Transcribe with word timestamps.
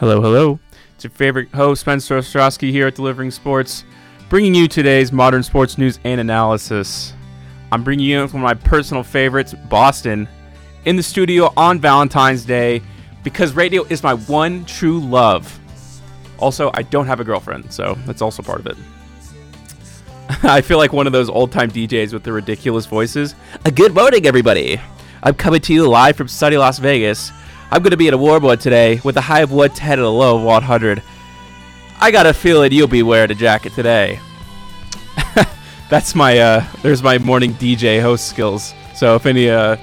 Hello, 0.00 0.22
hello. 0.22 0.58
It's 0.94 1.04
your 1.04 1.10
favorite 1.10 1.50
host, 1.50 1.82
Spencer 1.82 2.16
Ostrowski, 2.16 2.70
here 2.70 2.86
at 2.86 2.94
Delivering 2.94 3.30
Sports, 3.30 3.84
bringing 4.30 4.54
you 4.54 4.66
today's 4.66 5.12
modern 5.12 5.42
sports 5.42 5.76
news 5.76 6.00
and 6.04 6.18
analysis. 6.22 7.12
I'm 7.70 7.84
bringing 7.84 8.06
you 8.06 8.16
one 8.16 8.24
of 8.24 8.34
my 8.36 8.54
personal 8.54 9.02
favorites, 9.02 9.52
Boston, 9.68 10.26
in 10.86 10.96
the 10.96 11.02
studio 11.02 11.52
on 11.54 11.80
Valentine's 11.80 12.46
Day 12.46 12.80
because 13.24 13.52
radio 13.52 13.84
is 13.90 14.02
my 14.02 14.14
one 14.14 14.64
true 14.64 15.00
love. 15.00 15.60
Also, 16.38 16.70
I 16.72 16.80
don't 16.80 17.06
have 17.06 17.20
a 17.20 17.24
girlfriend, 17.24 17.70
so 17.70 17.94
that's 18.06 18.22
also 18.22 18.42
part 18.42 18.60
of 18.60 18.68
it. 18.68 18.76
I 20.44 20.62
feel 20.62 20.78
like 20.78 20.94
one 20.94 21.08
of 21.08 21.12
those 21.12 21.28
old 21.28 21.52
time 21.52 21.70
DJs 21.70 22.14
with 22.14 22.22
the 22.22 22.32
ridiculous 22.32 22.86
voices. 22.86 23.34
A 23.66 23.70
good 23.70 23.94
morning, 23.94 24.24
everybody. 24.24 24.80
I'm 25.22 25.34
coming 25.34 25.60
to 25.60 25.74
you 25.74 25.86
live 25.86 26.16
from 26.16 26.26
sunny 26.26 26.56
Las 26.56 26.78
Vegas. 26.78 27.32
I'm 27.72 27.82
going 27.82 27.92
to 27.92 27.96
be 27.96 28.08
at 28.08 28.14
a 28.14 28.18
warboard 28.18 28.58
today 28.58 29.00
with 29.04 29.16
a 29.16 29.20
high 29.20 29.42
of 29.42 29.52
110 29.52 29.92
and 29.92 30.02
a 30.02 30.08
low 30.08 30.36
of 30.36 30.42
100. 30.42 31.00
I 32.00 32.10
got 32.10 32.26
a 32.26 32.34
feeling 32.34 32.72
you'll 32.72 32.88
be 32.88 33.04
wearing 33.04 33.30
a 33.30 33.34
jacket 33.34 33.74
today. 33.74 34.18
That's 35.88 36.16
my, 36.16 36.36
uh, 36.38 36.66
there's 36.82 37.00
my 37.00 37.18
morning 37.18 37.54
DJ 37.54 38.02
host 38.02 38.28
skills. 38.28 38.74
So 38.96 39.14
if 39.14 39.24
any, 39.24 39.48
uh, 39.48 39.76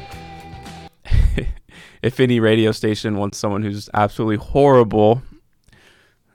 if 2.02 2.20
any 2.20 2.42
radio 2.42 2.74
station 2.74 3.16
wants 3.16 3.38
someone 3.38 3.64
who's 3.64 3.90
absolutely 3.94 4.36
horrible, 4.36 5.22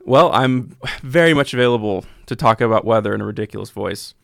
well, 0.06 0.32
I'm 0.32 0.74
very 1.02 1.34
much 1.34 1.52
available 1.52 2.06
to 2.26 2.34
talk 2.34 2.62
about 2.62 2.86
weather 2.86 3.14
in 3.14 3.20
a 3.20 3.26
ridiculous 3.26 3.68
voice. 3.68 4.14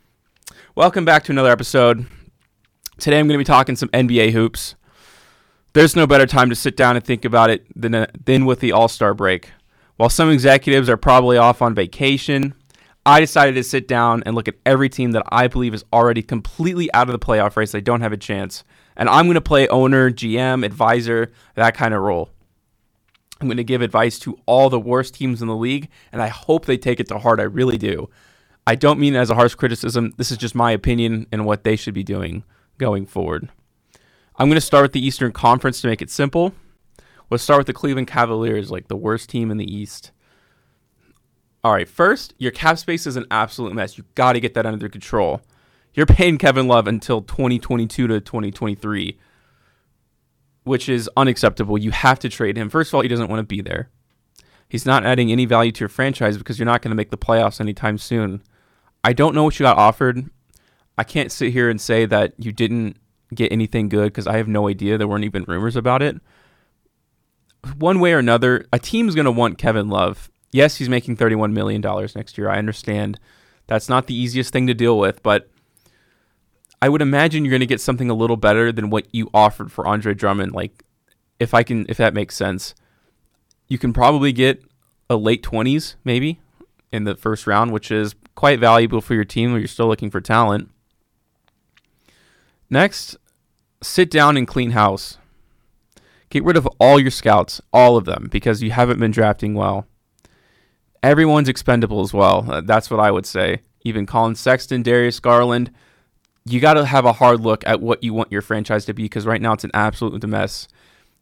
Welcome 0.74 1.04
back 1.04 1.24
to 1.24 1.32
another 1.32 1.50
episode. 1.50 2.06
Today 2.96 3.18
I'm 3.18 3.28
going 3.28 3.38
to 3.38 3.38
be 3.38 3.44
talking 3.44 3.76
some 3.76 3.90
NBA 3.90 4.32
hoops. 4.32 4.76
There's 5.74 5.94
no 5.94 6.06
better 6.06 6.26
time 6.26 6.48
to 6.50 6.56
sit 6.56 6.76
down 6.76 6.96
and 6.96 7.04
think 7.04 7.24
about 7.24 7.50
it 7.50 7.66
than, 7.80 7.94
uh, 7.94 8.06
than 8.24 8.46
with 8.46 8.60
the 8.60 8.72
All 8.72 8.88
Star 8.88 9.14
break. 9.14 9.50
While 9.96 10.10
some 10.10 10.30
executives 10.30 10.88
are 10.88 10.96
probably 10.96 11.36
off 11.36 11.60
on 11.60 11.74
vacation, 11.74 12.54
I 13.04 13.20
decided 13.20 13.54
to 13.54 13.64
sit 13.64 13.88
down 13.88 14.22
and 14.24 14.34
look 14.34 14.48
at 14.48 14.56
every 14.64 14.88
team 14.88 15.12
that 15.12 15.24
I 15.30 15.48
believe 15.48 15.74
is 15.74 15.84
already 15.92 16.22
completely 16.22 16.92
out 16.92 17.08
of 17.08 17.12
the 17.12 17.24
playoff 17.24 17.56
race. 17.56 17.72
They 17.72 17.80
don't 17.80 18.00
have 18.00 18.12
a 18.12 18.18
chance. 18.18 18.64
And 18.96 19.08
I'm 19.08 19.26
going 19.26 19.34
to 19.34 19.40
play 19.40 19.66
owner, 19.68 20.10
GM, 20.10 20.64
advisor, 20.64 21.32
that 21.54 21.74
kind 21.74 21.94
of 21.94 22.02
role. 22.02 22.30
I'm 23.40 23.46
going 23.46 23.56
to 23.56 23.64
give 23.64 23.82
advice 23.82 24.18
to 24.20 24.38
all 24.46 24.68
the 24.68 24.80
worst 24.80 25.14
teams 25.14 25.40
in 25.40 25.48
the 25.48 25.56
league, 25.56 25.88
and 26.12 26.20
I 26.20 26.28
hope 26.28 26.66
they 26.66 26.76
take 26.76 26.98
it 26.98 27.08
to 27.08 27.18
heart. 27.18 27.40
I 27.40 27.44
really 27.44 27.78
do. 27.78 28.10
I 28.66 28.74
don't 28.74 28.98
mean 28.98 29.14
it 29.14 29.18
as 29.18 29.30
a 29.30 29.34
harsh 29.34 29.54
criticism. 29.54 30.12
This 30.16 30.30
is 30.30 30.38
just 30.38 30.54
my 30.54 30.72
opinion 30.72 31.26
and 31.30 31.46
what 31.46 31.64
they 31.64 31.76
should 31.76 31.94
be 31.94 32.02
doing 32.02 32.44
going 32.76 33.06
forward. 33.06 33.48
I'm 34.38 34.48
going 34.48 34.54
to 34.54 34.60
start 34.60 34.82
with 34.82 34.92
the 34.92 35.04
Eastern 35.04 35.32
Conference 35.32 35.80
to 35.80 35.88
make 35.88 36.00
it 36.00 36.10
simple. 36.10 36.54
Let's 37.30 37.42
start 37.42 37.58
with 37.58 37.66
the 37.66 37.72
Cleveland 37.72 38.06
Cavaliers, 38.06 38.70
like 38.70 38.88
the 38.88 38.96
worst 38.96 39.28
team 39.28 39.50
in 39.50 39.56
the 39.56 39.70
East. 39.70 40.12
All 41.64 41.72
right, 41.72 41.88
first, 41.88 42.34
your 42.38 42.52
cap 42.52 42.78
space 42.78 43.06
is 43.06 43.16
an 43.16 43.26
absolute 43.30 43.74
mess. 43.74 43.98
You 43.98 44.04
got 44.14 44.34
to 44.34 44.40
get 44.40 44.54
that 44.54 44.64
under 44.64 44.88
control. 44.88 45.42
You're 45.92 46.06
paying 46.06 46.38
Kevin 46.38 46.68
Love 46.68 46.86
until 46.86 47.20
2022 47.20 48.06
to 48.06 48.20
2023 48.20 49.18
which 50.68 50.88
is 50.88 51.10
unacceptable. 51.16 51.78
You 51.78 51.90
have 51.90 52.18
to 52.20 52.28
trade 52.28 52.56
him. 52.56 52.68
First 52.68 52.90
of 52.90 52.94
all, 52.94 53.00
he 53.00 53.08
doesn't 53.08 53.28
want 53.28 53.40
to 53.40 53.44
be 53.44 53.60
there. 53.60 53.88
He's 54.68 54.84
not 54.84 55.04
adding 55.04 55.32
any 55.32 55.46
value 55.46 55.72
to 55.72 55.80
your 55.80 55.88
franchise 55.88 56.36
because 56.36 56.58
you're 56.58 56.66
not 56.66 56.82
going 56.82 56.90
to 56.90 56.96
make 56.96 57.10
the 57.10 57.16
playoffs 57.16 57.60
anytime 57.60 57.96
soon. 57.96 58.42
I 59.02 59.14
don't 59.14 59.34
know 59.34 59.44
what 59.44 59.58
you 59.58 59.64
got 59.64 59.78
offered. 59.78 60.28
I 60.98 61.04
can't 61.04 61.32
sit 61.32 61.52
here 61.52 61.70
and 61.70 61.80
say 61.80 62.04
that 62.04 62.34
you 62.36 62.52
didn't 62.52 62.98
get 63.34 63.52
anything 63.52 63.88
good 63.88 64.06
because 64.06 64.26
I 64.26 64.36
have 64.36 64.48
no 64.48 64.68
idea. 64.68 64.98
There 64.98 65.08
weren't 65.08 65.24
even 65.24 65.44
rumors 65.44 65.76
about 65.76 66.02
it. 66.02 66.16
One 67.76 68.00
way 68.00 68.12
or 68.12 68.18
another, 68.18 68.66
a 68.72 68.78
team's 68.78 69.14
going 69.14 69.24
to 69.24 69.30
want 69.30 69.58
Kevin 69.58 69.88
Love. 69.88 70.30
Yes, 70.52 70.76
he's 70.76 70.88
making 70.88 71.16
$31 71.16 71.52
million 71.52 71.80
next 72.14 72.38
year. 72.38 72.48
I 72.48 72.58
understand 72.58 73.18
that's 73.66 73.88
not 73.88 74.06
the 74.06 74.14
easiest 74.14 74.52
thing 74.52 74.66
to 74.66 74.74
deal 74.74 74.98
with, 74.98 75.22
but 75.22 75.50
I 76.80 76.88
would 76.88 77.02
imagine 77.02 77.44
you're 77.44 77.50
going 77.50 77.60
to 77.60 77.66
get 77.66 77.80
something 77.80 78.08
a 78.08 78.14
little 78.14 78.36
better 78.36 78.72
than 78.72 78.88
what 78.88 79.06
you 79.12 79.28
offered 79.34 79.70
for 79.70 79.86
Andre 79.86 80.14
Drummond. 80.14 80.52
Like, 80.52 80.84
if 81.38 81.52
I 81.52 81.62
can, 81.62 81.84
if 81.88 81.96
that 81.96 82.14
makes 82.14 82.36
sense, 82.36 82.74
you 83.66 83.78
can 83.78 83.92
probably 83.92 84.32
get 84.32 84.62
a 85.10 85.16
late 85.16 85.42
20s 85.42 85.96
maybe 86.04 86.40
in 86.92 87.04
the 87.04 87.14
first 87.14 87.46
round, 87.46 87.72
which 87.72 87.90
is 87.90 88.14
quite 88.34 88.58
valuable 88.58 89.00
for 89.00 89.14
your 89.14 89.24
team 89.24 89.52
when 89.52 89.60
you're 89.60 89.68
still 89.68 89.88
looking 89.88 90.10
for 90.10 90.20
talent. 90.20 90.70
Next, 92.70 93.16
sit 93.82 94.10
down 94.10 94.36
and 94.36 94.46
clean 94.46 94.70
house. 94.70 95.18
Get 96.30 96.44
rid 96.44 96.56
of 96.56 96.66
all 96.78 97.00
your 97.00 97.10
scouts, 97.10 97.60
all 97.72 97.96
of 97.96 98.04
them, 98.04 98.28
because 98.30 98.62
you 98.62 98.70
haven't 98.70 99.00
been 99.00 99.10
drafting 99.10 99.54
well. 99.54 99.86
Everyone's 101.02 101.48
expendable 101.48 102.02
as 102.02 102.12
well. 102.12 102.44
Uh, 102.50 102.60
that's 102.60 102.90
what 102.90 103.00
I 103.00 103.10
would 103.10 103.24
say. 103.24 103.60
Even 103.82 104.04
Collin 104.04 104.34
Sexton, 104.34 104.82
Darius 104.82 105.20
Garland 105.20 105.70
you 106.50 106.60
got 106.60 106.74
to 106.74 106.84
have 106.86 107.04
a 107.04 107.12
hard 107.12 107.40
look 107.40 107.66
at 107.66 107.80
what 107.80 108.02
you 108.02 108.14
want 108.14 108.32
your 108.32 108.42
franchise 108.42 108.84
to 108.86 108.94
be 108.94 109.04
because 109.04 109.26
right 109.26 109.40
now 109.40 109.52
it's 109.52 109.64
an 109.64 109.70
absolute 109.74 110.24
mess. 110.26 110.68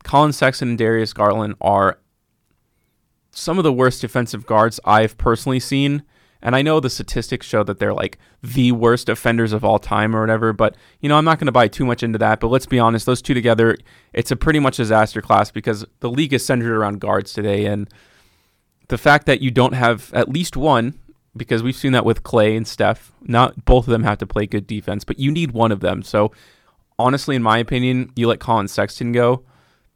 Collin 0.05 0.33
Sexton 0.33 0.71
and 0.71 0.78
Darius 0.78 1.13
Garland 1.13 1.57
are 1.61 1.99
some 3.33 3.59
of 3.59 3.65
the 3.65 3.73
worst 3.73 4.01
defensive 4.01 4.47
guards 4.47 4.78
I've 4.84 5.19
personally 5.19 5.61
seen. 5.61 6.05
And 6.43 6.55
I 6.55 6.63
know 6.63 6.81
the 6.81 6.91
statistics 6.91 7.47
show 7.47 7.65
that 7.65 7.79
they're 7.79 7.95
like 7.95 8.19
the 8.43 8.73
worst 8.73 9.09
offenders 9.09 9.53
of 9.53 9.65
all 9.65 9.79
time 9.79 10.15
or 10.15 10.21
whatever, 10.21 10.53
but 10.53 10.77
you 11.01 11.09
know, 11.09 11.17
I'm 11.17 11.25
not 11.25 11.39
going 11.39 11.47
to 11.47 11.53
buy 11.53 11.69
too 11.69 11.85
much 11.85 12.03
into 12.03 12.19
that. 12.19 12.41
But 12.41 12.49
let's 12.49 12.67
be 12.67 12.79
honest, 12.79 13.07
those 13.07 13.23
two 13.23 13.35
together, 13.35 13.77
it's 14.13 14.31
a 14.31 14.37
pretty 14.37 14.59
much 14.59 14.77
disaster 14.77 15.21
class 15.21 15.51
because 15.51 15.85
the 16.01 16.11
league 16.11 16.33
is 16.33 16.45
centered 16.45 16.77
around 16.77 17.01
guards 17.01 17.33
today. 17.33 17.67
And 17.67 17.89
the 18.89 18.99
fact 18.99 19.27
that 19.27 19.41
you 19.41 19.51
don't 19.51 19.75
have 19.75 20.13
at 20.15 20.29
least 20.29 20.57
one, 20.57 20.99
because 21.37 21.63
we've 21.63 21.77
seen 21.77 21.93
that 21.93 22.05
with 22.05 22.23
Clay 22.23 22.57
and 22.57 22.67
Steph. 22.67 23.13
Not 23.23 23.65
both 23.65 23.87
of 23.87 23.93
them 23.93 24.05
have 24.05 24.19
to 24.19 24.27
play 24.27 24.47
good 24.47 24.67
defense, 24.67 25.05
but 25.05 25.19
you 25.19 25.31
need 25.31 25.53
one 25.53 25.73
of 25.73 25.81
them. 25.81 26.03
So 26.03 26.33
honestly, 26.99 27.37
in 27.37 27.43
my 27.43 27.59
opinion, 27.59 28.11
you 28.17 28.29
let 28.29 28.41
Collin 28.41 28.69
Sexton 28.69 29.13
go. 29.13 29.45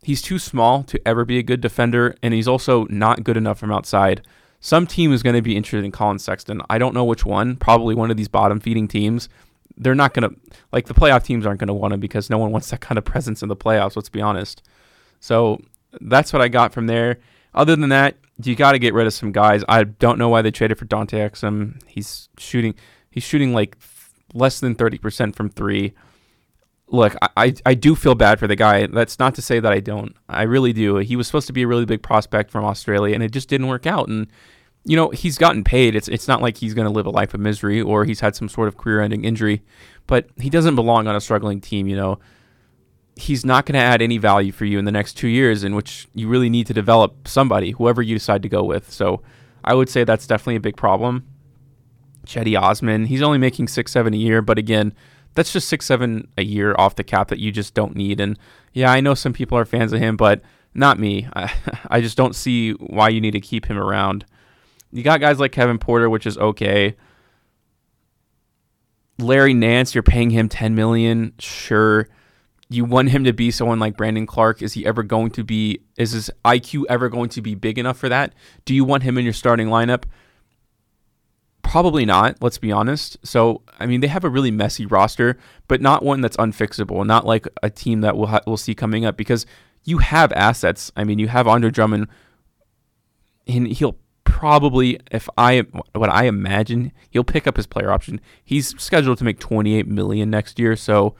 He's 0.02 0.22
too 0.22 0.38
small 0.38 0.82
to 0.84 1.00
ever 1.06 1.24
be 1.24 1.38
a 1.38 1.42
good 1.42 1.60
defender, 1.60 2.16
and 2.22 2.32
he's 2.32 2.48
also 2.48 2.86
not 2.88 3.24
good 3.24 3.36
enough 3.36 3.58
from 3.58 3.72
outside. 3.72 4.26
Some 4.60 4.86
team 4.86 5.12
is 5.12 5.22
going 5.22 5.36
to 5.36 5.42
be 5.42 5.56
interested 5.56 5.84
in 5.84 5.90
Collin 5.90 6.18
Sexton. 6.18 6.60
I 6.68 6.78
don't 6.78 6.94
know 6.94 7.04
which 7.04 7.24
one. 7.24 7.56
Probably 7.56 7.94
one 7.94 8.10
of 8.10 8.18
these 8.18 8.28
bottom 8.28 8.60
feeding 8.60 8.86
teams. 8.88 9.28
They're 9.76 9.94
not 9.94 10.12
going 10.12 10.28
to 10.28 10.36
like 10.72 10.86
the 10.86 10.94
playoff 10.94 11.24
teams 11.24 11.46
aren't 11.46 11.60
going 11.60 11.68
to 11.68 11.74
want 11.74 11.94
him 11.94 12.00
because 12.00 12.28
no 12.28 12.38
one 12.38 12.52
wants 12.52 12.70
that 12.70 12.80
kind 12.80 12.98
of 12.98 13.04
presence 13.04 13.42
in 13.42 13.48
the 13.48 13.56
playoffs. 13.56 13.96
Let's 13.96 14.10
be 14.10 14.20
honest. 14.20 14.62
So 15.18 15.60
that's 16.00 16.32
what 16.32 16.42
I 16.42 16.48
got 16.48 16.72
from 16.72 16.86
there. 16.86 17.18
Other 17.54 17.74
than 17.74 17.88
that, 17.88 18.16
you 18.42 18.54
got 18.54 18.72
to 18.72 18.78
get 18.78 18.94
rid 18.94 19.06
of 19.06 19.14
some 19.14 19.32
guys. 19.32 19.64
I 19.68 19.84
don't 19.84 20.18
know 20.18 20.28
why 20.28 20.42
they 20.42 20.50
traded 20.50 20.78
for 20.78 20.84
Dante 20.84 21.18
Exum. 21.18 21.82
He's 21.86 22.28
shooting. 22.38 22.74
He's 23.10 23.24
shooting 23.24 23.52
like 23.52 23.76
less 24.34 24.60
than 24.60 24.74
thirty 24.74 24.98
percent 24.98 25.36
from 25.36 25.48
three. 25.48 25.94
Look, 26.92 27.14
I, 27.36 27.54
I 27.64 27.74
do 27.74 27.94
feel 27.94 28.16
bad 28.16 28.40
for 28.40 28.48
the 28.48 28.56
guy. 28.56 28.86
That's 28.86 29.18
not 29.18 29.36
to 29.36 29.42
say 29.42 29.60
that 29.60 29.72
I 29.72 29.78
don't. 29.78 30.16
I 30.28 30.42
really 30.42 30.72
do. 30.72 30.96
He 30.96 31.14
was 31.14 31.26
supposed 31.28 31.46
to 31.46 31.52
be 31.52 31.62
a 31.62 31.66
really 31.66 31.84
big 31.84 32.02
prospect 32.02 32.50
from 32.50 32.64
Australia, 32.64 33.14
and 33.14 33.22
it 33.22 33.30
just 33.30 33.48
didn't 33.48 33.68
work 33.68 33.86
out. 33.86 34.08
And 34.08 34.26
you 34.84 34.96
know 34.96 35.10
he's 35.10 35.38
gotten 35.38 35.62
paid. 35.62 35.94
It's 35.94 36.08
it's 36.08 36.26
not 36.26 36.42
like 36.42 36.56
he's 36.56 36.74
going 36.74 36.86
to 36.86 36.92
live 36.92 37.06
a 37.06 37.10
life 37.10 37.34
of 37.34 37.40
misery 37.40 37.80
or 37.80 38.04
he's 38.04 38.20
had 38.20 38.34
some 38.34 38.48
sort 38.48 38.66
of 38.66 38.76
career-ending 38.76 39.24
injury, 39.24 39.62
but 40.06 40.28
he 40.38 40.50
doesn't 40.50 40.74
belong 40.74 41.06
on 41.06 41.14
a 41.14 41.20
struggling 41.20 41.60
team. 41.60 41.86
You 41.86 41.96
know, 41.96 42.18
he's 43.16 43.44
not 43.44 43.66
going 43.66 43.74
to 43.74 43.80
add 43.80 44.02
any 44.02 44.18
value 44.18 44.52
for 44.52 44.64
you 44.64 44.78
in 44.78 44.84
the 44.84 44.92
next 44.92 45.14
two 45.14 45.28
years, 45.28 45.62
in 45.64 45.74
which 45.74 46.08
you 46.14 46.28
really 46.28 46.48
need 46.48 46.66
to 46.68 46.74
develop 46.74 47.28
somebody, 47.28 47.72
whoever 47.72 48.02
you 48.02 48.14
decide 48.16 48.42
to 48.42 48.48
go 48.48 48.64
with. 48.64 48.90
So 48.90 49.22
I 49.62 49.74
would 49.74 49.88
say 49.88 50.04
that's 50.04 50.26
definitely 50.26 50.56
a 50.56 50.60
big 50.60 50.76
problem. 50.76 51.26
Cedi 52.26 52.60
Osman, 52.60 53.06
he's 53.06 53.22
only 53.22 53.38
making 53.38 53.68
six, 53.68 53.92
seven 53.92 54.14
a 54.14 54.16
year, 54.16 54.42
but 54.42 54.58
again, 54.58 54.94
that's 55.34 55.52
just 55.52 55.68
six, 55.68 55.86
seven 55.86 56.28
a 56.36 56.42
year 56.42 56.74
off 56.78 56.96
the 56.96 57.04
cap 57.04 57.28
that 57.28 57.38
you 57.38 57.52
just 57.52 57.74
don't 57.74 57.94
need. 57.94 58.20
And 58.20 58.38
yeah, 58.72 58.90
I 58.90 59.00
know 59.00 59.14
some 59.14 59.32
people 59.32 59.56
are 59.58 59.64
fans 59.64 59.92
of 59.92 60.00
him, 60.00 60.16
but 60.16 60.42
not 60.74 60.98
me. 60.98 61.28
I, 61.34 61.52
I 61.90 62.00
just 62.00 62.16
don't 62.16 62.34
see 62.34 62.72
why 62.72 63.08
you 63.08 63.20
need 63.20 63.32
to 63.32 63.40
keep 63.40 63.66
him 63.66 63.78
around. 63.78 64.24
You 64.92 65.02
got 65.02 65.20
guys 65.20 65.38
like 65.38 65.52
Kevin 65.52 65.78
Porter, 65.78 66.10
which 66.10 66.26
is 66.26 66.36
okay. 66.36 66.96
Larry 69.18 69.54
Nance, 69.54 69.94
you're 69.94 70.02
paying 70.02 70.30
him 70.30 70.48
10 70.48 70.74
million, 70.74 71.34
sure 71.38 72.08
you 72.70 72.84
want 72.84 73.10
him 73.10 73.24
to 73.24 73.32
be 73.32 73.50
someone 73.50 73.80
like 73.80 73.96
Brandon 73.96 74.26
Clarke. 74.26 74.62
Is 74.62 74.72
he 74.72 74.86
ever 74.86 75.02
going 75.02 75.32
to 75.32 75.44
be? 75.44 75.80
Is 75.98 76.12
his 76.12 76.30
IQ 76.44 76.84
ever 76.88 77.08
going 77.08 77.28
to 77.30 77.42
be 77.42 77.56
big 77.56 77.78
enough 77.78 77.98
for 77.98 78.08
that? 78.08 78.32
Do 78.64 78.74
you 78.74 78.84
want 78.84 79.02
him 79.02 79.18
in 79.18 79.24
your 79.24 79.34
starting 79.34 79.66
lineup? 79.66 80.04
Probably 81.62 82.04
not. 82.04 82.36
Let's 82.40 82.58
be 82.58 82.72
honest. 82.72 83.18
So, 83.22 83.62
I 83.78 83.86
mean, 83.86 84.00
they 84.00 84.06
have 84.06 84.24
a 84.24 84.28
really 84.28 84.50
messy 84.50 84.86
roster, 84.86 85.38
but 85.68 85.80
not 85.80 86.02
one 86.02 86.20
that's 86.20 86.36
unfixable. 86.36 87.06
Not 87.06 87.26
like 87.26 87.46
a 87.62 87.70
team 87.70 88.00
that 88.00 88.16
we'll 88.16 88.28
ha- 88.28 88.40
we'll 88.46 88.56
see 88.56 88.74
coming 88.74 89.04
up 89.04 89.16
because 89.16 89.46
you 89.84 89.98
have 89.98 90.32
assets. 90.32 90.90
I 90.96 91.04
mean, 91.04 91.18
you 91.18 91.28
have 91.28 91.46
Andre 91.46 91.70
Drummond, 91.70 92.08
and 93.46 93.68
he'll 93.68 93.96
probably, 94.24 94.98
if 95.10 95.28
I 95.36 95.60
what 95.92 96.10
I 96.10 96.24
imagine, 96.24 96.92
he'll 97.10 97.24
pick 97.24 97.46
up 97.46 97.56
his 97.56 97.66
player 97.66 97.92
option. 97.92 98.20
He's 98.44 98.80
scheduled 98.80 99.18
to 99.18 99.24
make 99.24 99.38
28 99.38 99.86
million 99.86 100.30
next 100.30 100.58
year, 100.58 100.76
so 100.76 101.14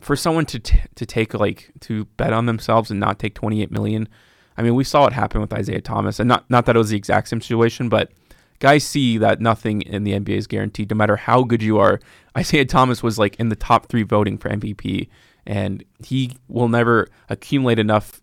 for 0.00 0.16
someone 0.16 0.46
to 0.46 0.58
t- 0.58 0.80
to 0.94 1.06
take 1.06 1.34
like 1.34 1.70
to 1.80 2.04
bet 2.16 2.32
on 2.32 2.46
themselves 2.46 2.90
and 2.90 3.00
not 3.00 3.18
take 3.18 3.34
28 3.34 3.70
million, 3.70 4.08
I 4.56 4.62
mean, 4.62 4.74
we 4.74 4.84
saw 4.84 5.06
it 5.06 5.12
happen 5.12 5.40
with 5.40 5.52
Isaiah 5.52 5.80
Thomas, 5.80 6.20
and 6.20 6.28
not 6.28 6.48
not 6.50 6.66
that 6.66 6.76
it 6.76 6.78
was 6.78 6.90
the 6.90 6.96
exact 6.96 7.28
same 7.28 7.40
situation, 7.40 7.88
but 7.88 8.12
guys 8.60 8.84
see 8.84 9.18
that 9.18 9.40
nothing 9.40 9.82
in 9.82 10.04
the 10.04 10.12
NBA 10.12 10.36
is 10.36 10.46
guaranteed, 10.46 10.90
no 10.90 10.96
matter 10.96 11.16
how 11.16 11.42
good 11.42 11.62
you 11.62 11.78
are. 11.78 11.98
Isaiah 12.38 12.64
Thomas 12.64 13.02
was 13.02 13.18
like 13.18 13.36
in 13.40 13.48
the 13.48 13.56
top 13.56 13.86
three 13.86 14.04
voting 14.04 14.38
for 14.38 14.48
MVP, 14.48 15.08
and 15.46 15.82
he 16.04 16.36
will 16.46 16.68
never 16.68 17.08
accumulate 17.28 17.78
enough 17.78 18.22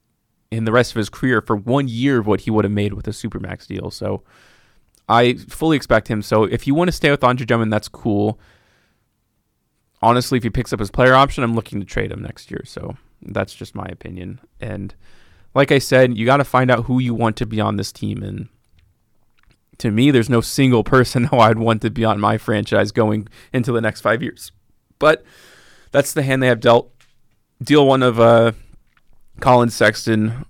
in 0.49 0.63
the 0.63 0.71
rest 0.71 0.91
of 0.91 0.97
his 0.97 1.09
career 1.09 1.41
for 1.41 1.55
one 1.55 1.87
year 1.87 2.19
of 2.19 2.27
what 2.27 2.41
he 2.41 2.51
would 2.51 2.63
have 2.63 2.71
made 2.71 2.93
with 2.93 3.07
a 3.07 3.11
supermax 3.11 3.67
deal. 3.67 3.91
So 3.91 4.23
I 5.09 5.33
fully 5.33 5.75
expect 5.75 6.07
him. 6.07 6.21
So 6.21 6.43
if 6.43 6.67
you 6.67 6.73
want 6.73 6.87
to 6.87 6.93
stay 6.93 7.11
with 7.11 7.23
Andre 7.23 7.45
Drummond, 7.45 7.73
that's 7.73 7.89
cool. 7.89 8.39
Honestly, 10.01 10.37
if 10.37 10.43
he 10.43 10.49
picks 10.49 10.71
up 10.71 10.79
his 10.79 10.91
player 10.91 11.15
option, 11.15 11.43
I'm 11.43 11.55
looking 11.55 11.79
to 11.79 11.85
trade 11.85 12.11
him 12.11 12.21
next 12.21 12.51
year. 12.51 12.61
So 12.65 12.95
that's 13.21 13.55
just 13.55 13.75
my 13.75 13.87
opinion. 13.87 14.39
And 14.61 14.93
like 15.55 15.71
I 15.71 15.79
said, 15.79 16.15
you 16.15 16.25
got 16.25 16.37
to 16.37 16.43
find 16.43 16.69
out 16.69 16.85
who 16.85 16.99
you 16.99 17.15
want 17.15 17.35
to 17.37 17.45
be 17.45 17.59
on 17.59 17.77
this 17.77 17.91
team. 17.91 18.21
And 18.21 18.47
to 19.79 19.91
me, 19.91 20.11
there's 20.11 20.29
no 20.29 20.41
single 20.41 20.83
person 20.83 21.23
who 21.31 21.37
I'd 21.37 21.59
want 21.59 21.81
to 21.83 21.89
be 21.89 22.05
on 22.05 22.19
my 22.19 22.37
franchise 22.37 22.91
going 22.91 23.27
into 23.53 23.71
the 23.71 23.81
next 23.81 24.01
five 24.01 24.21
years. 24.21 24.51
But 24.99 25.23
that's 25.91 26.13
the 26.13 26.23
hand 26.23 26.41
they 26.41 26.47
have 26.47 26.59
dealt. 26.59 26.91
Deal 27.61 27.87
one 27.87 28.03
of 28.03 28.19
uh, 28.19 28.51
Collin 29.39 29.69
Sexton 29.69 30.45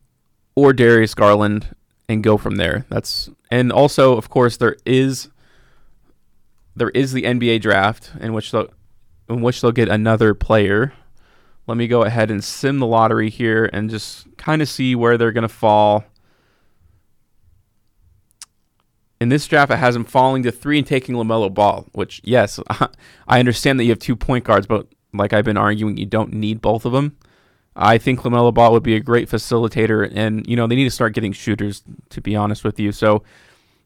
or 0.56 0.74
Darius 0.74 1.14
Garland 1.14 1.76
and 2.10 2.24
go 2.24 2.38
from 2.38 2.56
there. 2.56 2.86
That's 2.90 3.30
and 3.50 3.72
also, 3.72 4.18
of 4.18 4.30
course, 4.30 4.58
there 4.58 4.78
is 4.86 5.30
there 6.76 6.90
is 6.90 7.14
the 7.14 7.24
NBA 7.24 7.62
draft 7.62 8.12
in 8.20 8.34
which 8.34 8.52
they'll 8.52 8.70
in 9.30 9.42
which 9.42 9.62
they'll 9.62 9.72
get 9.72 9.90
another 9.90 10.34
player. 10.34 10.94
Let 11.66 11.78
me 11.78 11.88
go 11.88 12.04
ahead 12.04 12.32
and 12.32 12.44
sim 12.44 12.80
the 12.80 12.88
lottery 12.88 13.30
here 13.30 13.70
and 13.74 13.90
just 13.90 14.26
kind 14.38 14.62
of 14.62 14.70
see 14.70 14.96
where 14.96 15.18
they're 15.18 15.34
going 15.34 15.42
to 15.42 15.50
fall. 15.50 16.06
In 19.20 19.30
this 19.30 19.48
draft, 19.48 19.72
it 19.72 19.78
has 19.78 19.96
him 19.96 20.06
falling 20.06 20.44
to 20.44 20.52
three 20.52 20.78
and 20.78 20.86
taking 20.86 21.16
LaMelo 21.16 21.52
Ball, 21.52 21.88
which, 21.94 22.22
yes, 22.24 22.60
I 23.28 23.40
understand 23.40 23.80
that 23.80 23.86
you 23.86 23.90
have 23.90 24.00
two 24.00 24.16
point 24.16 24.44
guards, 24.44 24.68
but 24.68 24.88
like 25.14 25.34
I've 25.34 25.46
been 25.46 25.58
arguing, 25.58 25.98
you 25.98 26.06
don't 26.06 26.34
need 26.34 26.62
both 26.62 26.86
of 26.86 26.92
them. 26.92 27.18
I 27.76 27.98
think 27.98 28.22
LaMelo 28.22 28.54
Ball 28.54 28.72
would 28.74 28.84
be 28.84 28.96
a 28.96 29.00
great 29.00 29.30
facilitator, 29.30 30.12
and, 30.14 30.46
you 30.48 30.56
know, 30.56 30.68
they 30.68 30.76
need 30.76 30.86
to 30.86 30.92
start 30.92 31.14
getting 31.14 31.32
shooters, 31.32 31.84
to 32.10 32.22
be 32.22 32.36
honest 32.36 32.64
with 32.64 32.80
you. 32.80 32.92
So 32.92 33.24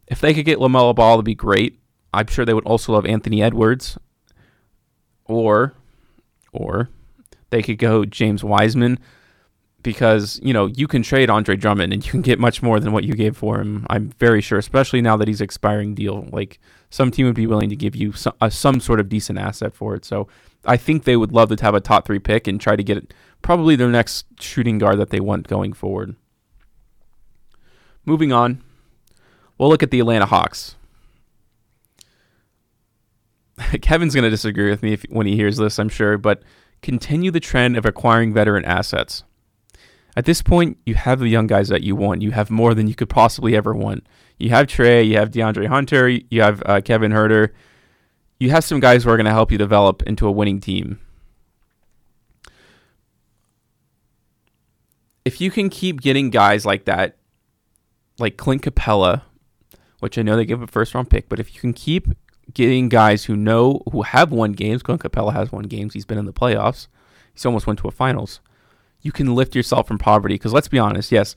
if 0.08 0.22
they 0.22 0.34
could 0.34 0.46
get 0.46 0.60
LaMelo 0.60 0.96
Ball, 0.96 1.16
it'd 1.16 1.26
be 1.26 1.36
great. 1.36 1.80
I'm 2.14 2.28
sure 2.28 2.46
they 2.46 2.54
would 2.54 2.66
also 2.66 2.94
love 2.94 3.06
Anthony 3.06 3.42
Edwards. 3.42 3.98
Or, 5.26 5.74
or 6.52 6.90
they 7.50 7.62
could 7.62 7.78
go 7.78 8.04
James 8.04 8.44
Wiseman 8.44 9.00
because, 9.84 10.40
you 10.44 10.54
know, 10.54 10.68
you 10.68 10.88
can 10.88 11.02
trade 11.02 11.30
Andre 11.30 11.56
Drummond 11.56 11.94
and 11.94 12.06
you 12.06 12.12
can 12.12 12.22
get 12.22 12.40
much 12.40 12.62
more 12.62 12.80
than 12.80 12.92
what 12.92 13.04
you 13.04 13.14
gave 13.14 13.36
for 13.36 13.60
him. 13.60 13.86
I'm 13.90 14.10
very 14.20 14.42
sure, 14.42 14.58
especially 14.58 15.02
now 15.02 15.18
that 15.18 15.28
he's 15.28 15.42
expiring 15.42 15.96
deal. 15.96 16.28
Like 16.32 16.60
some 16.90 17.12
team 17.12 17.26
would 17.26 17.36
be 17.36 17.48
willing 17.48 17.70
to 17.70 17.76
give 17.76 17.96
you 17.96 18.12
some, 18.12 18.34
uh, 18.42 18.50
some 18.50 18.80
sort 18.80 19.00
of 19.00 19.10
decent 19.10 19.40
asset 19.40 19.74
for 19.74 19.96
it. 19.96 20.06
So 20.06 20.28
I 20.66 20.78
think 20.78 21.04
they 21.04 21.18
would 21.18 21.32
love 21.32 21.50
to 21.50 21.64
have 21.64 21.76
a 21.76 21.80
top 21.80 22.06
three 22.06 22.20
pick 22.20 22.48
and 22.48 22.60
try 22.60 22.76
to 22.76 22.84
get 22.84 23.14
probably 23.42 23.76
their 23.76 23.90
next 23.90 24.26
shooting 24.40 24.78
guard 24.78 25.00
that 25.00 25.10
they 25.10 25.20
want 25.20 25.48
going 25.48 25.74
forward. 25.74 26.16
Moving 28.06 28.32
on, 28.32 28.62
we'll 29.58 29.70
look 29.70 29.84
at 29.84 29.92
the 29.92 30.00
Atlanta 30.00 30.26
Hawks. 30.26 30.76
Kevin's 33.82 34.14
going 34.14 34.24
to 34.24 34.30
disagree 34.30 34.70
with 34.70 34.84
me 34.84 34.94
if, 34.94 35.04
when 35.10 35.28
he 35.28 35.36
hears 35.36 35.58
this, 35.58 35.80
I'm 35.80 35.90
sure, 35.90 36.18
but 36.18 36.42
continue 36.82 37.32
the 37.32 37.40
trend 37.40 37.78
of 37.78 37.86
acquiring 37.86 38.34
veteran 38.34 38.66
assets. 38.66 39.24
At 40.16 40.26
this 40.26 40.42
point, 40.42 40.78
you 40.86 40.96
have 40.96 41.20
the 41.20 41.28
young 41.28 41.48
guys 41.48 41.70
that 41.70 41.84
you 41.84 41.96
want. 41.96 42.22
You 42.22 42.32
have 42.32 42.50
more 42.50 42.74
than 42.74 42.88
you 42.88 42.96
could 42.96 43.10
possibly 43.10 43.56
ever 43.56 43.74
want. 43.74 44.06
You 44.38 44.50
have 44.50 44.68
Trae, 44.68 45.08
you 45.08 45.18
have 45.18 45.32
DeAndre 45.32 45.68
Hunter, 45.68 46.10
you 46.10 46.42
have 46.42 46.62
uh, 46.66 46.82
Kevin 46.82 47.12
Huerter. 47.12 47.50
You 48.40 48.50
have 48.50 48.64
some 48.64 48.80
guys 48.80 49.04
who 49.04 49.10
are 49.10 49.18
going 49.18 49.26
to 49.26 49.32
help 49.32 49.52
you 49.52 49.58
develop 49.58 50.02
into 50.04 50.28
a 50.28 50.32
winning 50.32 50.60
team. 50.60 51.00
If 55.24 55.40
you 55.40 55.52
can 55.52 55.70
keep 55.70 56.02
getting 56.02 56.32
guys 56.32 56.66
like 56.66 56.86
that, 56.86 57.18
like 58.18 58.38
Clint 58.38 58.64
Capela, 58.64 59.22
which 60.00 60.18
I 60.18 60.24
know 60.24 60.36
they 60.36 60.46
give 60.46 60.62
a 60.62 60.68
first 60.68 60.96
round 60.96 61.12
pick, 61.12 61.30
but 61.30 61.40
if 61.40 61.54
you 61.54 61.62
can 61.62 61.74
keep 61.74 62.08
getting 62.54 62.90
guys 62.90 63.26
who 63.26 63.36
know 63.36 63.82
who 63.92 64.02
have 64.02 64.32
won 64.32 64.54
games. 64.54 64.84
Clint 64.84 65.02
Capela 65.02 65.34
has 65.34 65.52
won 65.52 65.64
games. 65.64 65.94
He's 65.94 66.06
been 66.06 66.18
in 66.18 66.26
the 66.26 66.34
playoffs. 66.34 66.88
He's 67.34 67.46
almost 67.46 67.68
went 67.68 67.80
to 67.80 67.88
a 67.88 67.92
finals. 67.92 68.42
You 69.02 69.12
can 69.12 69.34
lift 69.36 69.56
yourself 69.56 69.88
from 69.88 69.98
poverty 69.98 70.36
because 70.36 70.54
let's 70.54 70.68
be 70.68 70.80
honest. 70.80 71.12
Yes, 71.12 71.36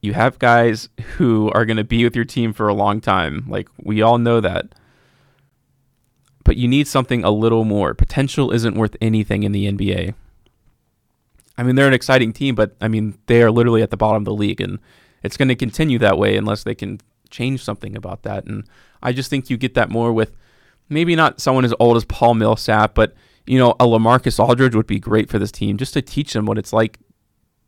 you 0.00 0.14
have 0.14 0.38
guys 0.38 0.88
who 1.16 1.50
are 1.52 1.64
going 1.64 1.76
to 1.76 1.84
be 1.84 2.04
with 2.04 2.16
your 2.16 2.24
team 2.24 2.52
for 2.52 2.68
a 2.68 2.74
long 2.74 3.00
time. 3.00 3.44
Like 3.48 3.68
we 3.78 4.02
all 4.02 4.18
know 4.18 4.40
that. 4.40 4.74
But 6.44 6.56
you 6.56 6.66
need 6.66 6.88
something 6.88 7.24
a 7.24 7.30
little 7.30 7.64
more. 7.64 7.94
Potential 7.94 8.52
isn't 8.52 8.76
worth 8.76 8.96
anything 9.00 9.42
in 9.42 9.52
the 9.52 9.70
NBA. 9.70 10.14
I 11.58 11.62
mean, 11.62 11.74
they're 11.74 11.88
an 11.88 11.92
exciting 11.92 12.32
team, 12.32 12.54
but 12.54 12.76
I 12.80 12.88
mean, 12.88 13.18
they 13.26 13.42
are 13.42 13.50
literally 13.50 13.82
at 13.82 13.90
the 13.90 13.96
bottom 13.96 14.22
of 14.22 14.24
the 14.24 14.32
league, 14.32 14.60
and 14.60 14.78
it's 15.22 15.36
going 15.36 15.48
to 15.48 15.56
continue 15.56 15.98
that 15.98 16.16
way 16.16 16.36
unless 16.36 16.62
they 16.62 16.74
can 16.74 17.00
change 17.30 17.62
something 17.62 17.96
about 17.96 18.22
that. 18.22 18.46
And 18.46 18.64
I 19.02 19.12
just 19.12 19.28
think 19.28 19.50
you 19.50 19.56
get 19.56 19.74
that 19.74 19.90
more 19.90 20.12
with 20.12 20.36
maybe 20.88 21.16
not 21.16 21.40
someone 21.40 21.64
as 21.64 21.74
old 21.80 21.96
as 21.96 22.04
Paul 22.04 22.34
Millsap, 22.34 22.94
but 22.94 23.14
you 23.48 23.58
know, 23.58 23.70
a 23.80 23.86
LaMarcus 23.86 24.38
Aldridge 24.38 24.74
would 24.74 24.86
be 24.86 25.00
great 25.00 25.30
for 25.30 25.38
this 25.38 25.50
team 25.50 25.78
just 25.78 25.94
to 25.94 26.02
teach 26.02 26.34
them 26.34 26.44
what 26.44 26.58
it's 26.58 26.72
like 26.72 26.98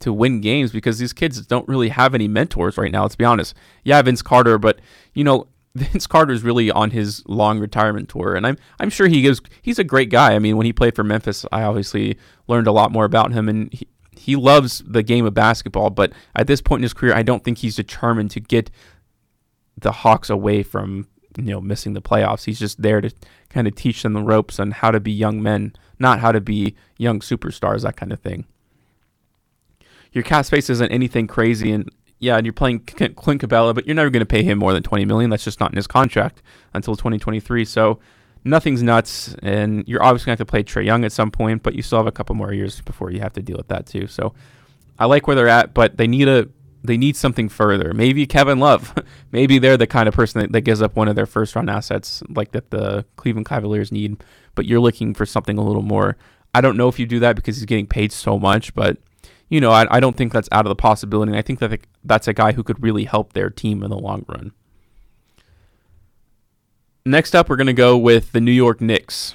to 0.00 0.12
win 0.12 0.40
games 0.40 0.72
because 0.72 0.98
these 0.98 1.12
kids 1.12 1.44
don't 1.46 1.66
really 1.68 1.88
have 1.88 2.14
any 2.14 2.28
mentors 2.28 2.76
right 2.76 2.92
now. 2.92 3.02
Let's 3.02 3.16
be 3.16 3.24
honest. 3.24 3.54
Yeah, 3.82 4.00
Vince 4.02 4.20
Carter, 4.20 4.58
but 4.58 4.80
you 5.14 5.24
know, 5.24 5.46
Vince 5.74 6.06
Carter 6.06 6.32
is 6.32 6.42
really 6.42 6.70
on 6.70 6.90
his 6.90 7.22
long 7.26 7.58
retirement 7.58 8.08
tour, 8.08 8.34
and 8.34 8.46
I'm 8.46 8.58
I'm 8.78 8.90
sure 8.90 9.06
he 9.06 9.22
gives 9.22 9.40
he's 9.62 9.78
a 9.78 9.84
great 9.84 10.10
guy. 10.10 10.34
I 10.34 10.38
mean, 10.38 10.56
when 10.56 10.66
he 10.66 10.72
played 10.72 10.94
for 10.94 11.04
Memphis, 11.04 11.46
I 11.50 11.62
obviously 11.62 12.18
learned 12.46 12.66
a 12.66 12.72
lot 12.72 12.92
more 12.92 13.04
about 13.04 13.32
him, 13.32 13.48
and 13.48 13.72
he, 13.72 13.86
he 14.12 14.36
loves 14.36 14.82
the 14.86 15.02
game 15.02 15.24
of 15.24 15.32
basketball. 15.32 15.90
But 15.90 16.12
at 16.34 16.46
this 16.46 16.60
point 16.60 16.80
in 16.80 16.82
his 16.82 16.92
career, 16.92 17.14
I 17.14 17.22
don't 17.22 17.42
think 17.44 17.58
he's 17.58 17.76
determined 17.76 18.32
to 18.32 18.40
get 18.40 18.70
the 19.78 19.92
Hawks 19.92 20.28
away 20.28 20.62
from 20.62 21.06
you 21.38 21.52
know 21.52 21.60
missing 21.60 21.92
the 21.92 22.02
playoffs. 22.02 22.44
He's 22.44 22.58
just 22.58 22.82
there 22.82 23.00
to 23.00 23.10
kind 23.50 23.66
of 23.66 23.74
teach 23.74 24.02
them 24.02 24.14
the 24.14 24.22
ropes 24.22 24.58
on 24.58 24.70
how 24.70 24.90
to 24.90 25.00
be 25.00 25.12
young 25.12 25.42
men, 25.42 25.74
not 25.98 26.20
how 26.20 26.32
to 26.32 26.40
be 26.40 26.74
young 26.96 27.20
superstars, 27.20 27.82
that 27.82 27.96
kind 27.96 28.12
of 28.12 28.20
thing. 28.20 28.46
Your 30.12 30.24
cap 30.24 30.46
space 30.46 30.70
isn't 30.70 30.90
anything 30.90 31.26
crazy, 31.26 31.70
and 31.70 31.88
yeah, 32.18 32.36
and 32.36 32.44
you're 32.46 32.52
playing 32.52 32.80
Clint 32.80 33.42
Capela, 33.42 33.74
but 33.74 33.86
you're 33.86 33.94
never 33.94 34.10
going 34.10 34.20
to 34.20 34.26
pay 34.26 34.42
him 34.42 34.58
more 34.58 34.72
than 34.72 34.82
20 34.82 35.04
million. 35.04 35.30
That's 35.30 35.44
just 35.44 35.60
not 35.60 35.72
in 35.72 35.76
his 35.76 35.86
contract 35.86 36.42
until 36.74 36.94
2023. 36.94 37.64
So 37.64 37.98
nothing's 38.44 38.82
nuts, 38.82 39.34
and 39.42 39.86
you're 39.86 40.02
obviously 40.02 40.26
going 40.26 40.36
to 40.36 40.40
have 40.42 40.46
to 40.46 40.50
play 40.50 40.62
Trae 40.62 40.84
Young 40.84 41.04
at 41.04 41.12
some 41.12 41.30
point, 41.30 41.62
but 41.62 41.74
you 41.74 41.82
still 41.82 41.98
have 41.98 42.06
a 42.06 42.12
couple 42.12 42.34
more 42.34 42.52
years 42.52 42.80
before 42.80 43.10
you 43.10 43.20
have 43.20 43.32
to 43.34 43.42
deal 43.42 43.56
with 43.56 43.68
that 43.68 43.86
too. 43.86 44.06
So 44.06 44.34
I 44.98 45.06
like 45.06 45.26
where 45.26 45.36
they're 45.36 45.48
at, 45.48 45.74
but 45.74 45.96
they 45.96 46.06
need 46.06 46.28
a 46.28 46.48
they 46.82 46.96
need 46.96 47.16
something 47.16 47.48
further. 47.48 47.92
Maybe 47.92 48.26
Kevin 48.26 48.58
Love. 48.58 48.94
Maybe 49.32 49.58
they're 49.58 49.76
the 49.76 49.86
kind 49.86 50.08
of 50.08 50.14
person 50.14 50.40
that, 50.40 50.52
that 50.52 50.62
gives 50.62 50.80
up 50.80 50.96
one 50.96 51.08
of 51.08 51.16
their 51.16 51.26
first 51.26 51.54
round 51.54 51.68
assets 51.68 52.22
like 52.28 52.52
that 52.52 52.70
the 52.70 53.04
Cleveland 53.16 53.46
Cavaliers 53.46 53.92
need, 53.92 54.22
but 54.54 54.66
you're 54.66 54.80
looking 54.80 55.14
for 55.14 55.26
something 55.26 55.58
a 55.58 55.64
little 55.64 55.82
more. 55.82 56.16
I 56.54 56.60
don't 56.60 56.76
know 56.76 56.88
if 56.88 56.98
you 56.98 57.06
do 57.06 57.20
that 57.20 57.36
because 57.36 57.56
he's 57.56 57.66
getting 57.66 57.86
paid 57.86 58.12
so 58.12 58.38
much, 58.38 58.74
but 58.74 58.98
you 59.48 59.60
know, 59.60 59.72
I, 59.72 59.86
I 59.96 60.00
don't 60.00 60.16
think 60.16 60.32
that's 60.32 60.48
out 60.52 60.64
of 60.64 60.70
the 60.70 60.76
possibility. 60.76 61.30
And 61.30 61.38
I 61.38 61.42
think 61.42 61.58
that 61.58 61.80
that's 62.04 62.28
a 62.28 62.32
guy 62.32 62.52
who 62.52 62.62
could 62.62 62.82
really 62.82 63.04
help 63.04 63.32
their 63.32 63.50
team 63.50 63.82
in 63.82 63.90
the 63.90 63.98
long 63.98 64.24
run. 64.28 64.52
Next 67.04 67.34
up, 67.34 67.48
we're 67.48 67.56
going 67.56 67.66
to 67.66 67.72
go 67.72 67.96
with 67.96 68.32
the 68.32 68.40
New 68.40 68.52
York 68.52 68.80
Knicks. 68.80 69.34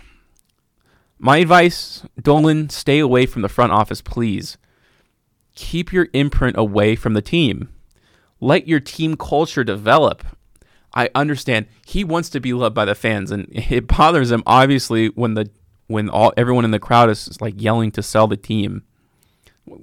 My 1.19 1.37
advice, 1.37 2.03
Dolan, 2.21 2.69
stay 2.69 2.99
away 2.99 3.25
from 3.25 3.41
the 3.41 3.49
front 3.49 3.71
office, 3.71 4.01
please 4.01 4.57
keep 5.55 5.91
your 5.91 6.07
imprint 6.13 6.57
away 6.57 6.95
from 6.95 7.13
the 7.13 7.21
team. 7.21 7.69
Let 8.39 8.67
your 8.67 8.79
team 8.79 9.17
culture 9.17 9.63
develop. 9.63 10.25
I 10.93 11.09
understand 11.15 11.67
he 11.85 12.03
wants 12.03 12.29
to 12.29 12.39
be 12.39 12.53
loved 12.53 12.75
by 12.75 12.85
the 12.85 12.95
fans, 12.95 13.31
and 13.31 13.47
it 13.49 13.87
bothers 13.87 14.31
him 14.31 14.43
obviously 14.45 15.07
when 15.07 15.33
the 15.33 15.49
when 15.87 16.09
all 16.09 16.33
everyone 16.37 16.65
in 16.65 16.71
the 16.71 16.79
crowd 16.79 17.09
is 17.09 17.39
like 17.41 17.61
yelling 17.61 17.91
to 17.91 18.03
sell 18.03 18.27
the 18.27 18.37
team. 18.37 18.83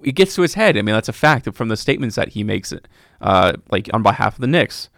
It 0.02 0.12
gets 0.12 0.35
to 0.37 0.43
his 0.43 0.55
head. 0.55 0.76
I 0.76 0.83
mean, 0.83 0.95
that's 0.95 1.09
a 1.09 1.12
fact 1.12 1.52
from 1.55 1.69
the 1.69 1.76
statements 1.76 2.14
that 2.14 2.31
he 2.31 2.45
makes, 2.45 2.73
uh, 3.21 3.52
like 3.71 3.91
on 3.93 4.02
behalf 4.02 4.35
of 4.35 4.41
the 4.41 4.47
Knicks. 4.47 4.88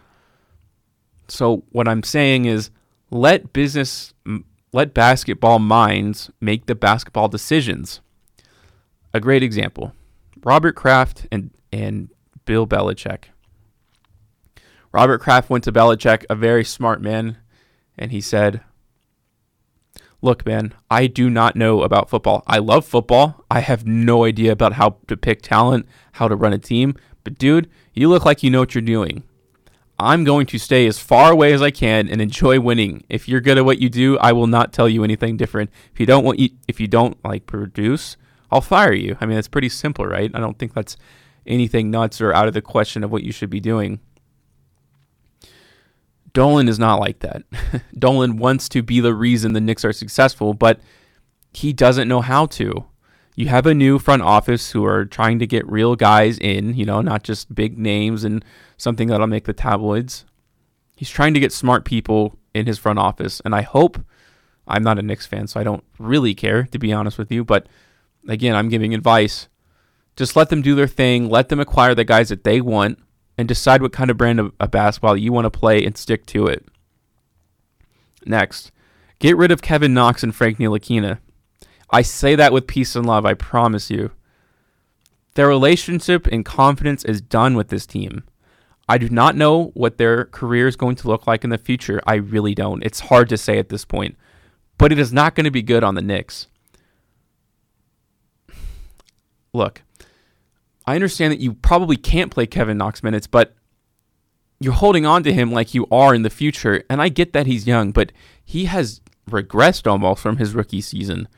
So 1.26 1.64
what 1.70 1.88
I'm 1.88 2.02
saying 2.02 2.44
is, 2.44 2.70
let 3.10 3.54
business, 3.54 4.12
let 4.72 4.92
basketball 4.92 5.58
minds 5.58 6.30
make 6.38 6.66
the 6.66 6.74
basketball 6.74 7.28
decisions. 7.28 8.00
A 9.14 9.20
great 9.20 9.42
example 9.42 9.92
Robert 10.44 10.76
Kraft 10.76 11.26
and 11.32 11.50
and 11.72 12.10
Bill 12.44 12.66
Belichick. 12.66 13.24
Robert 14.92 15.18
Kraft 15.18 15.50
went 15.50 15.64
to 15.64 15.72
Belichick, 15.72 16.24
a 16.30 16.36
very 16.36 16.64
smart 16.64 17.02
man, 17.02 17.38
and 17.98 18.12
he 18.12 18.20
said, 18.20 18.60
Look, 20.22 20.46
man, 20.46 20.72
I 20.90 21.06
do 21.08 21.28
not 21.28 21.56
know 21.56 21.82
about 21.82 22.08
football. 22.08 22.44
I 22.46 22.58
love 22.58 22.86
football. 22.86 23.44
I 23.50 23.60
have 23.60 23.86
no 23.86 24.24
idea 24.24 24.52
about 24.52 24.74
how 24.74 24.96
to 25.08 25.16
pick 25.16 25.42
talent, 25.42 25.86
how 26.12 26.28
to 26.28 26.36
run 26.36 26.52
a 26.52 26.58
team, 26.58 26.94
But 27.24 27.38
dude, 27.38 27.68
you 27.92 28.08
look 28.08 28.24
like 28.24 28.42
you 28.42 28.50
know 28.50 28.60
what 28.60 28.74
you're 28.74 28.82
doing. 28.82 29.24
I'm 29.98 30.24
going 30.24 30.46
to 30.46 30.58
stay 30.58 30.86
as 30.86 30.98
far 30.98 31.32
away 31.32 31.52
as 31.52 31.62
I 31.62 31.70
can 31.70 32.08
and 32.08 32.20
enjoy 32.20 32.60
winning. 32.60 33.04
If 33.08 33.28
you're 33.28 33.40
good 33.40 33.58
at 33.58 33.64
what 33.64 33.80
you 33.80 33.88
do, 33.88 34.18
I 34.18 34.32
will 34.32 34.46
not 34.46 34.72
tell 34.72 34.88
you 34.88 35.04
anything 35.04 35.36
different. 35.36 35.70
If 35.92 36.00
you 36.00 36.06
don't 36.06 36.24
want 36.24 36.38
you, 36.38 36.50
if 36.68 36.80
you 36.80 36.88
don't 36.88 37.16
like 37.24 37.46
produce, 37.46 38.16
I'll 38.54 38.60
fire 38.60 38.92
you. 38.92 39.16
I 39.20 39.26
mean, 39.26 39.36
it's 39.36 39.48
pretty 39.48 39.68
simple, 39.68 40.06
right? 40.06 40.30
I 40.32 40.38
don't 40.38 40.56
think 40.56 40.74
that's 40.74 40.96
anything 41.44 41.90
nuts 41.90 42.20
or 42.20 42.32
out 42.32 42.46
of 42.46 42.54
the 42.54 42.62
question 42.62 43.02
of 43.02 43.10
what 43.10 43.24
you 43.24 43.32
should 43.32 43.50
be 43.50 43.58
doing. 43.58 43.98
Dolan 46.32 46.68
is 46.68 46.78
not 46.78 47.00
like 47.00 47.18
that. 47.18 47.42
Dolan 47.98 48.36
wants 48.36 48.68
to 48.68 48.80
be 48.80 49.00
the 49.00 49.12
reason 49.12 49.54
the 49.54 49.60
Knicks 49.60 49.84
are 49.84 49.92
successful, 49.92 50.54
but 50.54 50.78
he 51.52 51.72
doesn't 51.72 52.06
know 52.06 52.20
how 52.20 52.46
to. 52.46 52.84
You 53.34 53.48
have 53.48 53.66
a 53.66 53.74
new 53.74 53.98
front 53.98 54.22
office 54.22 54.70
who 54.70 54.84
are 54.84 55.04
trying 55.04 55.40
to 55.40 55.48
get 55.48 55.68
real 55.68 55.96
guys 55.96 56.38
in, 56.38 56.74
you 56.74 56.84
know, 56.84 57.00
not 57.00 57.24
just 57.24 57.52
big 57.56 57.76
names 57.76 58.22
and 58.22 58.44
something 58.76 59.08
that'll 59.08 59.26
make 59.26 59.46
the 59.46 59.52
tabloids. 59.52 60.26
He's 60.96 61.10
trying 61.10 61.34
to 61.34 61.40
get 61.40 61.52
smart 61.52 61.84
people 61.84 62.38
in 62.54 62.66
his 62.66 62.78
front 62.78 63.00
office, 63.00 63.42
and 63.44 63.52
I 63.52 63.62
hope 63.62 63.98
I'm 64.68 64.84
not 64.84 65.00
a 65.00 65.02
Knicks 65.02 65.26
fan, 65.26 65.48
so 65.48 65.58
I 65.58 65.64
don't 65.64 65.82
really 65.98 66.36
care, 66.36 66.68
to 66.70 66.78
be 66.78 66.92
honest 66.92 67.18
with 67.18 67.32
you. 67.32 67.44
But 67.44 67.66
again, 68.28 68.54
I'm 68.54 68.68
giving 68.68 68.94
advice. 68.94 69.48
Just 70.16 70.36
let 70.36 70.48
them 70.48 70.62
do 70.62 70.74
their 70.74 70.86
thing. 70.86 71.28
Let 71.28 71.48
them 71.48 71.60
acquire 71.60 71.94
the 71.94 72.04
guys 72.04 72.28
that 72.28 72.44
they 72.44 72.60
want 72.60 72.98
and 73.36 73.48
decide 73.48 73.82
what 73.82 73.92
kind 73.92 74.10
of 74.10 74.16
brand 74.16 74.40
of, 74.40 74.52
of 74.60 74.70
basketball 74.70 75.16
you 75.16 75.32
want 75.32 75.44
to 75.44 75.50
play 75.50 75.84
and 75.84 75.96
stick 75.96 76.24
to 76.26 76.46
it. 76.46 76.66
Next, 78.24 78.70
get 79.18 79.36
rid 79.36 79.50
of 79.50 79.62
Kevin 79.62 79.92
Knox 79.92 80.22
and 80.22 80.34
Frank 80.34 80.58
Ntilikina. 80.58 81.18
I 81.90 82.02
say 82.02 82.34
that 82.36 82.52
with 82.52 82.66
peace 82.66 82.96
and 82.96 83.06
love, 83.06 83.26
I 83.26 83.34
promise 83.34 83.90
you. 83.90 84.12
Their 85.34 85.48
relationship 85.48 86.26
and 86.28 86.44
confidence 86.44 87.04
is 87.04 87.20
done 87.20 87.56
with 87.56 87.68
this 87.68 87.86
team. 87.86 88.22
I 88.88 88.98
do 88.98 89.08
not 89.08 89.36
know 89.36 89.70
what 89.74 89.98
their 89.98 90.26
career 90.26 90.68
is 90.68 90.76
going 90.76 90.96
to 90.96 91.08
look 91.08 91.26
like 91.26 91.42
in 91.42 91.50
the 91.50 91.58
future. 91.58 92.00
I 92.06 92.14
really 92.16 92.54
don't. 92.54 92.84
It's 92.84 93.00
hard 93.00 93.28
to 93.30 93.36
say 93.36 93.58
at 93.58 93.68
this 93.68 93.84
point. 93.84 94.16
But 94.78 94.92
it 94.92 94.98
is 94.98 95.12
not 95.12 95.34
going 95.34 95.44
to 95.44 95.50
be 95.50 95.62
good 95.62 95.82
on 95.82 95.94
the 95.94 96.02
Knicks. 96.02 96.48
Look, 99.54 99.82
I 100.84 100.94
understand 100.94 101.32
that 101.32 101.40
you 101.40 101.54
probably 101.54 101.96
can't 101.96 102.30
play 102.30 102.46
Kevin 102.46 102.76
Knox 102.76 103.02
minutes, 103.02 103.26
but 103.26 103.54
you're 104.60 104.74
holding 104.74 105.06
on 105.06 105.22
to 105.22 105.32
him 105.32 105.52
like 105.52 105.72
you 105.72 105.86
are 105.90 106.14
in 106.14 106.22
the 106.22 106.30
future. 106.30 106.84
And 106.90 107.00
I 107.00 107.08
get 107.08 107.32
that 107.32 107.46
he's 107.46 107.66
young, 107.66 107.92
but 107.92 108.12
he 108.44 108.66
has 108.66 109.00
regressed 109.30 109.90
almost 109.90 110.20
from 110.20 110.36
his 110.36 110.54
rookie 110.54 110.80
season. 110.80 111.28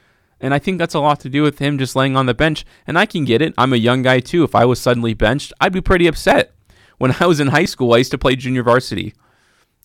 And 0.41 0.53
I 0.53 0.59
think 0.59 0.79
that's 0.79 0.95
a 0.95 1.01
lot 1.01 1.21
to 1.21 1.29
do 1.29 1.43
with 1.43 1.59
him 1.59 1.79
just 1.79 1.95
laying 1.95 2.17
on 2.17 2.27
the 2.27 2.35
bench. 2.35 2.65
And 2.87 2.99
I 2.99 3.07
can 3.07 3.25
get 3.25 3.43
it. 3.43 3.55
I'm 3.57 3.73
a 3.73 3.77
young 3.77 4.03
guy 4.03 4.21
too. 4.21 4.43
If 4.43 4.55
I 4.55 4.65
was 4.65 4.81
suddenly 4.81 5.15
benched, 5.15 5.53
I'd 5.61 5.73
be 5.73 5.81
pretty 5.81 6.07
upset. 6.07 6.55
When 6.99 7.15
I 7.21 7.27
was 7.27 7.41
in 7.41 7.49
high 7.49 7.65
school, 7.67 7.93
I 7.93 7.99
used 7.99 8.11
to 8.13 8.19
play 8.19 8.37
junior 8.37 8.63
varsity 8.63 9.15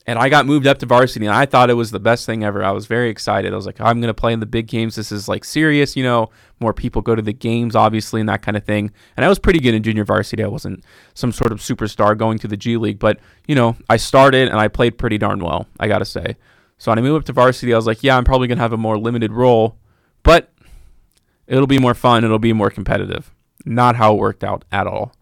and 0.07 0.17
I 0.17 0.29
got 0.29 0.45
moved 0.45 0.65
up 0.65 0.79
to 0.79 0.85
varsity 0.85 1.25
and 1.25 1.35
I 1.35 1.45
thought 1.45 1.69
it 1.69 1.75
was 1.75 1.91
the 1.91 1.99
best 1.99 2.25
thing 2.25 2.43
ever. 2.43 2.63
I 2.63 2.71
was 2.71 2.87
very 2.87 3.09
excited. 3.09 3.53
I 3.53 3.55
was 3.55 3.65
like, 3.65 3.79
I'm 3.79 4.01
going 4.01 4.09
to 4.09 4.13
play 4.13 4.33
in 4.33 4.39
the 4.39 4.45
big 4.45 4.67
games. 4.67 4.95
This 4.95 5.11
is 5.11 5.27
like 5.27 5.43
serious, 5.43 5.95
you 5.95 6.03
know, 6.03 6.29
more 6.59 6.73
people 6.73 7.01
go 7.01 7.15
to 7.15 7.21
the 7.21 7.33
games 7.33 7.75
obviously 7.75 8.19
and 8.19 8.29
that 8.29 8.41
kind 8.41 8.57
of 8.57 8.63
thing. 8.63 8.91
And 9.15 9.25
I 9.25 9.29
was 9.29 9.39
pretty 9.39 9.59
good 9.59 9.75
in 9.75 9.83
junior 9.83 10.03
varsity. 10.03 10.43
I 10.43 10.47
wasn't 10.47 10.83
some 11.13 11.31
sort 11.31 11.51
of 11.51 11.59
superstar 11.59 12.17
going 12.17 12.39
to 12.39 12.47
the 12.47 12.57
G 12.57 12.77
League, 12.77 12.99
but 12.99 13.19
you 13.47 13.55
know, 13.55 13.75
I 13.89 13.97
started 13.97 14.47
and 14.47 14.59
I 14.59 14.67
played 14.67 14.97
pretty 14.97 15.17
darn 15.17 15.39
well, 15.39 15.67
I 15.79 15.87
got 15.87 15.99
to 15.99 16.05
say. 16.05 16.35
So 16.77 16.91
when 16.91 16.97
I 16.97 17.01
moved 17.03 17.23
up 17.23 17.25
to 17.27 17.33
varsity, 17.33 17.73
I 17.73 17.77
was 17.77 17.85
like, 17.85 18.01
yeah, 18.01 18.17
I'm 18.17 18.23
probably 18.23 18.47
going 18.47 18.57
to 18.57 18.63
have 18.63 18.73
a 18.73 18.77
more 18.77 18.97
limited 18.97 19.31
role, 19.31 19.77
but 20.23 20.51
it'll 21.45 21.67
be 21.67 21.79
more 21.79 21.93
fun, 21.93 22.23
it'll 22.23 22.39
be 22.39 22.53
more 22.53 22.71
competitive. 22.71 23.31
Not 23.65 23.95
how 23.95 24.15
it 24.15 24.19
worked 24.19 24.43
out 24.43 24.65
at 24.71 24.87
all. 24.87 25.13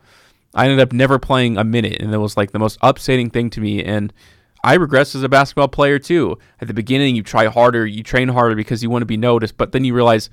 I 0.53 0.65
ended 0.65 0.79
up 0.79 0.93
never 0.93 1.19
playing 1.19 1.57
a 1.57 1.63
minute 1.63 2.01
and 2.01 2.13
it 2.13 2.17
was 2.17 2.37
like 2.37 2.51
the 2.51 2.59
most 2.59 2.77
upsetting 2.81 3.29
thing 3.29 3.49
to 3.51 3.61
me 3.61 3.83
and 3.83 4.13
I 4.63 4.75
regress 4.75 5.15
as 5.15 5.23
a 5.23 5.29
basketball 5.29 5.69
player 5.69 5.99
too. 5.99 6.37
At 6.59 6.67
the 6.67 6.73
beginning, 6.73 7.15
you 7.15 7.23
try 7.23 7.45
harder, 7.45 7.85
you 7.85 8.03
train 8.03 8.29
harder 8.29 8.55
because 8.55 8.83
you 8.83 8.89
want 8.89 9.01
to 9.01 9.07
be 9.07 9.17
noticed, 9.17 9.57
but 9.57 9.71
then 9.71 9.85
you 9.85 9.93
realize 9.93 10.29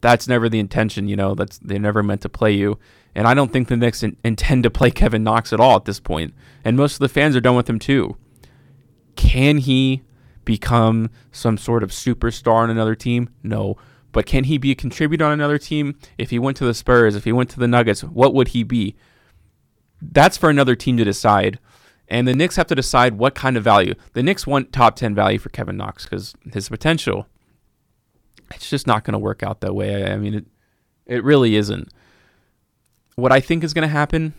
that's 0.00 0.28
never 0.28 0.48
the 0.48 0.58
intention. 0.58 1.08
You 1.08 1.16
know, 1.16 1.34
that's 1.34 1.58
they're 1.58 1.78
never 1.78 2.02
meant 2.02 2.20
to 2.22 2.28
play 2.28 2.52
you. 2.52 2.78
And 3.14 3.26
I 3.26 3.34
don't 3.34 3.52
think 3.52 3.68
the 3.68 3.76
Knicks 3.76 4.02
in, 4.02 4.16
intend 4.24 4.62
to 4.64 4.70
play 4.70 4.90
Kevin 4.92 5.24
Knox 5.24 5.52
at 5.52 5.60
all 5.60 5.76
at 5.76 5.84
this 5.84 6.00
point. 6.00 6.34
And 6.64 6.76
most 6.76 6.94
of 6.94 6.98
the 7.00 7.08
fans 7.08 7.34
are 7.36 7.40
done 7.40 7.56
with 7.56 7.68
him 7.68 7.78
too. 7.78 8.16
Can 9.16 9.58
he 9.58 10.02
become 10.44 11.10
some 11.32 11.56
sort 11.56 11.82
of 11.82 11.90
superstar 11.90 12.54
on 12.54 12.70
another 12.70 12.94
team? 12.94 13.30
No. 13.42 13.76
But 14.12 14.26
can 14.26 14.44
he 14.44 14.58
be 14.58 14.70
a 14.70 14.76
contributor 14.76 15.24
on 15.24 15.32
another 15.32 15.58
team? 15.58 15.98
If 16.18 16.30
he 16.30 16.38
went 16.38 16.56
to 16.58 16.64
the 16.64 16.74
Spurs, 16.74 17.16
if 17.16 17.24
he 17.24 17.32
went 17.32 17.50
to 17.50 17.58
the 17.58 17.66
Nuggets, 17.66 18.04
what 18.04 18.34
would 18.34 18.48
he 18.48 18.62
be? 18.62 18.94
That's 20.00 20.36
for 20.36 20.50
another 20.50 20.76
team 20.76 20.96
to 20.98 21.04
decide. 21.04 21.58
And 22.08 22.28
the 22.28 22.34
Knicks 22.34 22.56
have 22.56 22.66
to 22.66 22.74
decide 22.74 23.18
what 23.18 23.34
kind 23.34 23.56
of 23.56 23.64
value. 23.64 23.94
The 24.12 24.22
Knicks 24.22 24.46
want 24.46 24.72
top 24.72 24.96
10 24.96 25.14
value 25.14 25.38
for 25.38 25.48
Kevin 25.48 25.76
Knox 25.76 26.04
because 26.04 26.34
his 26.52 26.68
potential, 26.68 27.26
it's 28.54 28.68
just 28.68 28.86
not 28.86 29.04
going 29.04 29.12
to 29.12 29.18
work 29.18 29.42
out 29.42 29.60
that 29.60 29.74
way. 29.74 30.10
I 30.10 30.16
mean, 30.16 30.34
it, 30.34 30.46
it 31.06 31.24
really 31.24 31.56
isn't. 31.56 31.88
What 33.16 33.32
I 33.32 33.40
think 33.40 33.64
is 33.64 33.72
going 33.72 33.88
to 33.88 33.92
happen 33.92 34.34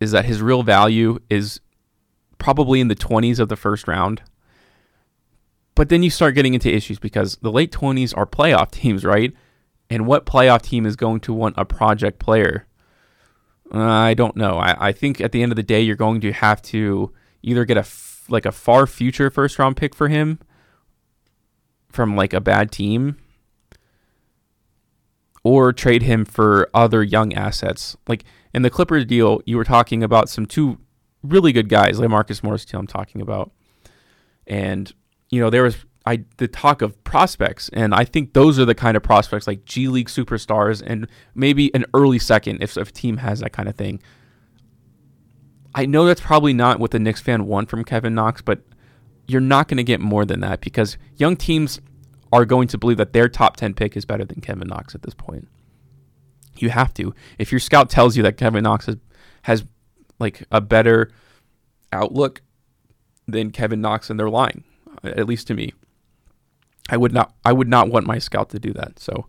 is 0.00 0.12
that 0.12 0.26
his 0.26 0.40
real 0.40 0.62
value 0.62 1.18
is 1.28 1.60
probably 2.38 2.80
in 2.80 2.88
the 2.88 2.94
20s 2.94 3.40
of 3.40 3.48
the 3.48 3.56
first 3.56 3.88
round. 3.88 4.22
But 5.74 5.88
then 5.88 6.02
you 6.02 6.10
start 6.10 6.34
getting 6.34 6.54
into 6.54 6.72
issues 6.72 6.98
because 6.98 7.36
the 7.36 7.52
late 7.52 7.72
20s 7.72 8.16
are 8.16 8.26
playoff 8.26 8.70
teams, 8.72 9.04
right? 9.04 9.32
And 9.90 10.06
what 10.06 10.26
playoff 10.26 10.62
team 10.62 10.86
is 10.86 10.96
going 10.96 11.20
to 11.20 11.32
want 11.32 11.54
a 11.58 11.64
project 11.64 12.18
player? 12.18 12.66
I 13.72 14.14
don't 14.14 14.36
know. 14.36 14.58
I, 14.58 14.88
I 14.88 14.92
think 14.92 15.20
at 15.20 15.32
the 15.32 15.42
end 15.42 15.52
of 15.52 15.56
the 15.56 15.62
day, 15.62 15.80
you're 15.80 15.96
going 15.96 16.20
to 16.22 16.32
have 16.32 16.62
to 16.62 17.12
either 17.42 17.64
get 17.64 17.76
a 17.76 17.80
f- 17.80 18.24
like 18.28 18.46
a 18.46 18.52
far 18.52 18.86
future 18.86 19.30
first 19.30 19.58
round 19.58 19.76
pick 19.76 19.94
for 19.94 20.08
him 20.08 20.38
from 21.90 22.16
like 22.16 22.32
a 22.32 22.40
bad 22.40 22.70
team, 22.70 23.16
or 25.42 25.72
trade 25.72 26.02
him 26.02 26.24
for 26.24 26.68
other 26.74 27.02
young 27.02 27.32
assets. 27.34 27.96
Like 28.06 28.24
in 28.54 28.62
the 28.62 28.70
Clippers 28.70 29.04
deal, 29.04 29.40
you 29.46 29.56
were 29.56 29.64
talking 29.64 30.02
about 30.02 30.28
some 30.28 30.46
two 30.46 30.78
really 31.22 31.52
good 31.52 31.68
guys, 31.68 31.98
like 31.98 32.10
Marcus 32.10 32.42
Morris, 32.42 32.64
deal 32.64 32.80
I'm 32.80 32.86
talking 32.86 33.20
about, 33.20 33.52
and 34.46 34.92
you 35.30 35.40
know 35.40 35.50
there 35.50 35.62
was 35.62 35.76
I 36.08 36.24
the 36.38 36.48
talk 36.48 36.80
of 36.80 37.04
prospects, 37.04 37.68
and 37.74 37.94
I 37.94 38.06
think 38.06 38.32
those 38.32 38.58
are 38.58 38.64
the 38.64 38.74
kind 38.74 38.96
of 38.96 39.02
prospects 39.02 39.46
like 39.46 39.66
G 39.66 39.88
League 39.88 40.08
superstars, 40.08 40.82
and 40.84 41.06
maybe 41.34 41.72
an 41.74 41.84
early 41.92 42.18
second 42.18 42.62
if, 42.62 42.78
if 42.78 42.88
a 42.88 42.92
team 42.92 43.18
has 43.18 43.40
that 43.40 43.52
kind 43.52 43.68
of 43.68 43.76
thing. 43.76 44.00
I 45.74 45.84
know 45.84 46.06
that's 46.06 46.22
probably 46.22 46.54
not 46.54 46.80
what 46.80 46.92
the 46.92 46.98
Knicks 46.98 47.20
fan 47.20 47.46
want 47.46 47.68
from 47.68 47.84
Kevin 47.84 48.14
Knox, 48.14 48.40
but 48.40 48.62
you're 49.26 49.42
not 49.42 49.68
going 49.68 49.76
to 49.76 49.84
get 49.84 50.00
more 50.00 50.24
than 50.24 50.40
that 50.40 50.62
because 50.62 50.96
young 51.16 51.36
teams 51.36 51.78
are 52.32 52.46
going 52.46 52.68
to 52.68 52.78
believe 52.78 52.96
that 52.96 53.12
their 53.12 53.28
top 53.28 53.56
10 53.56 53.74
pick 53.74 53.94
is 53.94 54.06
better 54.06 54.24
than 54.24 54.40
Kevin 54.40 54.68
Knox 54.68 54.94
at 54.94 55.02
this 55.02 55.14
point. 55.14 55.46
You 56.56 56.70
have 56.70 56.94
to. 56.94 57.14
If 57.38 57.52
your 57.52 57.60
scout 57.60 57.90
tells 57.90 58.16
you 58.16 58.22
that 58.22 58.38
Kevin 58.38 58.64
Knox 58.64 58.86
has, 58.86 58.96
has 59.42 59.64
like 60.18 60.42
a 60.50 60.62
better 60.62 61.10
outlook 61.92 62.40
than 63.26 63.50
Kevin 63.50 63.82
Knox, 63.82 64.08
and 64.08 64.18
they're 64.18 64.30
lying, 64.30 64.64
at 65.04 65.26
least 65.26 65.46
to 65.48 65.54
me. 65.54 65.74
I 66.88 66.96
would 66.96 67.12
not 67.12 67.34
I 67.44 67.52
would 67.52 67.68
not 67.68 67.88
want 67.88 68.06
my 68.06 68.18
scout 68.18 68.50
to 68.50 68.58
do 68.58 68.72
that. 68.72 68.98
So, 68.98 69.26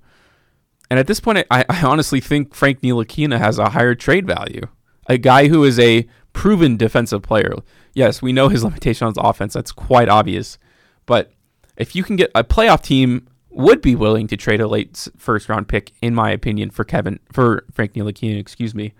and 0.90 1.00
at 1.00 1.08
this 1.08 1.20
point, 1.20 1.46
I, 1.52 1.66
I 1.70 1.82
honestly 1.84 2.20
think 2.20 2.54
Frank 2.54 2.82
Ntilikina 2.82 3.40
has 3.40 3.60
a 3.60 3.70
higher 3.70 3.96
trade 3.96 4.26
value. 4.26 4.68
A 5.08 5.18
guy 5.18 5.48
who 5.48 5.64
is 5.64 5.80
a 5.80 6.08
proven 6.34 6.78
defensive 6.78 7.22
player. 7.22 7.54
Yes, 7.94 8.22
we 8.22 8.32
know 8.32 8.50
his 8.50 8.64
limitation 8.66 9.08
on 9.08 9.14
offense. 9.18 9.54
That's 9.54 9.72
quite 9.72 10.10
obvious. 10.10 10.58
But 11.06 11.32
if 11.78 11.96
you 11.96 12.04
can 12.04 12.16
get 12.16 12.32
a 12.36 12.44
playoff 12.44 12.82
team, 12.82 13.28
would 13.50 13.82
be 13.82 13.96
willing 13.96 14.28
to 14.28 14.38
trade 14.38 14.62
a 14.62 14.68
late 14.68 15.08
first 15.18 15.50
round 15.50 15.68
pick, 15.68 15.92
in 16.02 16.14
my 16.14 16.32
opinion, 16.32 16.70
for 16.70 16.84
Kevin 16.84 17.20
for 17.32 17.66
Frank 17.74 17.94
Ntilikina. 17.94 18.40
Excuse 18.40 18.76
me. 18.76 18.94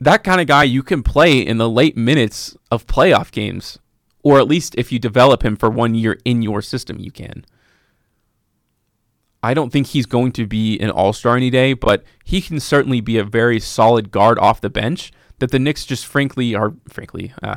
That 0.00 0.22
kind 0.22 0.40
of 0.40 0.46
guy 0.46 0.64
you 0.64 0.82
can 0.82 1.02
play 1.02 1.38
in 1.38 1.58
the 1.58 1.68
late 1.68 1.96
minutes 1.96 2.56
of 2.70 2.86
playoff 2.86 3.32
games 3.32 3.78
or 4.22 4.38
at 4.38 4.48
least 4.48 4.74
if 4.76 4.92
you 4.92 4.98
develop 4.98 5.44
him 5.44 5.56
for 5.56 5.70
one 5.70 5.94
year 5.94 6.18
in 6.24 6.42
your 6.42 6.62
system, 6.62 6.98
you 6.98 7.10
can. 7.10 7.44
I 9.42 9.54
don't 9.54 9.70
think 9.70 9.88
he's 9.88 10.06
going 10.06 10.32
to 10.32 10.46
be 10.46 10.78
an 10.80 10.90
all 10.90 11.12
star 11.12 11.36
any 11.36 11.50
day, 11.50 11.72
but 11.72 12.02
he 12.24 12.40
can 12.40 12.58
certainly 12.58 13.00
be 13.00 13.18
a 13.18 13.24
very 13.24 13.60
solid 13.60 14.10
guard 14.10 14.38
off 14.38 14.60
the 14.60 14.70
bench 14.70 15.12
that 15.38 15.50
the 15.50 15.58
Knicks 15.58 15.86
just 15.86 16.06
frankly 16.06 16.54
are 16.54 16.74
frankly 16.88 17.32
uh, 17.42 17.56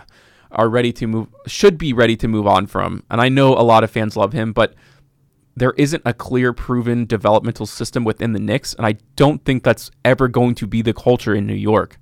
are 0.51 0.69
ready 0.69 0.93
to 0.93 1.07
move 1.07 1.27
should 1.47 1.77
be 1.77 1.93
ready 1.93 2.15
to 2.17 2.27
move 2.27 2.45
on 2.45 2.67
from. 2.67 3.03
And 3.09 3.19
I 3.19 3.29
know 3.29 3.55
a 3.55 3.63
lot 3.63 3.83
of 3.83 3.89
fans 3.89 4.15
love 4.15 4.33
him, 4.33 4.53
but 4.53 4.75
there 5.55 5.73
isn't 5.77 6.03
a 6.05 6.13
clear 6.13 6.53
proven 6.53 7.05
developmental 7.05 7.65
system 7.65 8.03
within 8.03 8.33
the 8.33 8.39
Knicks, 8.39 8.73
and 8.75 8.85
I 8.85 8.93
don't 9.15 9.43
think 9.43 9.63
that's 9.63 9.91
ever 10.05 10.27
going 10.27 10.55
to 10.55 10.67
be 10.67 10.81
the 10.81 10.93
culture 10.93 11.35
in 11.35 11.45
New 11.45 11.55
York 11.55 11.99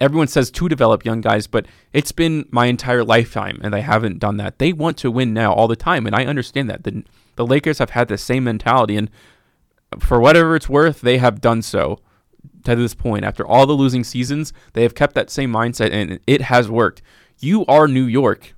everyone 0.00 0.28
says 0.28 0.50
to 0.50 0.68
develop 0.68 1.04
young 1.04 1.20
guys, 1.20 1.46
but 1.46 1.66
it's 1.92 2.12
been 2.12 2.46
my 2.50 2.66
entire 2.66 3.04
lifetime 3.04 3.60
and 3.62 3.72
they 3.72 3.80
haven't 3.80 4.18
done 4.18 4.36
that. 4.38 4.58
They 4.58 4.72
want 4.72 4.96
to 4.98 5.10
win 5.10 5.34
now 5.34 5.52
all 5.52 5.68
the 5.68 5.76
time, 5.76 6.06
and 6.06 6.14
I 6.14 6.24
understand 6.24 6.70
that. 6.70 6.84
The, 6.84 7.04
the 7.36 7.46
Lakers 7.46 7.78
have 7.78 7.90
had 7.90 8.08
the 8.08 8.18
same 8.18 8.44
mentality, 8.44 8.96
and 8.96 9.10
for 9.98 10.20
whatever 10.20 10.56
it's 10.56 10.68
worth, 10.68 11.00
they 11.00 11.18
have 11.18 11.40
done 11.40 11.62
so 11.62 12.00
to 12.64 12.76
this 12.76 12.94
point. 12.94 13.24
After 13.24 13.46
all 13.46 13.66
the 13.66 13.72
losing 13.72 14.04
seasons, 14.04 14.52
they 14.72 14.82
have 14.82 14.94
kept 14.94 15.14
that 15.14 15.30
same 15.30 15.52
mindset 15.52 15.92
and 15.92 16.20
it 16.26 16.42
has 16.42 16.68
worked. 16.68 17.02
You 17.38 17.64
are 17.66 17.88
New 17.88 18.04
York. 18.04 18.54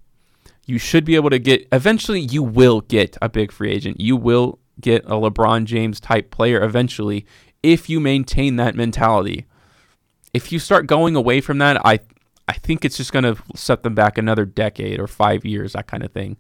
You 0.67 0.79
should 0.79 1.05
be 1.05 1.17
able 1.17 1.31
to 1.31 1.39
get, 1.39 1.67
eventually, 1.73 2.21
you 2.21 2.43
will 2.43 2.81
get 2.83 3.17
a 3.21 3.29
big 3.29 3.53
free 3.53 3.71
agent. 3.71 4.01
You 4.01 4.17
will 4.17 4.59
get 4.81 5.05
a 5.05 5.15
LeBron 5.15 5.65
James 5.65 6.01
type 6.01 6.31
player 6.31 6.63
eventually 6.63 7.27
if 7.63 7.89
you 7.89 8.01
maintain 8.01 8.57
that 8.57 8.75
mentality. 8.75 9.47
If 10.33 10.53
you 10.53 10.59
start 10.59 10.87
going 10.87 11.17
away 11.17 11.41
from 11.41 11.59
that, 11.59 11.85
I 11.85 12.01
I 12.49 12.55
think 12.55 12.85
it's 12.85 12.97
just 12.97 13.13
going 13.13 13.23
to 13.23 13.41
set 13.55 13.85
them 13.85 13.95
back 13.95 14.19
another 14.19 14.45
decade 14.45 14.99
or 14.99 15.07
5 15.07 15.45
years, 15.45 15.75
that 15.75 15.87
kind 15.87 16.03
of 16.03 16.11
thing. 16.11 16.37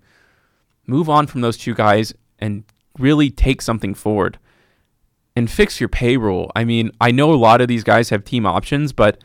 Move 0.84 1.08
on 1.08 1.28
from 1.28 1.40
those 1.40 1.56
two 1.56 1.72
guys 1.72 2.12
and 2.40 2.64
really 2.98 3.30
take 3.30 3.62
something 3.62 3.94
forward 3.94 4.36
and 5.36 5.48
fix 5.48 5.78
your 5.78 5.88
payroll. 5.88 6.50
I 6.56 6.64
mean, 6.64 6.90
I 7.00 7.12
know 7.12 7.32
a 7.32 7.36
lot 7.36 7.60
of 7.60 7.68
these 7.68 7.84
guys 7.84 8.10
have 8.10 8.24
team 8.24 8.44
options, 8.44 8.92
but 8.92 9.22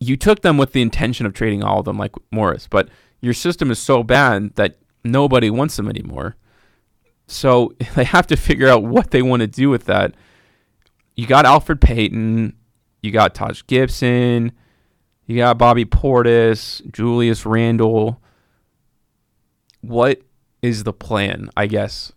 you 0.00 0.16
took 0.16 0.42
them 0.42 0.56
with 0.58 0.72
the 0.72 0.82
intention 0.82 1.26
of 1.26 1.32
trading 1.32 1.62
all 1.64 1.80
of 1.80 1.84
them 1.84 1.98
like 1.98 2.14
Morris, 2.30 2.68
but 2.68 2.88
your 3.20 3.34
system 3.34 3.70
is 3.70 3.78
so 3.78 4.02
bad 4.02 4.54
that 4.54 4.78
nobody 5.04 5.50
wants 5.50 5.76
them 5.76 5.88
anymore. 5.88 6.36
So 7.26 7.72
they 7.94 8.04
have 8.04 8.26
to 8.28 8.36
figure 8.36 8.68
out 8.68 8.84
what 8.84 9.10
they 9.10 9.22
want 9.22 9.40
to 9.40 9.46
do 9.46 9.70
with 9.70 9.86
that. 9.86 10.14
You 11.16 11.26
got 11.26 11.44
Elfrid 11.44 11.80
Payton, 11.80 12.54
you 13.02 13.10
got 13.10 13.34
Taj 13.34 13.62
Gibson, 13.66 14.52
you 15.26 15.36
got 15.36 15.58
Bobby 15.58 15.84
Portis, 15.84 16.88
Julius 16.90 17.44
Randle. 17.44 18.20
What 19.80 20.22
is 20.62 20.84
the 20.84 20.92
plan? 20.92 21.50
I 21.56 21.66
guess 21.66 22.12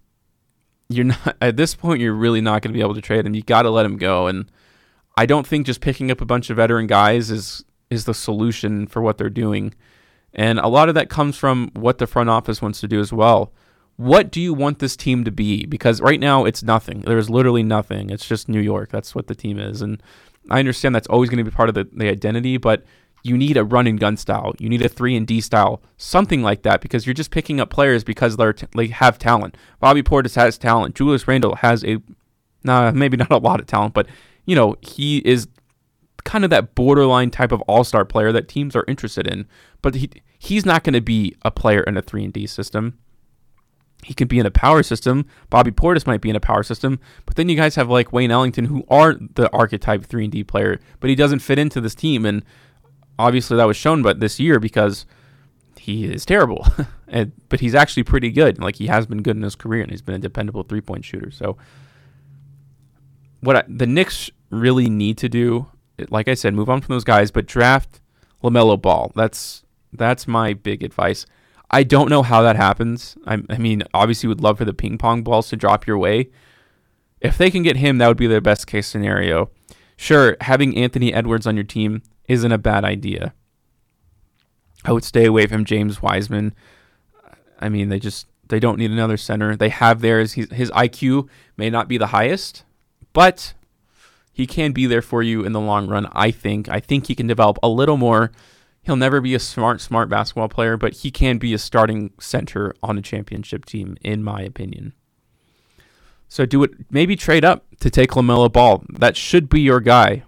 you're 0.90 1.06
not 1.06 1.38
at 1.42 1.58
this 1.58 1.76
point. 1.76 2.02
You're 2.02 2.14
really 2.14 2.42
not 2.42 2.62
going 2.62 2.74
to 2.74 2.78
be 2.78 2.82
able 2.82 2.96
to 2.96 3.02
trade 3.02 3.26
him. 3.26 3.36
You 3.36 3.44
got 3.44 3.64
to 3.64 3.70
let 3.70 3.86
him 3.86 3.98
go. 3.98 4.28
And 4.28 4.52
I 5.18 5.26
don't 5.26 5.46
think 5.46 5.66
just 5.66 5.82
picking 5.82 6.10
up 6.10 6.22
a 6.22 6.26
bunch 6.26 6.50
of 6.50 6.58
veteran 6.58 6.88
guys 6.88 7.32
is 7.32 7.64
is 7.90 8.06
the 8.06 8.14
solution 8.14 8.88
for 8.88 9.02
what 9.02 9.18
they're 9.18 9.30
doing. 9.30 9.74
And 10.34 10.60
a 10.60 10.68
lot 10.68 10.88
of 10.88 10.96
that 10.96 11.10
comes 11.10 11.38
from 11.38 11.72
what 11.74 11.98
the 11.98 12.08
front 12.08 12.30
office 12.30 12.62
wants 12.62 12.80
to 12.80 12.88
do 12.88 13.02
as 13.02 13.12
well 13.12 13.52
what 14.02 14.32
do 14.32 14.42
you 14.42 14.52
want 14.52 14.80
this 14.80 14.96
team 14.96 15.24
to 15.26 15.32
be? 15.32 15.68
Because 15.68 16.02
right 16.02 16.20
now 16.20 16.46
it's 16.46 16.64
nothing. 16.64 17.02
There's 17.02 17.30
literally 17.30 17.62
nothing. 17.62 18.10
It's 18.10 18.28
just 18.28 18.50
New 18.50 18.60
York. 18.60 18.90
That's 18.90 19.14
what 19.14 19.28
the 19.28 19.36
team 19.36 19.60
is. 19.60 19.84
And 19.84 20.02
I 20.52 20.60
understand 20.60 20.94
that's 20.94 21.08
always 21.08 21.30
going 21.30 21.44
to 21.44 21.50
be 21.50 21.56
part 21.56 21.70
of 21.70 21.76
the, 21.76 21.88
the 21.92 22.10
identity, 22.10 22.58
but 22.58 22.84
you 23.24 23.38
need 23.38 23.58
a 23.58 23.64
run 23.64 23.88
and 23.88 24.00
gun 24.00 24.18
style. 24.18 24.54
You 24.60 24.70
need 24.70 24.82
a 24.82 24.90
three 24.90 25.16
and 25.16 25.28
D 25.28 25.42
style, 25.42 25.82
something 25.98 26.42
like 26.42 26.64
that, 26.64 26.82
because 26.82 27.06
you're 27.06 27.14
just 27.14 27.32
picking 27.32 27.60
up 27.60 27.70
players 27.70 28.04
because 28.04 28.38
they're 28.38 28.54
t- 28.54 28.68
they 28.76 28.88
have 28.88 29.20
talent. 29.20 29.56
Bobby 29.80 30.02
Portis 30.04 30.36
has 30.36 30.58
talent. 30.58 30.96
Julius 30.96 31.28
Randle 31.28 31.56
has 31.56 31.84
a, 31.84 31.98
nah, 32.64 32.92
maybe 32.92 33.18
not 33.18 33.32
a 33.32 33.38
lot 33.38 33.60
of 33.60 33.68
talent, 33.68 33.94
but 33.94 34.08
you 34.46 34.56
know 34.56 34.76
he 34.82 35.20
is 35.20 35.48
kind 36.24 36.44
of 36.44 36.50
that 36.50 36.76
borderline 36.76 37.32
type 37.32 37.52
of 37.52 37.62
all 37.62 37.84
star 37.84 38.06
player 38.06 38.32
that 38.32 38.48
teams 38.48 38.76
are 38.76 38.86
interested 38.88 39.28
in. 39.28 39.48
But 39.82 39.96
he 39.96 40.10
he's 40.40 40.66
not 40.66 40.84
going 40.84 40.94
to 40.94 41.02
be 41.02 41.36
a 41.44 41.52
player 41.52 41.82
in 41.82 41.98
a 41.98 42.02
three 42.02 42.24
and 42.24 42.34
D 42.34 42.48
system. 42.48 42.98
He 44.04 44.14
could 44.14 44.28
be 44.28 44.40
in 44.40 44.46
a 44.46 44.52
power 44.52 44.84
system. 44.84 45.26
Bobby 45.50 45.72
Portis 45.72 46.08
might 46.08 46.22
be 46.22 46.30
in 46.30 46.36
a 46.36 46.40
power 46.40 46.64
system, 46.64 47.00
but 47.26 47.36
then 47.36 47.50
you 47.50 47.56
guys 47.56 47.76
have 47.76 47.90
like 47.90 48.12
Wayne 48.12 48.32
Ellington, 48.32 48.66
who 48.66 48.84
aren't 48.90 49.36
the 49.36 49.52
archetype 49.52 50.06
three 50.06 50.24
and 50.24 50.32
D 50.32 50.44
player, 50.44 50.80
but 51.00 51.10
he 51.10 51.16
doesn't 51.16 51.40
fit 51.40 51.60
into 51.60 51.80
this 51.80 51.96
team, 51.96 52.26
and 52.26 52.44
obviously 53.20 53.58
that 53.58 53.68
was 53.68 53.78
shown, 53.78 54.02
but 54.02 54.20
this 54.20 54.40
year 54.40 54.60
because 54.60 55.06
he 55.78 56.06
is 56.06 56.26
terrible, 56.26 56.66
and, 57.08 57.32
but 57.50 57.60
he's 57.60 57.76
actually 57.76 58.04
pretty 58.04 58.32
good. 58.32 58.60
Like 58.60 58.76
he 58.76 58.88
has 58.88 59.06
been 59.06 59.22
good 59.22 59.36
in 59.36 59.44
his 59.44 59.56
career, 59.56 59.82
and 59.82 59.92
he's 59.92 60.02
been 60.02 60.16
a 60.16 60.20
dependable 60.20 60.64
three 60.64 60.82
point 60.82 61.06
shooter. 61.06 61.32
So 61.32 61.58
what 63.42 63.56
I, 63.56 63.64
the 63.68 63.88
Knicks 63.88 64.30
really 64.50 64.90
need 64.90 65.18
to 65.20 65.30
do, 65.30 65.68
like 66.10 66.28
I 66.28 66.34
said, 66.34 66.54
move 66.54 66.70
on 66.70 66.82
from 66.82 66.96
those 66.96 67.04
guys, 67.04 67.32
but 67.32 67.46
draft 67.46 68.02
Lamelo 68.44 68.82
Ball. 68.82 69.12
That's 69.16 69.64
that's 69.94 70.28
my 70.28 70.54
big 70.54 70.84
advice. 70.84 71.26
I 71.72 71.84
don't 71.84 72.10
know 72.10 72.22
how 72.22 72.42
that 72.42 72.58
happens. 72.58 73.16
I, 73.26 73.42
I 73.50 73.58
mean, 73.58 73.84
obviously, 73.94 74.28
would 74.28 74.42
love 74.42 74.58
for 74.58 74.66
the 74.66 74.74
ping 74.74 74.98
pong 74.98 75.24
balls 75.24 75.50
to 75.50 75.56
drop 75.56 75.88
your 75.88 75.98
way. 75.98 76.30
If 77.22 77.38
they 77.38 77.50
can 77.50 77.64
get 77.64 77.78
him, 77.78 77.98
that 77.98 78.08
would 78.08 78.18
be 78.18 78.28
their 78.28 78.42
best 78.42 78.68
case 78.68 78.88
scenario. 78.88 79.50
Sure, 79.96 80.36
having 80.42 80.78
Anthony 80.78 81.14
Edwards 81.14 81.48
on 81.48 81.56
your 81.56 81.64
team 81.64 82.02
isn't 82.28 82.52
a 82.52 82.58
bad 82.58 82.84
idea. 82.84 83.34
I 84.84 84.92
would 84.92 85.04
stay 85.04 85.26
away 85.26 85.48
from 85.48 85.64
James 85.64 86.02
Wiseman. 86.02 86.54
I 87.60 87.70
mean, 87.70 87.90
they 87.90 88.00
just 88.00 88.28
they 88.50 88.60
don't 88.60 88.80
need 88.80 88.92
another 88.92 89.18
center. 89.18 89.56
They 89.56 89.70
have 89.70 90.02
theirs. 90.02 90.34
His 90.34 90.72
IQ 90.72 91.30
may 91.56 91.70
not 91.70 91.88
be 91.88 91.98
the 91.98 92.08
highest, 92.08 92.64
but 93.14 93.54
he 94.34 94.48
can 94.48 94.72
be 94.72 94.88
there 94.88 95.02
for 95.02 95.22
you 95.22 95.46
in 95.46 95.54
the 95.54 95.60
long 95.60 95.88
run. 95.88 96.10
I 96.12 96.32
think. 96.32 96.68
I 96.68 96.80
think 96.80 97.08
he 97.08 97.16
can 97.16 97.28
develop 97.28 97.60
a 97.62 97.70
little 97.70 97.98
more 97.98 98.32
He'll 98.84 98.96
never 98.96 99.22
be 99.22 99.36
a 99.36 99.40
smart, 99.40 99.80
smart 99.80 100.10
basketball 100.10 100.50
player, 100.50 100.76
but 100.76 100.94
he 100.94 101.12
can 101.12 101.38
be 101.38 101.54
a 101.54 101.60
starting 101.60 102.14
center 102.20 102.74
on 102.82 102.98
a 102.98 103.02
championship 103.02 103.66
team, 103.66 103.98
in 104.02 104.24
my 104.24 104.42
opinion. 104.42 104.94
So 106.28 106.46
do 106.46 106.64
it. 106.64 106.72
Maybe 106.90 107.16
trade 107.16 107.46
up 107.46 107.66
to 107.82 107.90
take 107.90 108.12
Lamelo 108.12 108.52
Ball. 108.52 108.84
That 108.90 109.16
should 109.16 109.50
be 109.50 109.62
your 109.62 109.82
guy. 109.82 110.24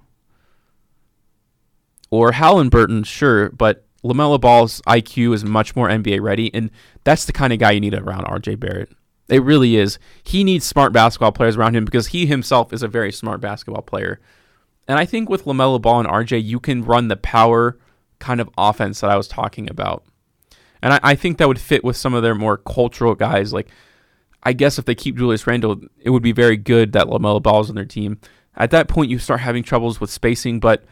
Or 2.11 2.31
Haliburton, 2.31 3.05
sure, 3.05 3.49
but 3.49 3.85
Lamelo 4.03 4.39
Ball's 4.39 4.81
IQ 4.81 5.33
is 5.33 5.43
much 5.43 5.75
more 5.75 5.87
NBA 5.87 6.21
ready, 6.21 6.53
and 6.53 6.69
that's 7.03 7.25
the 7.25 7.33
kind 7.33 7.53
of 7.53 7.59
guy 7.59 7.71
you 7.71 7.79
need 7.79 7.95
around 7.95 8.25
RJ 8.25 8.59
Barrett. 8.59 8.91
It 9.29 9.41
really 9.41 9.77
is. 9.77 9.97
He 10.23 10.43
needs 10.43 10.65
smart 10.65 10.93
basketball 10.93 11.31
players 11.31 11.55
around 11.55 11.75
him 11.75 11.85
because 11.85 12.07
he 12.07 12.25
himself 12.25 12.73
is 12.73 12.83
a 12.83 12.87
very 12.87 13.11
smart 13.11 13.41
basketball 13.41 13.81
player. 13.81 14.19
And 14.87 14.99
I 14.99 15.05
think 15.05 15.29
with 15.29 15.45
Lamelo 15.45 15.81
Ball 15.81 16.01
and 16.01 16.09
RJ, 16.09 16.43
you 16.43 16.59
can 16.59 16.83
run 16.83 17.07
the 17.07 17.15
power 17.15 17.77
kind 18.23 18.39
of 18.39 18.49
offense 18.57 19.01
that 19.01 19.09
I 19.09 19.17
was 19.17 19.27
talking 19.27 19.69
about. 19.69 20.05
And 20.81 20.93
I, 20.93 20.99
I 21.03 21.15
think 21.15 21.37
that 21.37 21.47
would 21.47 21.59
fit 21.59 21.83
with 21.83 21.97
some 21.97 22.13
of 22.13 22.23
their 22.23 22.33
more 22.33 22.57
cultural 22.57 23.15
guys. 23.15 23.51
Like, 23.51 23.67
I 24.43 24.53
guess 24.53 24.79
if 24.79 24.85
they 24.85 24.95
keep 24.95 25.17
Julius 25.17 25.45
Randle, 25.45 25.81
it 25.99 26.09
would 26.09 26.23
be 26.23 26.31
very 26.31 26.55
good 26.55 26.93
that 26.93 27.07
LaMelo 27.07 27.43
Ball's 27.43 27.69
on 27.69 27.75
their 27.75 27.85
team. 27.85 28.19
At 28.55 28.71
that 28.71 28.87
point, 28.87 29.11
you 29.11 29.19
start 29.19 29.41
having 29.41 29.61
troubles 29.61 29.99
with 29.99 30.09
spacing, 30.09 30.59
but 30.59 30.85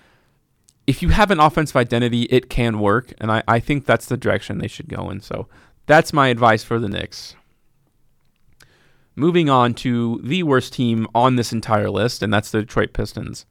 if 0.88 1.02
you 1.02 1.10
have 1.10 1.32
an 1.32 1.39
offensive 1.39 1.76
identity, 1.78 2.24
it 2.24 2.50
can 2.50 2.80
work. 2.80 3.13
And 3.20 3.32
I, 3.32 3.44
I 3.48 3.60
think 3.60 3.86
that's 3.86 4.08
the 4.08 4.17
direction 4.17 4.58
they 4.58 4.67
should 4.67 4.89
go 4.89 5.10
in. 5.10 5.22
So 5.22 5.48
that's 5.86 6.12
my 6.12 6.28
advice 6.28 6.63
for 6.63 6.80
the 6.80 6.89
Knicks. 6.89 7.36
Moving 9.15 9.50
on 9.50 9.74
to 9.76 10.20
the 10.24 10.44
worst 10.44 10.74
team 10.74 11.08
on 11.15 11.36
this 11.36 11.54
entire 11.54 11.89
list, 11.89 12.24
and 12.24 12.34
that's 12.34 12.52
the 12.52 12.62
Detroit 12.62 12.94
Pistons. 12.94 13.46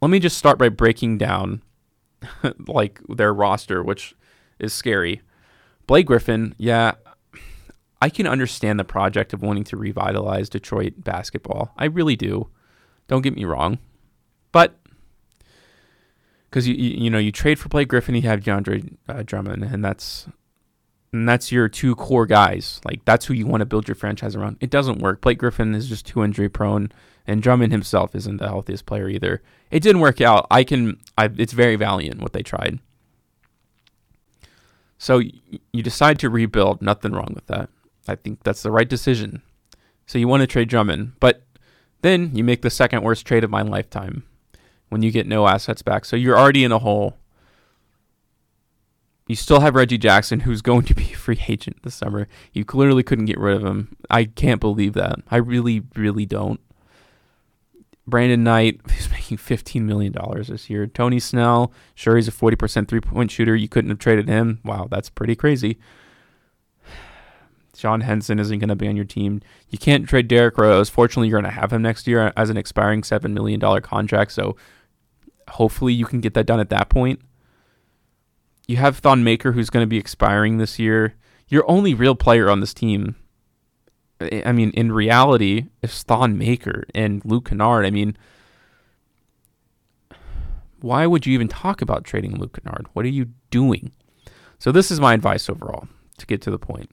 Let 0.00 0.10
me 0.10 0.18
just 0.18 0.38
start 0.38 0.58
by 0.58 0.70
breaking 0.70 1.18
down 1.18 1.62
like 2.66 3.00
their 3.08 3.32
roster, 3.32 3.82
which 3.82 4.14
is 4.58 4.72
scary. 4.72 5.22
Blake 5.86 6.06
Griffin, 6.06 6.54
yeah, 6.58 6.92
I 8.00 8.08
can 8.08 8.26
understand 8.26 8.78
the 8.78 8.84
project 8.84 9.32
of 9.32 9.42
wanting 9.42 9.64
to 9.64 9.76
revitalize 9.76 10.48
Detroit 10.48 10.94
basketball. 10.98 11.72
I 11.76 11.86
really 11.86 12.16
do. 12.16 12.48
Don't 13.08 13.22
get 13.22 13.34
me 13.34 13.44
wrong, 13.44 13.78
but 14.52 14.78
because 16.48 16.66
you, 16.66 16.74
you, 16.74 17.04
you 17.04 17.10
know 17.10 17.18
you 17.18 17.32
trade 17.32 17.58
for 17.58 17.68
Blake 17.68 17.88
Griffin, 17.88 18.14
you 18.14 18.22
have 18.22 18.40
DeAndre 18.40 18.96
uh, 19.08 19.22
Drummond, 19.24 19.64
and 19.64 19.84
that's 19.84 20.28
and 21.12 21.28
that's 21.28 21.50
your 21.50 21.68
two 21.68 21.94
core 21.96 22.26
guys. 22.26 22.80
Like 22.84 23.04
that's 23.04 23.26
who 23.26 23.34
you 23.34 23.46
want 23.46 23.62
to 23.62 23.66
build 23.66 23.88
your 23.88 23.96
franchise 23.96 24.36
around. 24.36 24.58
It 24.60 24.70
doesn't 24.70 25.00
work. 25.00 25.20
Blake 25.20 25.38
Griffin 25.38 25.74
is 25.74 25.88
just 25.88 26.06
too 26.06 26.22
injury 26.22 26.48
prone, 26.48 26.92
and 27.26 27.42
Drummond 27.42 27.72
himself 27.72 28.14
isn't 28.14 28.38
the 28.38 28.48
healthiest 28.48 28.86
player 28.86 29.08
either. 29.08 29.42
It 29.70 29.82
didn't 29.82 30.00
work 30.00 30.20
out. 30.20 30.46
I 30.50 30.64
can. 30.64 30.98
I, 31.16 31.30
it's 31.36 31.52
very 31.52 31.76
valiant 31.76 32.20
what 32.20 32.32
they 32.32 32.42
tried. 32.42 32.80
So 34.98 35.18
you 35.72 35.82
decide 35.82 36.18
to 36.18 36.28
rebuild. 36.28 36.82
Nothing 36.82 37.12
wrong 37.12 37.32
with 37.34 37.46
that. 37.46 37.70
I 38.06 38.16
think 38.16 38.42
that's 38.42 38.62
the 38.62 38.70
right 38.70 38.88
decision. 38.88 39.42
So 40.06 40.18
you 40.18 40.28
want 40.28 40.42
to 40.42 40.46
trade 40.46 40.68
Drummond, 40.68 41.12
but 41.20 41.42
then 42.02 42.34
you 42.34 42.42
make 42.42 42.62
the 42.62 42.70
second 42.70 43.02
worst 43.02 43.26
trade 43.26 43.44
of 43.44 43.50
my 43.50 43.62
lifetime 43.62 44.24
when 44.88 45.02
you 45.02 45.10
get 45.10 45.26
no 45.26 45.46
assets 45.46 45.82
back. 45.82 46.04
So 46.04 46.16
you're 46.16 46.38
already 46.38 46.64
in 46.64 46.72
a 46.72 46.78
hole. 46.78 47.16
You 49.28 49.36
still 49.36 49.60
have 49.60 49.76
Reggie 49.76 49.98
Jackson, 49.98 50.40
who's 50.40 50.60
going 50.60 50.82
to 50.86 50.94
be 50.94 51.04
a 51.12 51.16
free 51.16 51.40
agent 51.48 51.82
this 51.84 51.94
summer. 51.94 52.26
You 52.52 52.64
clearly 52.64 53.04
couldn't 53.04 53.26
get 53.26 53.38
rid 53.38 53.56
of 53.56 53.64
him. 53.64 53.96
I 54.10 54.24
can't 54.24 54.60
believe 54.60 54.94
that. 54.94 55.20
I 55.30 55.36
really, 55.36 55.84
really 55.94 56.26
don't. 56.26 56.60
Brandon 58.10 58.42
Knight, 58.44 58.80
he's 58.90 59.10
making 59.10 59.38
$15 59.38 59.82
million 59.82 60.14
this 60.46 60.68
year. 60.68 60.86
Tony 60.86 61.18
Snell, 61.18 61.72
sure, 61.94 62.16
he's 62.16 62.28
a 62.28 62.32
40% 62.32 62.88
three 62.88 63.00
point 63.00 63.30
shooter. 63.30 63.56
You 63.56 63.68
couldn't 63.68 63.90
have 63.90 63.98
traded 63.98 64.28
him. 64.28 64.60
Wow, 64.64 64.88
that's 64.90 65.08
pretty 65.08 65.36
crazy. 65.36 65.78
John 67.76 68.02
Henson 68.02 68.38
isn't 68.38 68.58
going 68.58 68.68
to 68.68 68.76
be 68.76 68.88
on 68.88 68.96
your 68.96 69.04
team. 69.04 69.40
You 69.70 69.78
can't 69.78 70.08
trade 70.08 70.28
Derrick 70.28 70.58
Rose. 70.58 70.90
Fortunately, 70.90 71.28
you're 71.28 71.40
going 71.40 71.52
to 71.52 71.60
have 71.60 71.72
him 71.72 71.82
next 71.82 72.06
year 72.06 72.32
as 72.36 72.50
an 72.50 72.56
expiring 72.56 73.02
$7 73.02 73.30
million 73.30 73.60
contract. 73.80 74.32
So 74.32 74.56
hopefully 75.48 75.92
you 75.92 76.04
can 76.04 76.20
get 76.20 76.34
that 76.34 76.46
done 76.46 76.60
at 76.60 76.70
that 76.70 76.88
point. 76.90 77.20
You 78.66 78.76
have 78.76 78.98
Thon 78.98 79.24
Maker, 79.24 79.52
who's 79.52 79.70
going 79.70 79.82
to 79.82 79.88
be 79.88 79.98
expiring 79.98 80.58
this 80.58 80.78
year. 80.78 81.16
Your 81.48 81.68
only 81.68 81.94
real 81.94 82.14
player 82.14 82.48
on 82.48 82.60
this 82.60 82.72
team, 82.72 83.16
I 84.20 84.52
mean, 84.52 84.70
in 84.70 84.92
reality, 84.92 85.66
is 85.82 86.02
Thon 86.02 86.36
Maker 86.38 86.84
and 86.94 87.24
Luke 87.24 87.48
Kennard. 87.48 87.86
I 87.86 87.90
mean, 87.90 88.16
Why 90.80 91.06
would 91.06 91.26
you 91.26 91.34
even 91.34 91.48
talk 91.48 91.82
about 91.82 92.04
trading 92.04 92.38
Luke 92.38 92.60
Kennard? 92.62 92.86
What 92.92 93.04
are 93.04 93.08
you 93.10 93.28
doing? 93.50 93.92
So 94.58 94.72
this 94.72 94.90
is 94.90 95.00
my 95.00 95.14
advice 95.14 95.48
overall 95.48 95.88
to 96.18 96.26
get 96.26 96.40
to 96.42 96.50
the 96.50 96.58
point. 96.58 96.90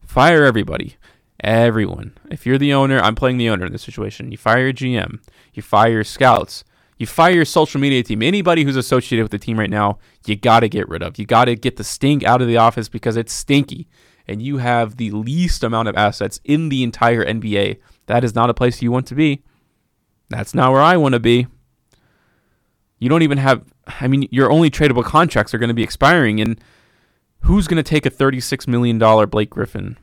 Fire 0.00 0.44
everybody. 0.44 0.96
Everyone. 1.40 2.12
If 2.30 2.46
you're 2.46 2.58
the 2.58 2.72
owner, 2.74 2.98
I'm 3.00 3.14
playing 3.14 3.38
the 3.38 3.50
owner 3.50 3.66
in 3.66 3.72
this 3.72 3.82
situation. 3.82 4.30
You 4.32 4.38
fire 4.38 4.64
your 4.64 4.72
GM, 4.72 5.20
you 5.52 5.62
fire 5.62 5.90
your 5.90 6.04
scouts, 6.04 6.64
you 6.98 7.06
fire 7.06 7.32
your 7.32 7.44
social 7.44 7.80
media 7.80 8.02
team. 8.02 8.22
Anybody 8.22 8.64
who's 8.64 8.76
associated 8.76 9.24
with 9.24 9.32
the 9.32 9.38
team 9.38 9.58
right 9.58 9.70
now, 9.70 9.98
you 10.26 10.36
got 10.36 10.60
to 10.60 10.68
get 10.68 10.88
rid 10.88 11.02
of. 11.02 11.18
You 11.18 11.26
got 11.26 11.46
to 11.46 11.54
get 11.54 11.76
the 11.76 11.84
stink 11.84 12.24
out 12.24 12.40
of 12.40 12.48
the 12.48 12.56
office 12.56 12.88
because 12.88 13.16
it's 13.16 13.32
stinky. 13.32 13.86
And 14.28 14.42
you 14.42 14.58
have 14.58 14.96
the 14.96 15.10
least 15.12 15.62
amount 15.62 15.88
of 15.88 15.96
assets 15.96 16.40
in 16.44 16.68
the 16.68 16.82
entire 16.82 17.24
NBA. 17.24 17.78
That 18.06 18.24
is 18.24 18.34
not 18.34 18.50
a 18.50 18.54
place 18.54 18.82
you 18.82 18.90
want 18.90 19.06
to 19.08 19.14
be. 19.14 19.42
That's 20.28 20.54
not 20.54 20.72
where 20.72 20.82
I 20.82 20.96
want 20.96 21.12
to 21.14 21.20
be. 21.20 21.46
You 22.98 23.08
don't 23.08 23.22
even 23.22 23.38
have, 23.38 23.64
I 24.00 24.08
mean, 24.08 24.28
your 24.30 24.50
only 24.50 24.70
tradable 24.70 25.04
contracts 25.04 25.54
are 25.54 25.58
going 25.58 25.68
to 25.68 25.74
be 25.74 25.82
expiring. 25.82 26.40
And 26.40 26.60
who's 27.42 27.68
going 27.68 27.76
to 27.76 27.88
take 27.88 28.06
a 28.06 28.10
$36 28.10 28.66
million 28.66 28.98
Blake 29.28 29.50
Griffin 29.50 29.96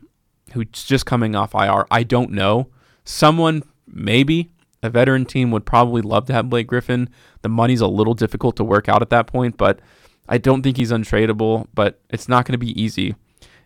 who's 0.53 0.67
just 0.71 1.05
coming 1.05 1.35
off 1.35 1.53
IR? 1.53 1.85
I 1.91 2.03
don't 2.03 2.31
know. 2.31 2.69
Someone, 3.03 3.63
maybe. 3.87 4.51
A 4.81 4.89
veteran 4.89 5.25
team 5.25 5.49
would 5.51 5.65
probably 5.65 6.01
love 6.01 6.25
to 6.25 6.33
have 6.33 6.49
Blake 6.49 6.67
Griffin. 6.67 7.09
The 7.41 7.49
money's 7.49 7.79
a 7.79 7.87
little 7.87 8.13
difficult 8.13 8.57
to 8.57 8.63
work 8.65 8.89
out 8.89 9.01
at 9.01 9.09
that 9.11 9.27
point, 9.27 9.57
but 9.57 9.79
I 10.27 10.37
don't 10.37 10.61
think 10.61 10.77
he's 10.77 10.91
untradeable, 10.91 11.67
but 11.73 12.01
it's 12.09 12.27
not 12.27 12.45
going 12.45 12.53
to 12.53 12.57
be 12.57 12.79
easy. 12.81 13.15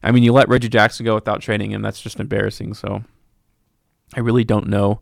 I 0.03 0.12
mean, 0.12 0.23
you 0.23 0.31
let 0.31 0.49
Reggie 0.49 0.69
Jackson 0.69 1.05
go 1.05 1.15
without 1.15 1.41
trading 1.41 1.71
him. 1.71 1.81
That's 1.81 2.01
just 2.01 2.19
embarrassing. 2.19 2.73
So 2.73 3.03
I 4.15 4.19
really 4.19 4.43
don't 4.43 4.67
know. 4.67 5.01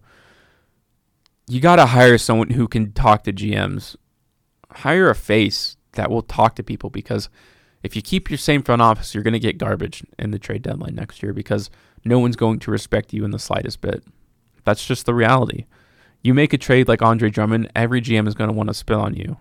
You 1.47 1.59
got 1.59 1.75
to 1.75 1.87
hire 1.87 2.17
someone 2.17 2.51
who 2.51 2.67
can 2.67 2.91
talk 2.93 3.23
to 3.23 3.33
GMs. 3.33 3.95
Hire 4.71 5.09
a 5.09 5.15
face 5.15 5.77
that 5.93 6.09
will 6.09 6.23
talk 6.23 6.55
to 6.55 6.63
people 6.63 6.89
because 6.89 7.29
if 7.83 7.95
you 7.95 8.01
keep 8.01 8.29
your 8.29 8.37
same 8.37 8.63
front 8.63 8.81
office, 8.81 9.13
you're 9.13 9.23
going 9.23 9.33
to 9.33 9.39
get 9.39 9.57
garbage 9.57 10.03
in 10.17 10.31
the 10.31 10.39
trade 10.39 10.63
deadline 10.63 10.95
next 10.95 11.21
year 11.21 11.33
because 11.33 11.69
no 12.03 12.19
one's 12.19 12.35
going 12.35 12.59
to 12.59 12.71
respect 12.71 13.13
you 13.13 13.23
in 13.23 13.31
the 13.31 13.39
slightest 13.39 13.81
bit. 13.81 14.03
That's 14.63 14.85
just 14.85 15.05
the 15.05 15.13
reality. 15.13 15.65
You 16.23 16.33
make 16.33 16.53
a 16.53 16.57
trade 16.57 16.87
like 16.87 17.03
Andre 17.03 17.29
Drummond, 17.29 17.71
every 17.75 18.01
GM 18.01 18.27
is 18.27 18.33
going 18.33 18.49
to 18.49 18.55
want 18.55 18.69
to 18.69 18.73
spill 18.73 18.99
on 18.99 19.13
you. 19.13 19.37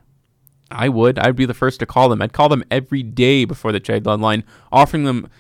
I 0.70 0.90
would. 0.90 1.18
I'd 1.18 1.36
be 1.36 1.46
the 1.46 1.54
first 1.54 1.80
to 1.80 1.86
call 1.86 2.10
them. 2.10 2.20
I'd 2.20 2.32
call 2.32 2.50
them 2.50 2.64
every 2.70 3.02
day 3.02 3.46
before 3.46 3.72
the 3.72 3.80
trade 3.80 4.02
deadline, 4.02 4.44
offering 4.70 5.04
them 5.04 5.30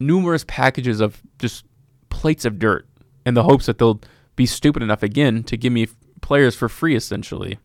numerous 0.00 0.44
packages 0.46 1.00
of 1.00 1.22
just 1.38 1.64
plates 2.10 2.44
of 2.44 2.58
dirt 2.58 2.86
in 3.26 3.34
the 3.34 3.42
hopes 3.42 3.66
that 3.66 3.78
they'll 3.78 4.00
be 4.36 4.46
stupid 4.46 4.82
enough 4.82 5.02
again 5.02 5.42
to 5.44 5.56
give 5.56 5.72
me 5.72 5.88
players 6.20 6.54
for 6.54 6.68
free, 6.68 6.94
essentially, 6.94 7.58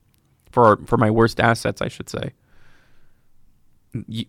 for 0.51 0.77
for 0.85 0.97
my 0.97 1.11
worst 1.11 1.39
assets, 1.39 1.81
I 1.81 1.87
should 1.87 2.09
say. 2.09 2.33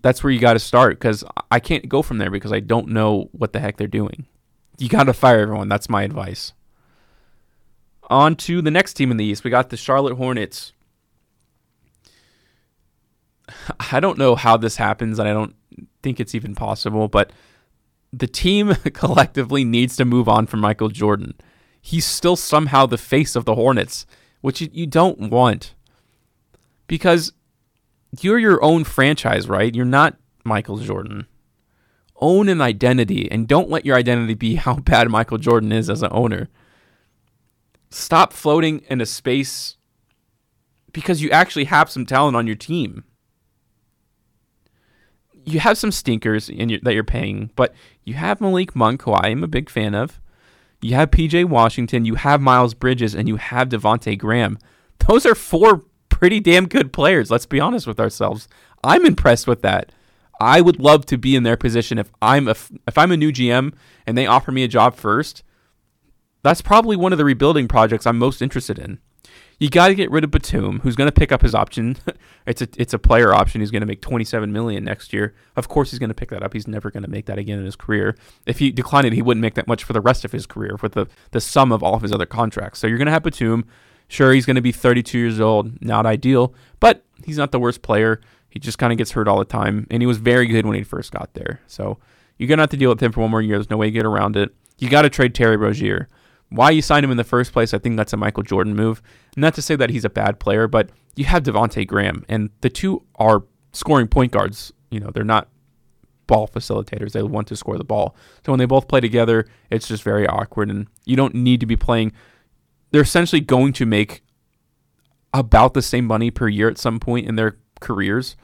That's 0.02 0.22
where 0.22 0.30
you 0.30 0.40
got 0.40 0.52
to 0.52 0.58
start 0.58 0.98
because 0.98 1.24
I 1.50 1.58
can't 1.58 1.88
go 1.88 2.02
from 2.02 2.18
there 2.18 2.30
because 2.30 2.52
I 2.52 2.60
don't 2.60 2.88
know 2.88 3.30
what 3.32 3.54
the 3.54 3.60
heck 3.60 3.78
they're 3.78 3.86
doing. 3.86 4.26
You 4.78 4.88
got 4.88 5.04
to 5.04 5.14
fire 5.14 5.40
everyone. 5.40 5.68
That's 5.68 5.88
my 5.88 6.02
advice. 6.02 6.52
On 8.10 8.36
to 8.36 8.60
the 8.60 8.70
next 8.70 8.94
team 8.94 9.10
in 9.10 9.16
the 9.16 9.24
East. 9.24 9.44
We 9.44 9.50
got 9.50 9.70
the 9.70 9.78
Charlotte 9.78 10.16
Hornets. 10.16 10.72
I 13.92 14.00
don't 14.00 14.18
know 14.18 14.34
how 14.34 14.58
this 14.58 14.76
happens, 14.76 15.18
and 15.18 15.28
I 15.28 15.32
don't 15.32 15.54
think 16.02 16.20
it's 16.20 16.34
even 16.34 16.54
possible, 16.54 17.08
but 17.08 17.32
the 18.18 18.26
team 18.26 18.74
collectively 18.94 19.64
needs 19.64 19.96
to 19.96 20.04
move 20.04 20.28
on 20.28 20.46
from 20.46 20.60
Michael 20.60 20.88
Jordan. 20.88 21.34
He's 21.80 22.04
still 22.04 22.36
somehow 22.36 22.86
the 22.86 22.98
face 22.98 23.36
of 23.36 23.44
the 23.44 23.54
Hornets, 23.54 24.06
which 24.40 24.60
you, 24.60 24.86
don't 24.86 25.30
want. 25.30 25.74
Because 26.86 27.32
you're 28.20 28.38
your 28.38 28.62
own 28.62 28.84
franchise, 28.84 29.48
right? 29.48 29.74
You're 29.74 29.84
not 29.84 30.16
Michael 30.44 30.78
Jordan. 30.78 31.26
Own 32.16 32.48
an 32.48 32.60
identity 32.60 33.30
and 33.30 33.48
don't 33.48 33.70
let 33.70 33.84
your 33.84 33.96
identity 33.96 34.34
be 34.34 34.54
how 34.56 34.76
bad 34.76 35.08
Michael 35.10 35.38
Jordan 35.38 35.72
is 35.72 35.90
as 35.90 36.02
an 36.02 36.10
owner 36.12 36.48
stop 37.94 38.32
floating 38.32 38.80
in 38.88 39.00
a 39.00 39.06
space 39.06 39.76
because 40.92 41.22
you 41.22 41.30
actually 41.30 41.64
have 41.64 41.90
some 41.90 42.04
talent 42.04 42.36
on 42.36 42.46
your 42.46 42.56
team. 42.56 43.04
You 45.44 45.60
have 45.60 45.78
some 45.78 45.92
stinkers 45.92 46.48
your, 46.48 46.80
that 46.82 46.94
you're 46.94 47.04
paying, 47.04 47.50
but 47.56 47.74
you 48.04 48.14
have 48.14 48.40
Malik 48.40 48.74
Monk, 48.74 49.02
who 49.02 49.12
I 49.12 49.28
am 49.28 49.44
a 49.44 49.48
big 49.48 49.68
fan 49.68 49.94
of. 49.94 50.20
You 50.80 50.94
have 50.94 51.10
PJ 51.10 51.46
Washington, 51.46 52.04
you 52.04 52.16
have 52.16 52.40
Miles 52.40 52.74
Bridges, 52.74 53.14
and 53.14 53.28
you 53.28 53.36
have 53.36 53.68
Devonte 53.68 54.18
Graham. 54.18 54.58
Those 55.06 55.24
are 55.26 55.34
four 55.34 55.84
pretty 56.08 56.40
damn 56.40 56.66
good 56.66 56.92
players. 56.92 57.30
Let's 57.30 57.46
be 57.46 57.60
honest 57.60 57.86
with 57.86 58.00
ourselves. 58.00 58.48
I'm 58.82 59.06
impressed 59.06 59.46
with 59.46 59.62
that. 59.62 59.92
I 60.40 60.60
would 60.60 60.80
love 60.80 61.06
to 61.06 61.16
be 61.16 61.36
in 61.36 61.42
their 61.42 61.56
position 61.56 61.98
if 61.98 62.10
I'm 62.20 62.48
a 62.48 62.56
if 62.88 62.98
I'm 62.98 63.12
a 63.12 63.16
new 63.16 63.32
GM 63.32 63.72
and 64.06 64.18
they 64.18 64.26
offer 64.26 64.50
me 64.52 64.64
a 64.64 64.68
job 64.68 64.96
first 64.96 65.42
that's 66.44 66.60
probably 66.60 66.94
one 66.94 67.10
of 67.10 67.18
the 67.18 67.24
rebuilding 67.24 67.66
projects 67.66 68.06
I'm 68.06 68.18
most 68.18 68.42
interested 68.42 68.78
in. 68.78 68.98
You 69.58 69.70
got 69.70 69.88
to 69.88 69.94
get 69.94 70.10
rid 70.10 70.24
of 70.24 70.30
Batum, 70.30 70.80
who's 70.80 70.96
going 70.96 71.08
to 71.08 71.12
pick 71.12 71.30
up 71.32 71.42
his 71.42 71.54
option. 71.54 71.96
it's 72.46 72.62
a 72.62 72.68
it's 72.76 72.92
a 72.92 72.98
player 72.98 73.32
option. 73.32 73.60
He's 73.60 73.70
going 73.70 73.82
to 73.82 73.86
make 73.86 74.00
27 74.00 74.52
million 74.52 74.84
next 74.84 75.12
year. 75.12 75.34
Of 75.56 75.68
course, 75.68 75.90
he's 75.90 75.98
going 75.98 76.08
to 76.08 76.14
pick 76.14 76.30
that 76.30 76.42
up. 76.42 76.52
He's 76.52 76.66
never 76.66 76.90
going 76.90 77.04
to 77.04 77.10
make 77.10 77.26
that 77.26 77.38
again 77.38 77.58
in 77.58 77.64
his 77.64 77.76
career. 77.76 78.16
If 78.46 78.58
he 78.58 78.70
declined 78.70 79.06
it, 79.06 79.12
he 79.12 79.22
wouldn't 79.22 79.42
make 79.42 79.54
that 79.54 79.68
much 79.68 79.84
for 79.84 79.92
the 79.92 80.00
rest 80.00 80.24
of 80.24 80.32
his 80.32 80.46
career 80.46 80.76
with 80.82 80.92
the 80.92 81.06
the 81.30 81.40
sum 81.40 81.72
of 81.72 81.82
all 81.82 81.94
of 81.94 82.02
his 82.02 82.12
other 82.12 82.26
contracts. 82.26 82.80
So 82.80 82.86
you're 82.86 82.98
going 82.98 83.06
to 83.06 83.12
have 83.12 83.22
Batum. 83.22 83.66
Sure, 84.06 84.32
he's 84.32 84.44
going 84.44 84.56
to 84.56 84.62
be 84.62 84.72
32 84.72 85.18
years 85.18 85.40
old, 85.40 85.82
not 85.82 86.04
ideal, 86.04 86.54
but 86.78 87.04
he's 87.24 87.38
not 87.38 87.52
the 87.52 87.58
worst 87.58 87.80
player. 87.80 88.20
He 88.50 88.60
just 88.60 88.78
kind 88.78 88.92
of 88.92 88.98
gets 88.98 89.12
hurt 89.12 89.26
all 89.26 89.38
the 89.38 89.46
time, 89.46 89.86
and 89.90 90.02
he 90.02 90.06
was 90.06 90.18
very 90.18 90.46
good 90.46 90.66
when 90.66 90.76
he 90.76 90.82
first 90.82 91.10
got 91.10 91.32
there. 91.32 91.60
So 91.66 91.98
you're 92.38 92.48
going 92.48 92.58
to 92.58 92.62
have 92.62 92.70
to 92.70 92.76
deal 92.76 92.90
with 92.90 93.02
him 93.02 93.12
for 93.12 93.22
one 93.22 93.30
more 93.30 93.42
year. 93.42 93.56
There's 93.56 93.70
no 93.70 93.78
way 93.78 93.86
to 93.86 93.90
get 93.90 94.04
around 94.04 94.36
it. 94.36 94.54
You 94.78 94.90
got 94.90 95.02
to 95.02 95.10
trade 95.10 95.34
Terry 95.34 95.56
Rozier 95.56 96.08
why 96.50 96.70
you 96.70 96.82
signed 96.82 97.04
him 97.04 97.10
in 97.10 97.16
the 97.16 97.24
first 97.24 97.52
place, 97.52 97.74
I 97.74 97.78
think 97.78 97.96
that's 97.96 98.12
a 98.12 98.16
Michael 98.16 98.42
Jordan 98.42 98.76
move. 98.76 99.02
Not 99.36 99.54
to 99.54 99.62
say 99.62 99.76
that 99.76 99.90
he's 99.90 100.04
a 100.04 100.10
bad 100.10 100.38
player, 100.38 100.68
but 100.68 100.90
you 101.16 101.24
have 101.24 101.42
Devonte 101.42 101.86
Graham, 101.86 102.24
and 102.28 102.50
the 102.60 102.70
two 102.70 103.04
are 103.16 103.44
scoring 103.72 104.06
point 104.06 104.32
guards. 104.32 104.72
You 104.90 105.00
know, 105.00 105.10
they're 105.10 105.24
not 105.24 105.48
ball 106.26 106.48
facilitators. 106.48 107.12
They 107.12 107.22
want 107.22 107.48
to 107.48 107.56
score 107.56 107.76
the 107.76 107.84
ball. 107.84 108.16
So 108.44 108.52
when 108.52 108.58
they 108.58 108.66
both 108.66 108.88
play 108.88 109.00
together, 109.00 109.46
it's 109.70 109.88
just 109.88 110.02
very 110.02 110.26
awkward, 110.26 110.70
and 110.70 110.86
you 111.04 111.16
don't 111.16 111.34
need 111.34 111.60
to 111.60 111.66
be 111.66 111.76
playing. 111.76 112.12
They're 112.90 113.02
essentially 113.02 113.40
going 113.40 113.72
to 113.74 113.86
make 113.86 114.22
about 115.32 115.74
the 115.74 115.82
same 115.82 116.04
money 116.04 116.30
per 116.30 116.48
year 116.48 116.68
at 116.68 116.78
some 116.78 117.00
point 117.00 117.26
in 117.26 117.34
their 117.34 117.58
careers. 117.80 118.36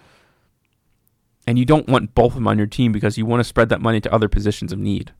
And 1.46 1.58
you 1.58 1.64
don't 1.64 1.88
want 1.88 2.14
both 2.14 2.32
of 2.32 2.34
them 2.34 2.48
on 2.48 2.58
your 2.58 2.66
team 2.66 2.92
because 2.92 3.16
you 3.16 3.24
want 3.24 3.40
to 3.40 3.44
spread 3.44 3.68
that 3.70 3.80
money 3.80 4.00
to 4.00 4.12
other 4.12 4.28
positions 4.28 4.72
of 4.72 4.78
need. 4.78 5.12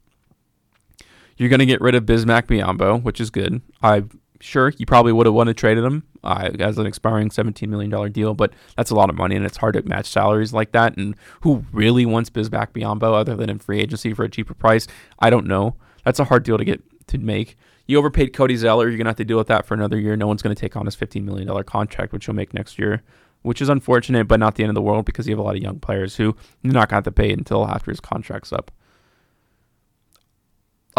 You're 1.41 1.49
going 1.49 1.61
to 1.61 1.67
get 1.67 1.81
rid 1.81 1.95
of 1.95 2.05
Bismack 2.05 2.49
Biyombo, 2.49 3.03
which 3.03 3.19
is 3.19 3.31
good. 3.31 3.63
I'm 3.83 4.11
sure 4.41 4.75
you 4.77 4.85
probably 4.85 5.11
would 5.11 5.25
have 5.25 5.35
wanted 5.35 5.57
to 5.57 5.59
trade 5.59 5.79
him 5.79 6.03
uh, 6.23 6.51
as 6.61 6.77
an 6.77 6.85
expiring 6.85 7.31
$17 7.31 7.67
million 7.67 8.13
deal, 8.13 8.35
but 8.35 8.53
that's 8.77 8.91
a 8.91 8.95
lot 8.95 9.09
of 9.09 9.17
money 9.17 9.37
and 9.37 9.47
it's 9.47 9.57
hard 9.57 9.73
to 9.73 9.83
match 9.85 10.05
salaries 10.05 10.53
like 10.53 10.73
that. 10.73 10.99
And 10.99 11.15
who 11.41 11.65
really 11.73 12.05
wants 12.05 12.29
Bismack 12.29 12.73
Biyombo 12.73 13.15
other 13.15 13.37
than 13.37 13.49
in 13.49 13.59
free 13.59 13.81
agency 13.81 14.13
for 14.13 14.25
a 14.25 14.29
cheaper 14.29 14.53
price? 14.53 14.87
I 15.19 15.31
don't 15.31 15.47
know. 15.47 15.77
That's 16.05 16.19
a 16.19 16.25
hard 16.25 16.43
deal 16.43 16.59
to 16.59 16.65
get 16.65 16.83
to 17.07 17.17
make. 17.17 17.57
You 17.87 17.97
overpaid 17.97 18.35
Cody 18.35 18.57
Zeller. 18.57 18.89
You're 18.89 18.99
going 18.99 19.07
to 19.07 19.11
have 19.11 19.17
to 19.17 19.25
deal 19.25 19.39
with 19.39 19.49
that 19.49 19.65
for 19.65 19.73
another 19.73 19.99
year. 19.99 20.17
No 20.17 20.27
one's 20.27 20.43
going 20.43 20.55
to 20.55 20.61
take 20.61 20.77
on 20.77 20.85
his 20.85 20.95
$15 20.95 21.25
million 21.25 21.65
contract, 21.65 22.13
which 22.13 22.27
he'll 22.27 22.35
make 22.35 22.53
next 22.53 22.79
year, 22.79 23.03
which 23.41 23.63
is 23.63 23.71
unfortunate, 23.71 24.29
but 24.29 24.41
not 24.41 24.57
the 24.57 24.63
end 24.63 24.71
of 24.71 24.75
the 24.75 24.83
world 24.83 25.07
because 25.07 25.27
you 25.27 25.33
have 25.33 25.41
a 25.41 25.43
lot 25.43 25.57
of 25.57 25.63
young 25.63 25.79
players 25.79 26.17
who 26.17 26.37
you're 26.61 26.75
not 26.75 26.91
going 26.91 27.03
to 27.03 27.09
have 27.09 27.15
to 27.15 27.23
pay 27.23 27.33
until 27.33 27.67
after 27.67 27.91
his 27.91 28.01
contract's 28.01 28.53
up 28.53 28.71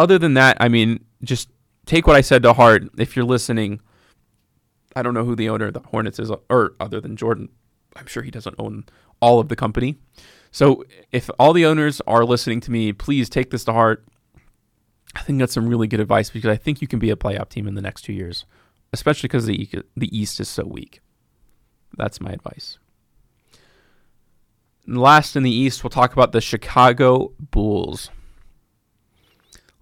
other 0.01 0.17
than 0.17 0.33
that, 0.33 0.57
I 0.59 0.67
mean, 0.67 1.05
just 1.23 1.49
take 1.85 2.07
what 2.07 2.15
I 2.15 2.21
said 2.21 2.43
to 2.43 2.53
heart. 2.53 2.89
If 2.97 3.15
you're 3.15 3.25
listening, 3.25 3.79
I 4.95 5.03
don't 5.03 5.13
know 5.13 5.23
who 5.23 5.35
the 5.35 5.49
owner 5.49 5.67
of 5.67 5.73
the 5.73 5.79
Hornets 5.79 6.19
is, 6.19 6.31
or 6.49 6.73
other 6.79 6.99
than 6.99 7.15
Jordan. 7.15 7.49
I'm 7.95 8.07
sure 8.07 8.23
he 8.23 8.31
doesn't 8.31 8.55
own 8.57 8.85
all 9.19 9.39
of 9.39 9.47
the 9.47 9.55
company. 9.55 9.97
So 10.51 10.83
if 11.11 11.29
all 11.37 11.53
the 11.53 11.65
owners 11.65 12.01
are 12.07 12.25
listening 12.25 12.59
to 12.61 12.71
me, 12.71 12.91
please 12.93 13.29
take 13.29 13.51
this 13.51 13.63
to 13.65 13.73
heart. 13.73 14.03
I 15.15 15.21
think 15.21 15.39
that's 15.39 15.53
some 15.53 15.67
really 15.67 15.87
good 15.87 15.99
advice 15.99 16.29
because 16.29 16.49
I 16.49 16.55
think 16.55 16.81
you 16.81 16.87
can 16.87 16.99
be 16.99 17.09
a 17.09 17.15
playoff 17.15 17.49
team 17.49 17.67
in 17.67 17.75
the 17.75 17.81
next 17.81 18.01
two 18.03 18.13
years, 18.13 18.45
especially 18.91 19.27
because 19.27 19.45
the 19.45 19.69
the 19.95 20.17
East 20.17 20.39
is 20.39 20.49
so 20.49 20.65
weak. 20.65 21.01
That's 21.97 22.19
my 22.19 22.31
advice. 22.31 22.79
And 24.87 24.99
last 24.99 25.35
in 25.35 25.43
the 25.43 25.51
East, 25.51 25.83
we'll 25.83 25.91
talk 25.91 26.13
about 26.13 26.31
the 26.31 26.41
Chicago 26.41 27.33
Bulls. 27.39 28.09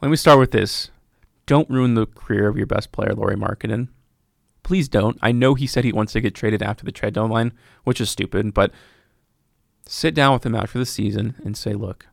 Let 0.01 0.09
me 0.09 0.15
start 0.15 0.39
with 0.39 0.51
this. 0.51 0.91
Don't 1.45 1.69
ruin 1.69 1.95
the 1.95 2.05
career 2.05 2.47
of 2.47 2.55
your 2.55 2.65
best 2.65 2.93
player, 2.93 3.13
Lauri 3.13 3.35
Markkanen. 3.35 3.89
Please 4.63 4.87
don't. 4.87 5.17
I 5.21 5.33
know 5.33 5.55
he 5.55 5.67
said 5.67 5.83
he 5.83 5.91
wants 5.91 6.13
to 6.13 6.21
get 6.21 6.35
traded 6.35 6.63
after 6.63 6.85
the 6.85 6.91
trade 6.91 7.15
deadline, 7.15 7.51
which 7.83 7.99
is 7.99 8.09
stupid, 8.09 8.53
but 8.53 8.71
sit 9.85 10.15
down 10.15 10.31
with 10.31 10.45
him 10.45 10.55
after 10.55 10.79
the 10.79 10.85
season 10.85 11.35
and 11.43 11.57
say, 11.57 11.73
look, 11.73 12.05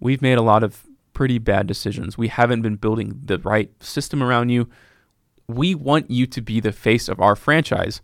we've 0.00 0.20
made 0.20 0.36
a 0.36 0.42
lot 0.42 0.62
of 0.62 0.84
pretty 1.14 1.38
bad 1.38 1.66
decisions. 1.66 2.18
We 2.18 2.28
haven't 2.28 2.60
been 2.60 2.76
building 2.76 3.20
the 3.24 3.38
right 3.38 3.70
system 3.82 4.22
around 4.22 4.50
you. 4.50 4.68
We 5.46 5.74
want 5.74 6.10
you 6.10 6.26
to 6.26 6.42
be 6.42 6.60
the 6.60 6.72
face 6.72 7.08
of 7.08 7.20
our 7.20 7.36
franchise. 7.36 8.02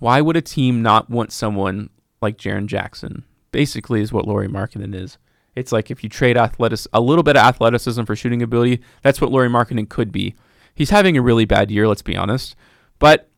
Why 0.00 0.20
would 0.20 0.36
a 0.36 0.42
team 0.42 0.82
not 0.82 1.08
want 1.08 1.32
someone 1.32 1.88
like 2.20 2.36
Jaren 2.36 2.66
Jackson? 2.66 3.24
Basically, 3.52 4.02
is 4.02 4.12
what 4.12 4.26
Lauri 4.26 4.48
Markkanen 4.48 4.94
is. 4.94 5.16
It's 5.54 5.72
like 5.72 5.90
if 5.90 6.02
you 6.02 6.08
trade 6.08 6.36
athletic, 6.36 6.80
a 6.92 7.00
little 7.00 7.22
bit 7.22 7.36
of 7.36 7.42
athleticism 7.42 8.04
for 8.04 8.16
shooting 8.16 8.42
ability, 8.42 8.80
that's 9.02 9.20
what 9.20 9.30
Lauri 9.32 9.48
Markkanen 9.48 9.88
could 9.88 10.12
be. 10.12 10.34
He's 10.74 10.90
having 10.90 11.16
a 11.16 11.22
really 11.22 11.44
bad 11.44 11.70
year, 11.70 11.88
let's 11.88 12.02
be 12.02 12.16
honest. 12.16 12.54
But 12.98 13.28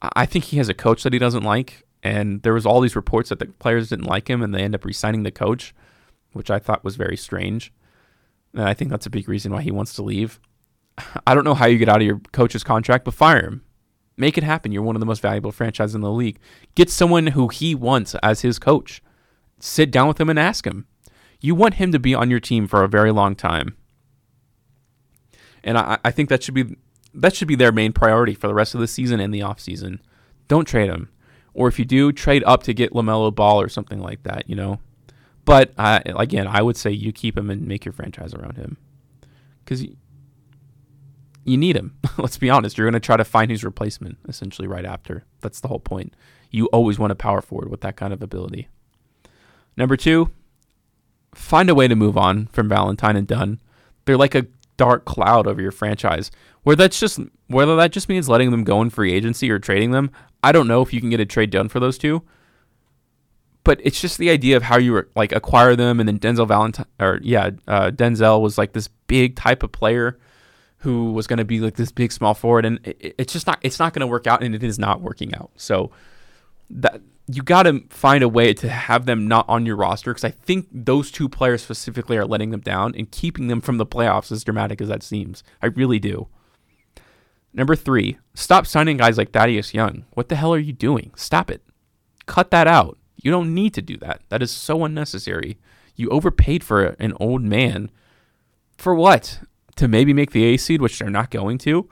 I 0.00 0.26
think 0.26 0.44
he 0.46 0.58
has 0.58 0.68
a 0.68 0.74
coach 0.74 1.02
that 1.02 1.12
he 1.12 1.18
doesn't 1.18 1.42
like, 1.42 1.84
and 2.02 2.42
there 2.42 2.54
was 2.54 2.64
all 2.64 2.80
these 2.80 2.96
reports 2.96 3.28
that 3.28 3.38
the 3.38 3.46
players 3.46 3.88
didn't 3.88 4.06
like 4.06 4.28
him, 4.28 4.42
and 4.42 4.54
they 4.54 4.62
end 4.62 4.74
up 4.74 4.84
resigning 4.84 5.24
the 5.24 5.30
coach, 5.30 5.74
which 6.32 6.50
I 6.50 6.58
thought 6.58 6.84
was 6.84 6.96
very 6.96 7.16
strange. 7.16 7.72
And 8.54 8.62
I 8.62 8.74
think 8.74 8.90
that's 8.90 9.06
a 9.06 9.10
big 9.10 9.28
reason 9.28 9.52
why 9.52 9.62
he 9.62 9.70
wants 9.70 9.94
to 9.94 10.02
leave. 10.02 10.40
I 11.26 11.34
don't 11.34 11.44
know 11.44 11.54
how 11.54 11.66
you 11.66 11.78
get 11.78 11.88
out 11.88 12.00
of 12.00 12.06
your 12.06 12.20
coach's 12.32 12.64
contract, 12.64 13.04
but 13.04 13.14
fire 13.14 13.44
him. 13.44 13.62
Make 14.16 14.36
it 14.36 14.44
happen. 14.44 14.70
You're 14.70 14.82
one 14.82 14.96
of 14.96 15.00
the 15.00 15.06
most 15.06 15.22
valuable 15.22 15.52
franchises 15.52 15.94
in 15.94 16.02
the 16.02 16.10
league. 16.10 16.38
Get 16.74 16.90
someone 16.90 17.28
who 17.28 17.48
he 17.48 17.74
wants 17.74 18.14
as 18.22 18.42
his 18.42 18.58
coach. 18.58 19.02
Sit 19.58 19.90
down 19.90 20.08
with 20.08 20.20
him 20.20 20.28
and 20.28 20.38
ask 20.38 20.66
him. 20.66 20.86
You 21.40 21.54
want 21.54 21.74
him 21.74 21.92
to 21.92 21.98
be 21.98 22.14
on 22.14 22.30
your 22.30 22.40
team 22.40 22.66
for 22.66 22.82
a 22.82 22.88
very 22.88 23.12
long 23.12 23.34
time. 23.34 23.76
And 25.64 25.78
I, 25.78 25.98
I 26.04 26.10
think 26.10 26.28
that 26.28 26.42
should 26.42 26.54
be 26.54 26.76
that 27.12 27.34
should 27.34 27.48
be 27.48 27.56
their 27.56 27.72
main 27.72 27.92
priority 27.92 28.34
for 28.34 28.46
the 28.46 28.54
rest 28.54 28.74
of 28.74 28.80
the 28.80 28.86
season 28.86 29.20
and 29.20 29.34
the 29.34 29.40
offseason. 29.40 29.98
Don't 30.48 30.64
trade 30.64 30.88
him. 30.88 31.10
Or 31.54 31.66
if 31.68 31.78
you 31.78 31.84
do, 31.84 32.12
trade 32.12 32.44
up 32.46 32.62
to 32.64 32.74
get 32.74 32.92
LaMelo 32.92 33.34
Ball 33.34 33.60
or 33.60 33.68
something 33.68 34.00
like 34.00 34.22
that, 34.22 34.48
you 34.48 34.54
know? 34.54 34.78
But 35.44 35.72
uh, 35.76 36.00
again, 36.06 36.46
I 36.46 36.62
would 36.62 36.76
say 36.76 36.90
you 36.90 37.12
keep 37.12 37.36
him 37.36 37.50
and 37.50 37.66
make 37.66 37.84
your 37.84 37.92
franchise 37.92 38.34
around 38.34 38.56
him. 38.56 38.76
Because 39.64 39.82
you, 39.82 39.96
you 41.44 41.56
need 41.56 41.76
him. 41.76 41.96
Let's 42.18 42.38
be 42.38 42.50
honest. 42.50 42.78
You're 42.78 42.86
going 42.86 43.00
to 43.00 43.04
try 43.04 43.16
to 43.16 43.24
find 43.24 43.50
his 43.50 43.64
replacement 43.64 44.18
essentially 44.28 44.68
right 44.68 44.84
after. 44.84 45.24
That's 45.40 45.60
the 45.60 45.68
whole 45.68 45.80
point. 45.80 46.14
You 46.50 46.66
always 46.66 46.98
want 46.98 47.12
a 47.12 47.16
power 47.16 47.42
forward 47.42 47.68
with 47.68 47.80
that 47.80 47.96
kind 47.96 48.12
of 48.12 48.22
ability. 48.22 48.68
Number 49.76 49.96
two, 49.96 50.30
find 51.34 51.70
a 51.70 51.74
way 51.74 51.88
to 51.88 51.96
move 51.96 52.16
on 52.16 52.46
from 52.46 52.68
Valentine 52.68 53.16
and 53.16 53.26
Dunn. 53.26 53.60
They're 54.04 54.16
like 54.16 54.34
a 54.34 54.46
dark 54.76 55.04
cloud 55.04 55.46
over 55.46 55.60
your 55.60 55.72
franchise. 55.72 56.30
Where 56.62 56.76
that's 56.76 57.00
just 57.00 57.20
whether 57.46 57.76
that 57.76 57.92
just 57.92 58.08
means 58.08 58.28
letting 58.28 58.50
them 58.50 58.64
go 58.64 58.82
in 58.82 58.90
free 58.90 59.12
agency 59.12 59.50
or 59.50 59.58
trading 59.58 59.92
them. 59.92 60.10
I 60.42 60.52
don't 60.52 60.68
know 60.68 60.82
if 60.82 60.92
you 60.92 61.00
can 61.00 61.10
get 61.10 61.20
a 61.20 61.26
trade 61.26 61.50
done 61.50 61.68
for 61.68 61.80
those 61.80 61.98
two. 61.98 62.22
But 63.62 63.80
it's 63.84 64.00
just 64.00 64.16
the 64.16 64.30
idea 64.30 64.56
of 64.56 64.62
how 64.62 64.78
you 64.78 65.06
like 65.14 65.32
acquire 65.32 65.76
them, 65.76 66.00
and 66.00 66.08
then 66.08 66.18
Denzel 66.18 66.48
Valentine, 66.48 66.86
or 66.98 67.20
yeah, 67.22 67.50
uh, 67.68 67.90
Denzel 67.90 68.40
was 68.40 68.56
like 68.56 68.72
this 68.72 68.88
big 69.06 69.36
type 69.36 69.62
of 69.62 69.70
player 69.70 70.18
who 70.78 71.12
was 71.12 71.26
going 71.26 71.38
to 71.38 71.44
be 71.44 71.60
like 71.60 71.76
this 71.76 71.92
big 71.92 72.10
small 72.10 72.32
forward, 72.32 72.64
and 72.64 72.80
it, 72.84 73.14
it's 73.18 73.32
just 73.34 73.46
not 73.46 73.58
it's 73.60 73.78
not 73.78 73.92
going 73.92 74.00
to 74.00 74.06
work 74.06 74.26
out, 74.26 74.42
and 74.42 74.54
it 74.54 74.62
is 74.62 74.78
not 74.78 75.02
working 75.02 75.34
out. 75.34 75.50
So 75.56 75.90
that 76.70 77.02
you 77.34 77.42
got 77.42 77.64
to 77.64 77.82
find 77.90 78.22
a 78.22 78.28
way 78.28 78.54
to 78.54 78.68
have 78.68 79.06
them 79.06 79.28
not 79.28 79.48
on 79.48 79.66
your 79.66 79.76
roster 79.76 80.12
because 80.12 80.24
I 80.24 80.30
think 80.30 80.68
those 80.72 81.10
two 81.10 81.28
players 81.28 81.62
specifically 81.62 82.16
are 82.16 82.24
letting 82.24 82.50
them 82.50 82.60
down 82.60 82.94
and 82.96 83.10
keeping 83.10 83.48
them 83.48 83.60
from 83.60 83.78
the 83.78 83.86
playoffs, 83.86 84.32
as 84.32 84.44
dramatic 84.44 84.80
as 84.80 84.88
that 84.88 85.02
seems. 85.02 85.42
I 85.62 85.66
really 85.66 85.98
do. 85.98 86.28
Number 87.52 87.74
three, 87.76 88.18
stop 88.34 88.66
signing 88.66 88.96
guys 88.96 89.18
like 89.18 89.32
Thaddeus 89.32 89.74
Young. 89.74 90.04
What 90.12 90.28
the 90.28 90.36
hell 90.36 90.54
are 90.54 90.58
you 90.58 90.72
doing? 90.72 91.12
Stop 91.16 91.50
it. 91.50 91.62
Cut 92.26 92.50
that 92.52 92.66
out. 92.66 92.96
You 93.16 93.30
don't 93.30 93.54
need 93.54 93.74
to 93.74 93.82
do 93.82 93.96
that. 93.98 94.22
That 94.28 94.42
is 94.42 94.50
so 94.50 94.84
unnecessary. 94.84 95.58
You 95.96 96.08
overpaid 96.10 96.64
for 96.64 96.96
an 96.98 97.12
old 97.20 97.42
man. 97.42 97.90
For 98.78 98.94
what? 98.94 99.40
To 99.76 99.88
maybe 99.88 100.14
make 100.14 100.30
the 100.30 100.44
A 100.44 100.56
seed, 100.56 100.80
which 100.80 100.98
they're 100.98 101.10
not 101.10 101.30
going 101.30 101.58
to? 101.58 101.88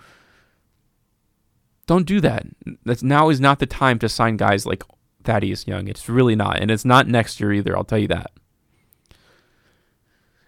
Don't 1.87 2.07
do 2.07 2.20
that. 2.20 2.46
That's 2.85 3.03
now 3.03 3.29
is 3.29 3.40
not 3.40 3.59
the 3.59 3.66
time 3.66 3.98
to 3.98 4.09
sign 4.09 4.37
guys 4.37 4.66
like 4.66 4.85
Thaddeus 5.29 5.67
Young. 5.67 5.88
It's 5.88 6.09
really 6.09 6.35
not. 6.35 6.59
And 6.59 6.71
it's 6.71 6.87
not 6.87 7.07
next 7.07 7.38
year 7.38 7.53
either, 7.53 7.77
I'll 7.77 7.85
tell 7.85 7.99
you 7.99 8.09
that. 8.09 8.31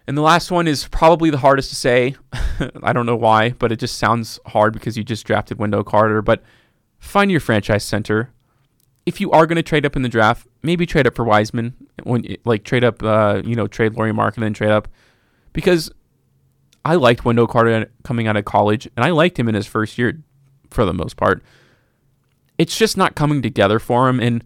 And 0.07 0.17
the 0.17 0.23
last 0.23 0.49
one 0.49 0.67
is 0.67 0.87
probably 0.87 1.29
the 1.29 1.37
hardest 1.37 1.69
to 1.69 1.75
say. 1.75 2.15
I 2.83 2.91
don't 2.91 3.05
know 3.05 3.15
why, 3.15 3.51
but 3.51 3.71
it 3.71 3.79
just 3.79 3.99
sounds 3.99 4.39
hard 4.47 4.73
because 4.73 4.97
you 4.97 5.03
just 5.03 5.23
drafted 5.23 5.59
Wendell 5.59 5.83
Carter. 5.83 6.23
But 6.23 6.41
find 6.97 7.29
your 7.29 7.39
franchise 7.39 7.85
center. 7.85 8.31
If 9.05 9.21
you 9.21 9.29
are 9.31 9.45
going 9.45 9.57
to 9.57 9.63
trade 9.63 9.85
up 9.85 9.95
in 9.95 10.01
the 10.01 10.09
draft, 10.09 10.47
maybe 10.63 10.87
trade 10.87 11.05
up 11.05 11.15
for 11.15 11.23
Wiseman. 11.23 11.75
When 12.01 12.35
like 12.43 12.63
trade 12.63 12.83
up, 12.83 13.03
uh, 13.03 13.43
you 13.45 13.55
know, 13.55 13.67
trade 13.67 13.93
Lauri 13.93 14.11
Mark 14.11 14.35
and 14.35 14.43
then 14.43 14.53
trade 14.53 14.71
up, 14.71 14.87
because 15.53 15.91
I 16.83 16.95
liked 16.95 17.23
Wendell 17.23 17.45
Carter 17.45 17.91
coming 18.03 18.25
out 18.25 18.35
of 18.35 18.45
college, 18.45 18.89
and 18.95 19.05
I 19.05 19.11
liked 19.11 19.37
him 19.37 19.47
in 19.47 19.53
his 19.53 19.67
first 19.67 19.99
year 19.99 20.23
for 20.71 20.85
the 20.85 20.93
most 20.93 21.17
part. 21.17 21.43
It's 22.57 22.75
just 22.75 22.97
not 22.97 23.13
coming 23.13 23.43
together 23.43 23.77
for 23.77 24.09
him, 24.09 24.19
and 24.19 24.43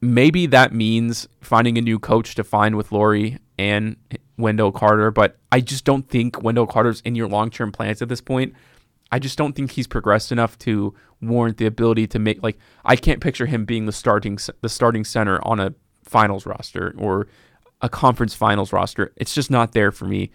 maybe 0.00 0.46
that 0.46 0.72
means 0.72 1.28
finding 1.40 1.78
a 1.78 1.80
new 1.80 1.98
coach 1.98 2.34
to 2.34 2.44
find 2.44 2.76
with 2.76 2.92
Lauri 2.92 3.38
and 3.58 3.96
Wendell 4.36 4.72
Carter, 4.72 5.10
but 5.10 5.36
I 5.52 5.60
just 5.60 5.84
don't 5.84 6.08
think 6.08 6.42
Wendell 6.42 6.66
Carter's 6.66 7.00
in 7.02 7.14
your 7.14 7.28
long 7.28 7.50
term 7.50 7.72
plans 7.72 8.00
at 8.00 8.08
this 8.08 8.20
point. 8.20 8.54
I 9.12 9.18
just 9.18 9.36
don't 9.36 9.54
think 9.54 9.72
he's 9.72 9.86
progressed 9.86 10.32
enough 10.32 10.58
to 10.60 10.94
warrant 11.20 11.58
the 11.58 11.66
ability 11.66 12.06
to 12.06 12.18
make 12.18 12.42
like 12.42 12.58
I 12.84 12.96
can't 12.96 13.20
picture 13.20 13.46
him 13.46 13.64
being 13.64 13.86
the 13.86 13.92
starting 13.92 14.38
the 14.62 14.68
starting 14.68 15.04
center 15.04 15.44
on 15.46 15.60
a 15.60 15.74
finals 16.04 16.46
roster 16.46 16.94
or 16.96 17.26
a 17.82 17.88
conference 17.88 18.34
finals 18.34 18.72
roster. 18.72 19.12
It's 19.16 19.34
just 19.34 19.50
not 19.50 19.72
there 19.72 19.92
for 19.92 20.06
me. 20.06 20.30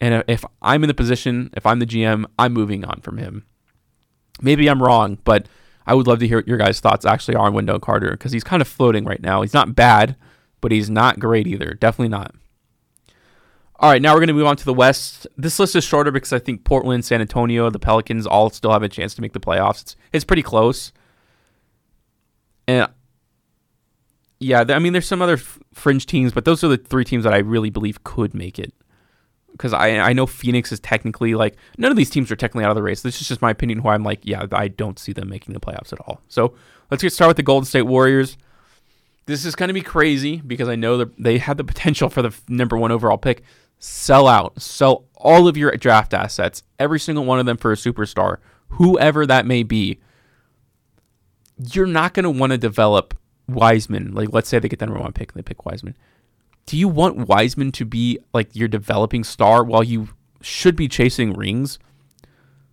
And 0.00 0.24
if 0.26 0.44
I'm 0.60 0.82
in 0.82 0.88
the 0.88 0.94
position, 0.94 1.50
if 1.54 1.66
I'm 1.66 1.78
the 1.78 1.86
GM, 1.86 2.24
I'm 2.38 2.52
moving 2.52 2.84
on 2.84 3.00
from 3.00 3.18
him. 3.18 3.44
Maybe 4.40 4.68
I'm 4.68 4.82
wrong, 4.82 5.18
but 5.24 5.46
I 5.86 5.94
would 5.94 6.06
love 6.06 6.18
to 6.20 6.28
hear 6.28 6.38
what 6.38 6.48
your 6.48 6.58
guys' 6.58 6.80
thoughts 6.80 7.04
actually 7.04 7.36
are 7.36 7.46
on 7.46 7.54
Wendell 7.54 7.78
Carter 7.78 8.12
because 8.12 8.32
he's 8.32 8.44
kind 8.44 8.62
of 8.62 8.68
floating 8.68 9.04
right 9.04 9.22
now. 9.22 9.42
He's 9.42 9.54
not 9.54 9.74
bad, 9.74 10.16
but 10.60 10.72
he's 10.72 10.88
not 10.88 11.20
great 11.20 11.46
either. 11.46 11.74
Definitely 11.74 12.08
not. 12.08 12.34
All 13.80 13.90
right, 13.90 14.00
now 14.00 14.14
we're 14.14 14.20
going 14.20 14.28
to 14.28 14.34
move 14.34 14.46
on 14.46 14.56
to 14.56 14.64
the 14.64 14.72
West. 14.72 15.26
This 15.36 15.58
list 15.58 15.76
is 15.76 15.84
shorter 15.84 16.10
because 16.10 16.32
I 16.32 16.38
think 16.38 16.64
Portland, 16.64 17.04
San 17.04 17.20
Antonio, 17.20 17.68
the 17.70 17.78
Pelicans 17.78 18.26
all 18.26 18.48
still 18.50 18.72
have 18.72 18.82
a 18.82 18.88
chance 18.88 19.14
to 19.14 19.20
make 19.20 19.32
the 19.32 19.40
playoffs. 19.40 19.82
It's, 19.82 19.96
it's 20.12 20.24
pretty 20.24 20.42
close. 20.42 20.92
And 22.66 22.88
yeah, 24.40 24.64
I 24.68 24.78
mean, 24.78 24.92
there's 24.92 25.08
some 25.08 25.20
other 25.20 25.36
fringe 25.36 26.06
teams, 26.06 26.32
but 26.32 26.44
those 26.44 26.62
are 26.62 26.68
the 26.68 26.76
three 26.76 27.04
teams 27.04 27.24
that 27.24 27.34
I 27.34 27.38
really 27.38 27.70
believe 27.70 28.04
could 28.04 28.32
make 28.32 28.58
it. 28.58 28.72
Because 29.54 29.72
I 29.72 29.98
I 29.98 30.12
know 30.12 30.26
Phoenix 30.26 30.72
is 30.72 30.80
technically 30.80 31.34
like 31.34 31.56
none 31.78 31.90
of 31.90 31.96
these 31.96 32.10
teams 32.10 32.30
are 32.30 32.36
technically 32.36 32.64
out 32.64 32.70
of 32.70 32.76
the 32.76 32.82
race. 32.82 33.02
This 33.02 33.20
is 33.20 33.28
just 33.28 33.42
my 33.42 33.50
opinion. 33.50 33.78
Who 33.80 33.88
I'm 33.88 34.02
like, 34.02 34.20
yeah, 34.22 34.46
I 34.52 34.68
don't 34.68 34.98
see 34.98 35.12
them 35.12 35.28
making 35.28 35.54
the 35.54 35.60
playoffs 35.60 35.92
at 35.92 36.00
all. 36.00 36.20
So 36.28 36.54
let's 36.90 37.02
get 37.02 37.12
started 37.12 37.30
with 37.30 37.36
the 37.38 37.42
Golden 37.44 37.66
State 37.66 37.82
Warriors. 37.82 38.36
This 39.26 39.44
is 39.44 39.54
going 39.54 39.68
to 39.68 39.74
be 39.74 39.80
crazy 39.80 40.36
because 40.38 40.68
I 40.68 40.74
know 40.76 40.98
that 40.98 41.16
they 41.16 41.38
have 41.38 41.56
the 41.56 41.64
potential 41.64 42.10
for 42.10 42.20
the 42.20 42.34
number 42.48 42.76
one 42.76 42.92
overall 42.92 43.16
pick 43.16 43.42
sell 43.78 44.26
out, 44.26 44.60
sell 44.60 45.04
all 45.14 45.46
of 45.46 45.56
your 45.56 45.70
draft 45.72 46.14
assets, 46.14 46.62
every 46.78 46.98
single 46.98 47.24
one 47.24 47.38
of 47.38 47.46
them 47.46 47.56
for 47.56 47.72
a 47.72 47.76
superstar, 47.76 48.38
whoever 48.68 49.26
that 49.26 49.46
may 49.46 49.62
be. 49.62 50.00
You're 51.58 51.86
not 51.86 52.14
going 52.14 52.24
to 52.24 52.30
want 52.30 52.52
to 52.52 52.58
develop 52.58 53.14
Wiseman. 53.46 54.14
Like, 54.14 54.32
let's 54.32 54.48
say 54.48 54.58
they 54.58 54.68
get 54.68 54.78
the 54.78 54.86
number 54.86 55.00
one 55.00 55.12
pick 55.12 55.32
and 55.32 55.38
they 55.38 55.42
pick 55.42 55.64
Wiseman. 55.66 55.96
Do 56.66 56.76
you 56.76 56.88
want 56.88 57.28
Wiseman 57.28 57.72
to 57.72 57.84
be 57.84 58.18
like 58.32 58.54
your 58.54 58.68
developing 58.68 59.24
star 59.24 59.62
while 59.62 59.84
you 59.84 60.08
should 60.40 60.76
be 60.76 60.88
chasing 60.88 61.32
rings? 61.32 61.78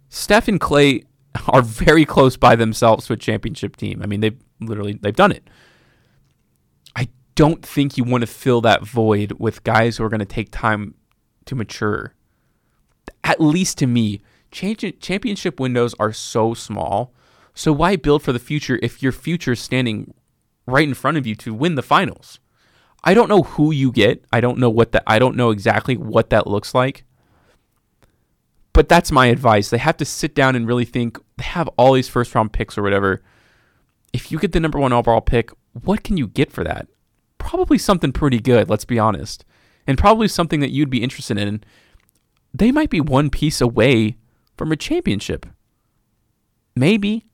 Steph 0.09 0.47
and 0.47 0.59
Clay 0.59 1.03
are 1.47 1.61
very 1.61 2.05
close 2.05 2.37
by 2.37 2.55
themselves 2.55 3.07
to 3.07 3.13
a 3.13 3.17
championship 3.17 3.75
team. 3.77 4.01
I 4.01 4.05
mean, 4.05 4.21
they've 4.21 4.39
literally 4.59 4.93
they've 4.93 5.15
done 5.15 5.31
it 5.31 5.47
I 6.95 7.07
don't 7.35 7.65
think 7.65 7.97
you 7.97 8.03
want 8.03 8.21
to 8.21 8.27
fill 8.27 8.61
that 8.61 8.85
void 8.85 9.33
with 9.39 9.63
guys 9.63 9.97
who 9.97 10.03
are 10.03 10.09
going 10.09 10.19
to 10.19 10.25
take 10.25 10.51
time 10.51 10.95
to 11.45 11.55
mature. 11.55 12.13
At 13.23 13.39
least 13.39 13.77
to 13.79 13.87
me, 13.87 14.21
championship 14.51 15.59
windows 15.59 15.95
are 15.99 16.13
so 16.13 16.53
small. 16.53 17.13
So 17.53 17.71
why 17.71 17.95
build 17.95 18.23
for 18.23 18.33
the 18.33 18.39
future 18.39 18.79
if 18.81 19.01
your 19.01 19.11
future 19.11 19.53
is 19.53 19.59
standing 19.59 20.13
right 20.65 20.87
in 20.87 20.93
front 20.93 21.17
of 21.17 21.25
you 21.25 21.35
to 21.35 21.53
win 21.53 21.75
the 21.75 21.81
finals? 21.81 22.39
I 23.03 23.13
don't 23.13 23.29
know 23.29 23.43
who 23.43 23.71
you 23.71 23.91
get. 23.91 24.23
I 24.31 24.41
don't 24.41 24.59
know 24.59 24.69
what 24.69 24.91
that 24.91 25.03
I 25.07 25.19
don't 25.19 25.35
know 25.35 25.49
exactly 25.49 25.97
what 25.97 26.29
that 26.29 26.47
looks 26.47 26.73
like. 26.75 27.03
But 28.73 28.87
that's 28.87 29.11
my 29.11 29.27
advice. 29.27 29.69
They 29.69 29.77
have 29.79 29.97
to 29.97 30.05
sit 30.05 30.33
down 30.33 30.55
and 30.55 30.67
really 30.67 30.85
think. 30.85 31.17
They 31.37 31.43
have 31.43 31.67
all 31.77 31.93
these 31.93 32.07
first 32.07 32.33
round 32.33 32.53
picks 32.53 32.77
or 32.77 32.83
whatever. 32.83 33.21
If 34.13 34.31
you 34.31 34.39
get 34.39 34.51
the 34.51 34.59
number 34.59 34.79
1 34.79 34.93
overall 34.93 35.21
pick, 35.21 35.51
what 35.73 36.03
can 36.03 36.17
you 36.17 36.27
get 36.27 36.51
for 36.51 36.63
that? 36.63 36.87
probably 37.41 37.77
something 37.77 38.11
pretty 38.13 38.39
good, 38.39 38.69
let's 38.69 38.85
be 38.85 38.99
honest. 38.99 39.43
And 39.87 39.97
probably 39.97 40.27
something 40.27 40.59
that 40.59 40.69
you'd 40.69 40.91
be 40.91 41.03
interested 41.03 41.37
in. 41.37 41.63
They 42.53 42.71
might 42.71 42.91
be 42.91 43.01
one 43.01 43.29
piece 43.29 43.59
away 43.59 44.17
from 44.55 44.71
a 44.71 44.77
championship. 44.77 45.47
Maybe. 46.75 47.25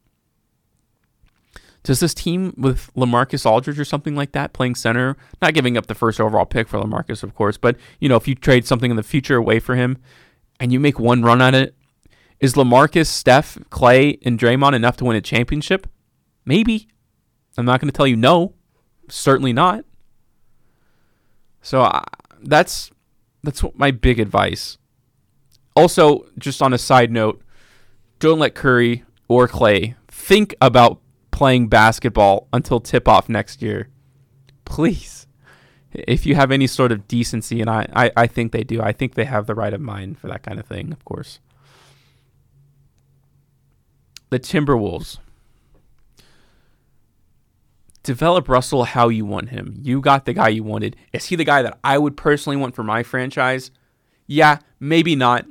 Does 1.88 2.02
this 2.02 2.14
team 2.14 2.54
with 2.58 2.94
Lamarcus 2.96 3.46
Aldridge 3.46 3.80
or 3.80 3.86
something 3.86 4.14
like 4.14 4.34
that 4.34 4.52
playing 4.52 4.76
center, 4.76 5.16
not 5.42 5.54
giving 5.54 5.78
up 5.78 5.88
the 5.88 5.96
first 5.96 6.20
overall 6.20 6.46
pick 6.46 6.68
for 6.68 6.78
Lamarcus, 6.78 7.24
of 7.24 7.34
course, 7.34 7.58
but 7.58 7.78
you 8.02 8.10
know, 8.10 8.18
if 8.18 8.28
you 8.28 8.36
trade 8.36 8.68
something 8.68 8.92
in 8.92 8.98
the 8.98 9.04
future 9.04 9.38
away 9.38 9.62
for 9.62 9.78
him 9.78 9.98
and 10.60 10.74
you 10.74 10.82
make 10.82 11.00
one 11.00 11.22
run 11.22 11.42
at 11.42 11.56
it, 11.56 11.76
is 12.42 12.56
Lamarcus, 12.56 13.08
Steph, 13.08 13.58
Clay, 13.70 14.20
and 14.26 14.38
Draymond 14.38 14.76
enough 14.76 14.98
to 14.98 15.06
win 15.06 15.16
a 15.16 15.22
championship? 15.22 15.88
Maybe. 16.44 16.90
I'm 17.58 17.64
not 17.64 17.80
going 17.80 17.88
to 17.90 17.96
tell 17.96 18.06
you 18.06 18.18
no. 18.18 18.54
Certainly 19.08 19.54
not. 19.54 19.86
So 21.62 21.84
I, 21.84 22.04
that's 22.42 22.92
that's 23.44 23.64
my 23.76 23.92
big 23.92 24.20
advice. 24.20 24.78
Also, 25.74 26.26
just 26.38 26.62
on 26.62 26.74
a 26.74 26.78
side 26.78 27.14
note, 27.14 27.42
don't 28.20 28.40
let 28.40 28.56
Curry 28.56 29.06
or 29.30 29.48
Clay 29.48 29.96
think 30.10 30.54
about 30.60 31.00
playing 31.38 31.68
basketball 31.68 32.48
until 32.52 32.80
tip 32.80 33.08
off 33.08 33.30
next 33.30 33.62
year. 33.62 33.90
Please. 34.66 35.28
If 35.94 36.26
you 36.26 36.34
have 36.34 36.52
any 36.52 36.66
sort 36.66 36.92
of 36.92 37.08
decency, 37.08 37.62
and 37.62 37.70
I, 37.70 37.88
I, 37.94 38.12
I 38.18 38.26
think 38.26 38.52
they 38.52 38.64
do, 38.64 38.82
I 38.82 38.92
think 38.92 39.14
they 39.14 39.26
have 39.26 39.46
the 39.46 39.54
right 39.54 39.72
of 39.72 39.80
mind 39.80 40.18
for 40.18 40.26
that 40.30 40.42
kind 40.42 40.60
of 40.60 40.66
thing, 40.66 40.92
of 40.92 41.06
course. 41.06 41.40
The 44.32 44.40
Timberwolves. 44.40 45.20
Develop 48.02 48.50
Russell 48.50 48.86
how 48.86 49.10
you 49.10 49.28
want 49.28 49.50
him. 49.50 49.78
You 49.84 50.02
got 50.02 50.26
the 50.26 50.34
guy 50.34 50.48
you 50.48 50.64
wanted. 50.64 50.96
Is 51.14 51.26
he 51.26 51.36
the 51.36 51.44
guy 51.44 51.62
that 51.62 51.78
I 51.84 52.00
would 52.00 52.18
personally 52.18 52.58
want 52.58 52.74
for 52.74 52.84
my 52.84 53.04
franchise? 53.04 53.70
Yeah, 54.26 54.58
maybe 54.80 55.16
not. 55.16 55.46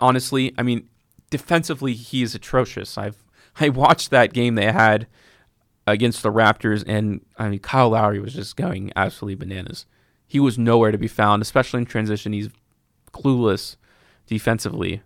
Honestly, 0.00 0.54
I 0.56 0.62
mean, 0.62 0.88
defensively 1.28 1.92
he 1.92 2.22
is 2.22 2.34
atrocious. 2.34 2.96
I've 2.96 3.22
I 3.58 3.68
watched 3.68 4.10
that 4.10 4.32
game 4.32 4.54
they 4.54 4.70
had 4.70 5.06
against 5.86 6.22
the 6.22 6.32
Raptors, 6.32 6.84
and 6.86 7.24
I 7.36 7.48
mean 7.48 7.58
Kyle 7.58 7.90
Lowry 7.90 8.20
was 8.20 8.34
just 8.34 8.56
going 8.56 8.92
absolutely 8.96 9.34
bananas. 9.34 9.86
He 10.26 10.38
was 10.38 10.58
nowhere 10.58 10.92
to 10.92 10.98
be 10.98 11.08
found, 11.08 11.42
especially 11.42 11.80
in 11.80 11.86
transition. 11.86 12.32
He's 12.32 12.50
clueless 13.12 13.76
defensively. 14.26 15.02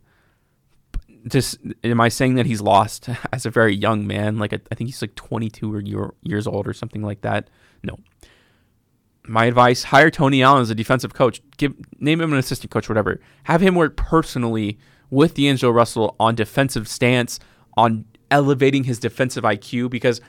Just 1.26 1.58
am 1.82 2.00
I 2.00 2.08
saying 2.08 2.34
that 2.34 2.46
he's 2.46 2.60
lost 2.60 3.08
as 3.32 3.46
a 3.46 3.50
very 3.50 3.74
young 3.74 4.06
man? 4.06 4.38
Like 4.38 4.52
I 4.52 4.74
think 4.74 4.88
he's 4.88 5.00
like 5.00 5.14
22 5.14 5.72
or 5.72 5.80
year, 5.80 6.14
years 6.22 6.46
old 6.46 6.68
or 6.68 6.74
something 6.74 7.02
like 7.02 7.22
that. 7.22 7.48
No. 7.82 7.98
My 9.26 9.46
advice: 9.46 9.84
hire 9.84 10.10
Tony 10.10 10.42
Allen 10.42 10.60
as 10.60 10.68
a 10.68 10.74
defensive 10.74 11.14
coach. 11.14 11.40
Give 11.56 11.74
name 11.98 12.20
him 12.20 12.32
an 12.32 12.38
assistant 12.38 12.70
coach, 12.70 12.90
whatever. 12.90 13.20
Have 13.44 13.62
him 13.62 13.74
work 13.74 13.96
personally 13.96 14.78
with 15.08 15.34
D'Angelo 15.34 15.72
Russell 15.72 16.14
on 16.20 16.34
defensive 16.34 16.88
stance, 16.88 17.40
on 17.74 18.04
elevating 18.34 18.82
his 18.82 18.98
defensive 18.98 19.44
IQ 19.44 19.90
because 19.90 20.20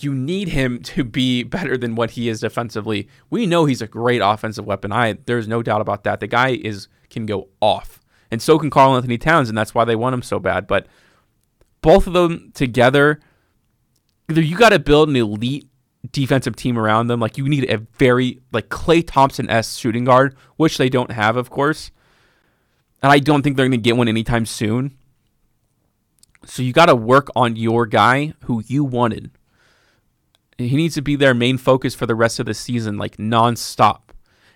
you 0.00 0.14
need 0.14 0.48
him 0.48 0.80
to 0.80 1.02
be 1.02 1.42
better 1.42 1.76
than 1.76 1.96
what 1.96 2.12
he 2.12 2.28
is 2.28 2.40
defensively. 2.40 3.08
We 3.30 3.46
know 3.46 3.64
he's 3.64 3.82
a 3.82 3.88
great 3.88 4.22
offensive 4.22 4.64
weapon. 4.64 4.92
I 4.92 5.18
there's 5.26 5.48
no 5.48 5.60
doubt 5.60 5.80
about 5.80 6.04
that. 6.04 6.20
The 6.20 6.28
guy 6.28 6.50
is 6.50 6.86
can 7.10 7.26
go 7.26 7.48
off. 7.60 8.00
And 8.30 8.40
so 8.40 8.58
can 8.58 8.70
Karl-Anthony 8.70 9.18
Towns, 9.18 9.48
and 9.48 9.58
that's 9.58 9.74
why 9.74 9.84
they 9.84 9.96
want 9.96 10.14
him 10.14 10.22
so 10.22 10.38
bad. 10.38 10.66
But 10.66 10.86
both 11.82 12.06
of 12.06 12.14
them 12.14 12.52
together, 12.54 13.20
either 14.30 14.40
you 14.40 14.56
got 14.56 14.70
to 14.70 14.78
build 14.78 15.10
an 15.10 15.16
elite 15.16 15.68
defensive 16.12 16.56
team 16.56 16.78
around 16.78 17.08
them. 17.08 17.18
Like 17.18 17.36
you 17.36 17.48
need 17.48 17.68
a 17.68 17.78
very 17.98 18.40
like 18.52 18.68
Klay 18.68 19.04
Thompson 19.04 19.50
s 19.50 19.76
shooting 19.76 20.04
guard, 20.04 20.36
which 20.56 20.78
they 20.78 20.88
don't 20.88 21.10
have, 21.10 21.36
of 21.36 21.50
course. 21.50 21.90
And 23.02 23.10
I 23.10 23.18
don't 23.18 23.42
think 23.42 23.56
they're 23.56 23.66
going 23.66 23.72
to 23.72 23.78
get 23.78 23.96
one 23.96 24.08
anytime 24.08 24.46
soon. 24.46 24.96
So 26.44 26.62
you 26.62 26.72
got 26.72 26.86
to 26.86 26.94
work 26.94 27.28
on 27.36 27.56
your 27.56 27.86
guy 27.86 28.34
who 28.44 28.62
you 28.66 28.84
wanted. 28.84 29.30
He 30.58 30.76
needs 30.76 30.94
to 30.94 31.02
be 31.02 31.16
their 31.16 31.34
main 31.34 31.58
focus 31.58 31.94
for 31.94 32.06
the 32.06 32.14
rest 32.14 32.38
of 32.38 32.46
the 32.46 32.54
season, 32.54 32.98
like 32.98 33.16
nonstop. 33.16 34.00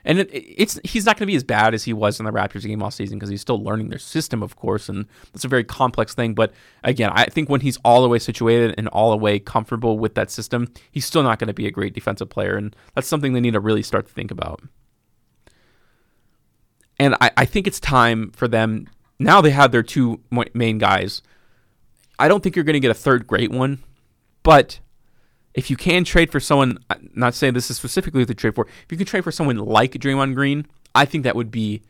And 0.05 0.21
it, 0.21 0.31
it's 0.33 0.79
he's 0.85 1.05
not 1.05 1.17
going 1.17 1.27
to 1.27 1.33
be 1.33 1.37
as 1.37 1.43
bad 1.43 1.75
as 1.75 1.83
he 1.85 1.93
was 1.93 2.21
in 2.21 2.27
the 2.27 2.33
Raptors 2.33 2.65
game 2.65 2.81
all 2.83 2.93
season 2.93 3.19
because 3.19 3.29
he's 3.29 3.41
still 3.41 3.63
learning 3.63 3.89
their 3.89 3.99
system, 3.99 4.41
of 4.43 4.55
course, 4.55 4.89
and 4.89 5.07
that's 5.33 5.45
a 5.45 5.49
very 5.49 5.65
complex 5.65 6.15
thing. 6.15 6.33
But 6.35 6.53
again, 6.85 7.11
I 7.13 7.25
think 7.25 7.49
when 7.49 7.61
he's 7.61 7.77
all 7.79 8.03
the 8.03 8.09
way 8.09 8.21
situated 8.21 8.75
and 8.79 8.87
all 8.89 9.11
the 9.11 9.17
way 9.17 9.41
comfortable 9.41 9.99
with 9.99 10.15
that 10.15 10.31
system, 10.31 10.73
he's 10.93 11.05
still 11.05 11.25
not 11.25 11.41
going 11.41 11.49
to 11.49 11.55
be 11.55 11.67
a 11.67 11.73
great 11.73 11.93
defensive 11.93 12.31
player, 12.31 12.57
and 12.57 12.75
that's 12.95 13.09
something 13.09 13.33
they 13.33 13.41
need 13.41 13.55
to 13.55 13.61
really 13.61 13.83
start 13.83 14.07
to 14.07 14.13
think 14.13 14.31
about. 14.31 14.63
And 17.01 17.17
I, 17.21 17.33
I 17.37 17.45
think 17.45 17.67
it's 17.67 17.81
time 17.81 18.31
for 18.31 18.47
them 18.47 18.89
now. 19.19 19.41
They 19.41 19.51
have 19.51 19.73
their 19.73 19.83
two 19.83 20.21
main 20.55 20.79
guys 20.79 21.21
I 22.19 22.29
don't 22.29 22.43
think 22.43 22.57
you're 22.57 22.65
going 22.65 22.75
to 22.75 22.81
get 22.81 22.91
a 22.91 22.95
third 22.95 23.27
great 23.27 23.51
one, 23.51 23.83
but 24.43 24.81
if 25.55 25.71
you 25.71 25.77
can 25.77 26.05
trade 26.05 26.31
for 26.31 26.41
someone, 26.41 26.79
uh, 26.91 26.97
not 27.15 27.35
saying 27.35 27.55
this 27.55 27.71
is 27.71 27.77
specifically 27.77 28.25
to 28.25 28.35
trade 28.35 28.55
for, 28.55 28.67
if 28.67 28.87
you 28.91 28.97
can 28.97 29.07
trade 29.07 29.25
for 29.25 29.33
someone 29.33 29.57
like 29.57 29.93
Draymond 29.93 30.35
Green, 30.35 30.67
I 30.95 31.05
think 31.05 31.25
that 31.25 31.37
would 31.37 31.51
be 31.51 31.83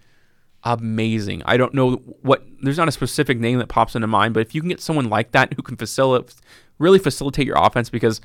amazing. 0.65 1.43
I 1.47 1.57
don't 1.57 1.75
know 1.75 1.97
what 2.23 2.45
there's 2.61 2.79
not 2.79 2.89
a 2.89 2.93
specific 2.93 3.39
name 3.39 3.59
that 3.59 3.69
pops 3.69 3.95
into 3.95 4.07
mind, 4.07 4.35
but 4.35 4.41
if 4.41 4.55
you 4.55 4.61
can 4.61 4.69
get 4.69 4.81
someone 4.81 5.09
like 5.09 5.33
that 5.33 5.53
who 5.55 5.63
can 5.63 5.77
facilitate 5.77 6.37
really 6.79 6.99
facilitate 6.99 7.47
your 7.47 7.57
offense 7.59 7.91
because 7.91 8.21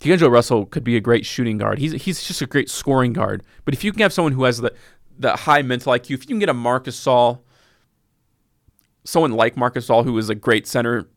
D'Angelo 0.00 0.30
Russell 0.30 0.66
could 0.66 0.84
be 0.84 0.96
a 0.96 1.00
great 1.00 1.24
shooting 1.24 1.58
guard. 1.58 1.78
He's 1.78 1.92
he's 1.92 2.22
just 2.24 2.42
a 2.42 2.46
great 2.46 2.68
scoring 2.68 3.12
guard. 3.12 3.44
But 3.64 3.74
if 3.74 3.84
you 3.84 3.92
can 3.92 4.00
have 4.00 4.12
someone 4.12 4.32
who 4.32 4.44
has 4.44 4.58
the 4.58 4.72
the 5.18 5.36
high 5.36 5.62
mental 5.62 5.92
IQ, 5.92 6.14
if 6.14 6.22
you 6.22 6.26
can 6.26 6.38
get 6.38 6.48
a 6.48 6.54
Marc 6.54 6.86
Gasol 6.86 7.40
someone 9.04 9.32
like 9.32 9.56
Marc 9.56 9.74
Gasol, 9.74 10.04
who 10.04 10.16
is 10.18 10.28
a 10.28 10.34
great 10.34 10.66
center 10.66 11.08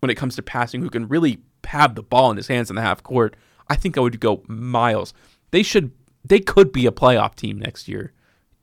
when 0.00 0.10
it 0.10 0.16
comes 0.16 0.36
to 0.36 0.42
passing, 0.42 0.82
who 0.82 0.90
can 0.90 1.08
really 1.08 1.40
have 1.66 1.94
the 1.94 2.02
ball 2.02 2.30
in 2.30 2.36
his 2.36 2.48
hands 2.48 2.70
in 2.70 2.76
the 2.76 2.82
half 2.82 3.02
court, 3.02 3.36
I 3.68 3.76
think 3.76 3.96
I 3.96 4.00
would 4.00 4.20
go 4.20 4.42
miles. 4.46 5.14
They 5.50 5.62
should, 5.62 5.92
they 6.24 6.40
could 6.40 6.72
be 6.72 6.86
a 6.86 6.92
playoff 6.92 7.34
team 7.34 7.58
next 7.58 7.88
year 7.88 8.12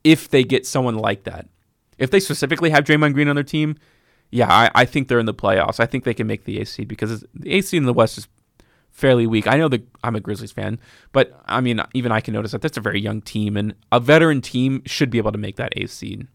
if 0.04 0.30
they 0.30 0.43
get 0.43 0.65
someone 0.65 0.95
like 0.95 1.24
that. 1.24 1.47
If 1.97 2.12
they 2.12 2.19
specifically 2.19 2.69
have 2.71 2.84
Draymond 2.84 3.13
Green 3.13 3.28
on 3.28 3.36
their 3.36 3.43
team, 3.43 3.76
yeah, 4.32 4.52
I, 4.52 4.71
I 4.74 4.86
think 4.86 5.08
they're 5.08 5.19
in 5.19 5.26
the 5.26 5.34
playoffs. 5.34 5.80
I 5.80 5.86
think 5.86 6.04
they 6.04 6.13
can 6.13 6.28
make 6.28 6.45
the 6.45 6.60
AC 6.60 6.86
because 6.86 7.26
the 7.34 7.54
AC 7.54 7.76
in 7.76 7.84
the 7.84 7.93
West 7.93 8.17
is 8.17 8.28
fairly 8.89 9.28
weak. 9.28 9.47
I 9.47 9.58
know 9.58 9.67
that 9.67 9.86
I'm 10.04 10.15
a 10.15 10.19
Grizzlies 10.19 10.52
fan, 10.52 10.80
but 11.12 11.39
I 11.45 11.62
mean, 11.62 11.82
even 11.93 12.12
I 12.12 12.21
can 12.21 12.34
notice 12.34 12.52
that 12.52 12.62
that's 12.62 12.78
a 12.78 12.82
very 12.82 13.00
young 13.00 13.21
team, 13.21 13.58
and 13.58 13.76
a 13.91 14.00
veteran 14.00 14.41
team 14.41 14.82
should 14.86 15.10
be 15.10 15.17
able 15.17 15.32
to 15.32 15.38
make 15.38 15.58
that 15.58 15.74
AC 15.76 16.26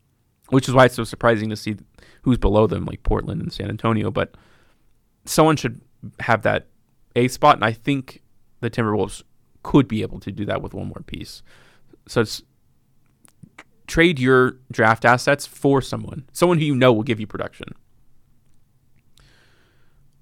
which 0.48 0.68
is 0.68 0.74
why 0.74 0.87
it's 0.87 0.94
so 0.94 1.04
surprising 1.04 1.50
to 1.50 1.56
see 1.56 1.76
who's 2.22 2.38
below 2.38 2.66
them, 2.66 2.85
like 2.85 3.02
Portland 3.02 3.40
and 3.40 3.52
San 3.52 3.68
Antonio. 3.68 4.11
But 4.11 4.35
someone 5.24 5.56
should 5.56 5.80
have 6.20 6.42
that 6.42 6.66
A 7.14 7.28
spot, 7.28 7.56
and 7.56 7.64
I 7.64 7.72
think 7.72 8.22
the 8.61 8.70
Timberwolves 8.70 9.22
could 9.62 9.88
be 9.88 10.02
able 10.02 10.20
to 10.20 10.30
do 10.30 10.44
that 10.44 10.62
with 10.62 10.74
one 10.74 10.88
more 10.88 11.02
piece. 11.06 11.42
So 12.06 12.20
it's 12.20 12.42
trade 13.87 14.18
your 14.18 14.59
draft 14.70 15.04
assets 15.04 15.46
for 15.46 15.80
someone, 15.80 16.24
someone 16.32 16.59
who 16.59 16.64
you 16.64 16.74
know 16.74 16.92
will 16.92 17.02
give 17.02 17.20
you 17.20 17.26
production. 17.26 17.68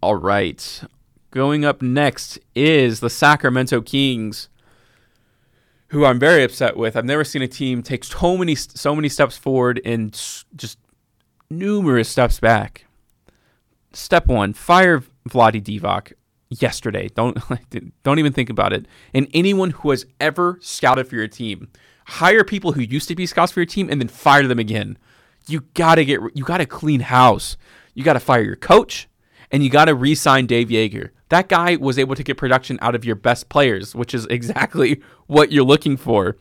All 0.02 0.16
right. 0.16 0.82
Going 1.30 1.64
up 1.64 1.82
next 1.82 2.38
is 2.54 3.00
the 3.00 3.10
Sacramento 3.10 3.80
Kings 3.80 4.48
who 5.88 6.05
I'm 6.05 6.18
very 6.18 6.42
upset 6.42 6.77
with. 6.77 6.97
I've 6.97 7.05
never 7.05 7.25
seen 7.25 7.42
a 7.42 7.49
team 7.49 7.83
take 7.83 8.05
so 8.05 8.37
many 8.37 8.55
so 8.55 8.94
many 8.94 9.09
steps 9.09 9.37
forward 9.37 9.81
and 9.85 10.12
just 10.57 10.79
numerous 11.51 12.09
steps 12.09 12.40
back. 12.40 12.87
Step 13.92 14.27
one: 14.27 14.53
fire 14.53 15.03
Vlade 15.29 15.62
Divac 15.62 16.12
yesterday. 16.51 17.09
Don't 17.14 17.38
don't 18.03 18.18
even 18.18 18.33
think 18.33 18.51
about 18.51 18.73
it. 18.73 18.87
And 19.12 19.29
anyone 19.35 19.70
who 19.70 19.90
has 19.90 20.07
ever 20.20 20.59
scouted 20.61 21.07
for 21.09 21.16
your 21.16 21.29
team, 21.29 21.68
hire 22.07 22.44
people 22.44 22.73
who 22.73 22.81
used 22.81 23.09
to 23.09 23.14
be 23.14 23.27
scouts 23.27 23.53
for 23.53 23.61
your 23.61 23.66
team 23.66 23.88
and 23.90 24.01
then 24.01 24.09
fire 24.09 24.47
them 24.47 24.59
again. 24.59 24.99
You 25.47 25.61
gotta 25.75 26.05
get 26.05 26.20
you 26.35 26.44
gotta 26.44 26.66
clean 26.66 27.01
house. 27.01 27.57
You 27.94 28.03
gotta 28.03 28.20
fire 28.20 28.42
your 28.42 28.57
coach, 28.57 29.09
and 29.51 29.62
you 29.62 29.70
gotta 29.70 29.94
re-sign 29.94 30.47
Dave 30.47 30.68
Joerger 30.68 31.11
that 31.35 31.49
guy 31.49 31.75
was 31.75 31.99
able 31.99 32.14
to 32.14 32.23
get 32.23 32.37
production 32.37 32.79
out 32.81 32.94
of 32.94 33.05
your 33.05 33.16
best 33.16 33.49
players, 33.49 33.92
which 33.92 34.14
is 34.14 34.25
exactly 34.27 35.03
what 35.27 35.51
you're 35.51 35.64
looking 35.64 35.97
for. 35.97 36.37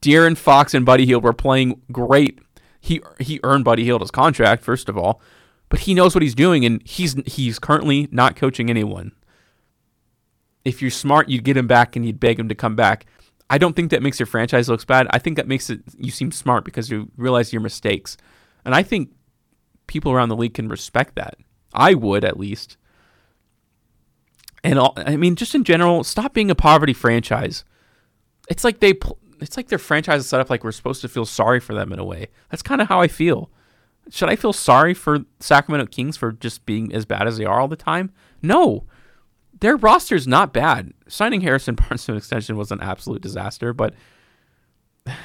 De'Aaron 0.00 0.38
Fox 0.38 0.72
and 0.72 0.86
Buddy 0.86 1.04
Hield 1.04 1.22
were 1.22 1.34
playing 1.34 1.82
great. 1.92 2.38
He 2.80 3.02
he 3.18 3.40
earned 3.42 3.64
Buddy 3.64 3.84
Hield 3.84 4.00
his 4.00 4.10
contract 4.10 4.62
first 4.62 4.88
of 4.88 4.96
all, 4.96 5.20
but 5.68 5.80
he 5.80 5.92
knows 5.92 6.14
what 6.14 6.22
he's 6.22 6.34
doing, 6.34 6.64
and 6.64 6.80
he's 6.86 7.14
he's 7.26 7.58
currently 7.58 8.08
not 8.10 8.36
coaching 8.36 8.70
anyone. 8.70 9.12
If 10.64 10.80
you're 10.80 10.90
smart, 10.90 11.28
you'd 11.28 11.44
get 11.44 11.56
him 11.56 11.66
back 11.66 11.94
and 11.94 12.06
you'd 12.06 12.20
beg 12.20 12.38
him 12.38 12.48
to 12.48 12.54
come 12.54 12.76
back. 12.76 13.04
I 13.50 13.58
don't 13.58 13.74
think 13.74 13.90
that 13.90 14.02
makes 14.02 14.18
your 14.18 14.26
franchise 14.26 14.68
looks 14.68 14.84
bad. 14.84 15.08
I 15.10 15.18
think 15.18 15.36
that 15.36 15.48
makes 15.48 15.68
it 15.68 15.80
you 15.98 16.10
seem 16.10 16.32
smart 16.32 16.64
because 16.64 16.90
you 16.90 17.10
realize 17.16 17.52
your 17.52 17.62
mistakes, 17.62 18.16
and 18.64 18.74
I 18.74 18.82
think 18.82 19.10
people 19.86 20.12
around 20.12 20.30
the 20.30 20.36
league 20.36 20.54
can 20.54 20.68
respect 20.68 21.16
that. 21.16 21.36
I 21.74 21.92
would 21.92 22.24
at 22.24 22.38
least. 22.38 22.78
And 24.64 24.78
all, 24.78 24.92
I 24.96 25.16
mean, 25.16 25.36
just 25.36 25.54
in 25.54 25.64
general, 25.64 26.04
stop 26.04 26.34
being 26.34 26.50
a 26.50 26.54
poverty 26.54 26.92
franchise. 26.92 27.64
It's 28.48 28.64
like 28.64 28.80
they, 28.80 28.94
it's 29.40 29.56
like 29.56 29.68
their 29.68 29.78
franchise 29.78 30.22
is 30.22 30.28
set 30.28 30.40
up 30.40 30.50
like 30.50 30.64
we're 30.64 30.72
supposed 30.72 31.00
to 31.02 31.08
feel 31.08 31.26
sorry 31.26 31.60
for 31.60 31.74
them 31.74 31.92
in 31.92 31.98
a 31.98 32.04
way. 32.04 32.28
That's 32.50 32.62
kind 32.62 32.80
of 32.80 32.88
how 32.88 33.00
I 33.00 33.08
feel. 33.08 33.50
Should 34.10 34.30
I 34.30 34.36
feel 34.36 34.52
sorry 34.52 34.94
for 34.94 35.20
Sacramento 35.38 35.86
Kings 35.90 36.16
for 36.16 36.32
just 36.32 36.64
being 36.66 36.92
as 36.94 37.04
bad 37.04 37.26
as 37.26 37.36
they 37.36 37.44
are 37.44 37.60
all 37.60 37.68
the 37.68 37.76
time? 37.76 38.10
No, 38.42 38.84
their 39.60 39.76
roster's 39.76 40.26
not 40.26 40.52
bad. 40.52 40.92
Signing 41.08 41.42
Harrison 41.42 41.74
Barnes 41.76 42.04
to 42.06 42.12
an 42.12 42.18
extension 42.18 42.56
was 42.56 42.72
an 42.72 42.80
absolute 42.80 43.20
disaster, 43.20 43.72
but 43.72 43.94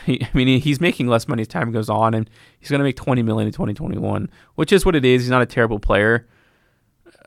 he, 0.06 0.22
I 0.24 0.30
mean, 0.34 0.60
he's 0.60 0.82
making 0.82 1.08
less 1.08 1.28
money 1.28 1.42
as 1.42 1.48
time 1.48 1.72
goes 1.72 1.90
on, 1.90 2.14
and 2.14 2.30
he's 2.60 2.70
going 2.70 2.80
to 2.80 2.86
make 2.86 2.96
twenty 2.96 3.24
million 3.24 3.48
in 3.48 3.54
twenty 3.54 3.74
twenty 3.74 3.98
one, 3.98 4.30
which 4.56 4.72
is 4.72 4.86
what 4.86 4.96
it 4.96 5.06
is. 5.06 5.24
He's 5.24 5.30
not 5.30 5.42
a 5.42 5.48
terrible 5.48 5.80
player. 5.80 6.28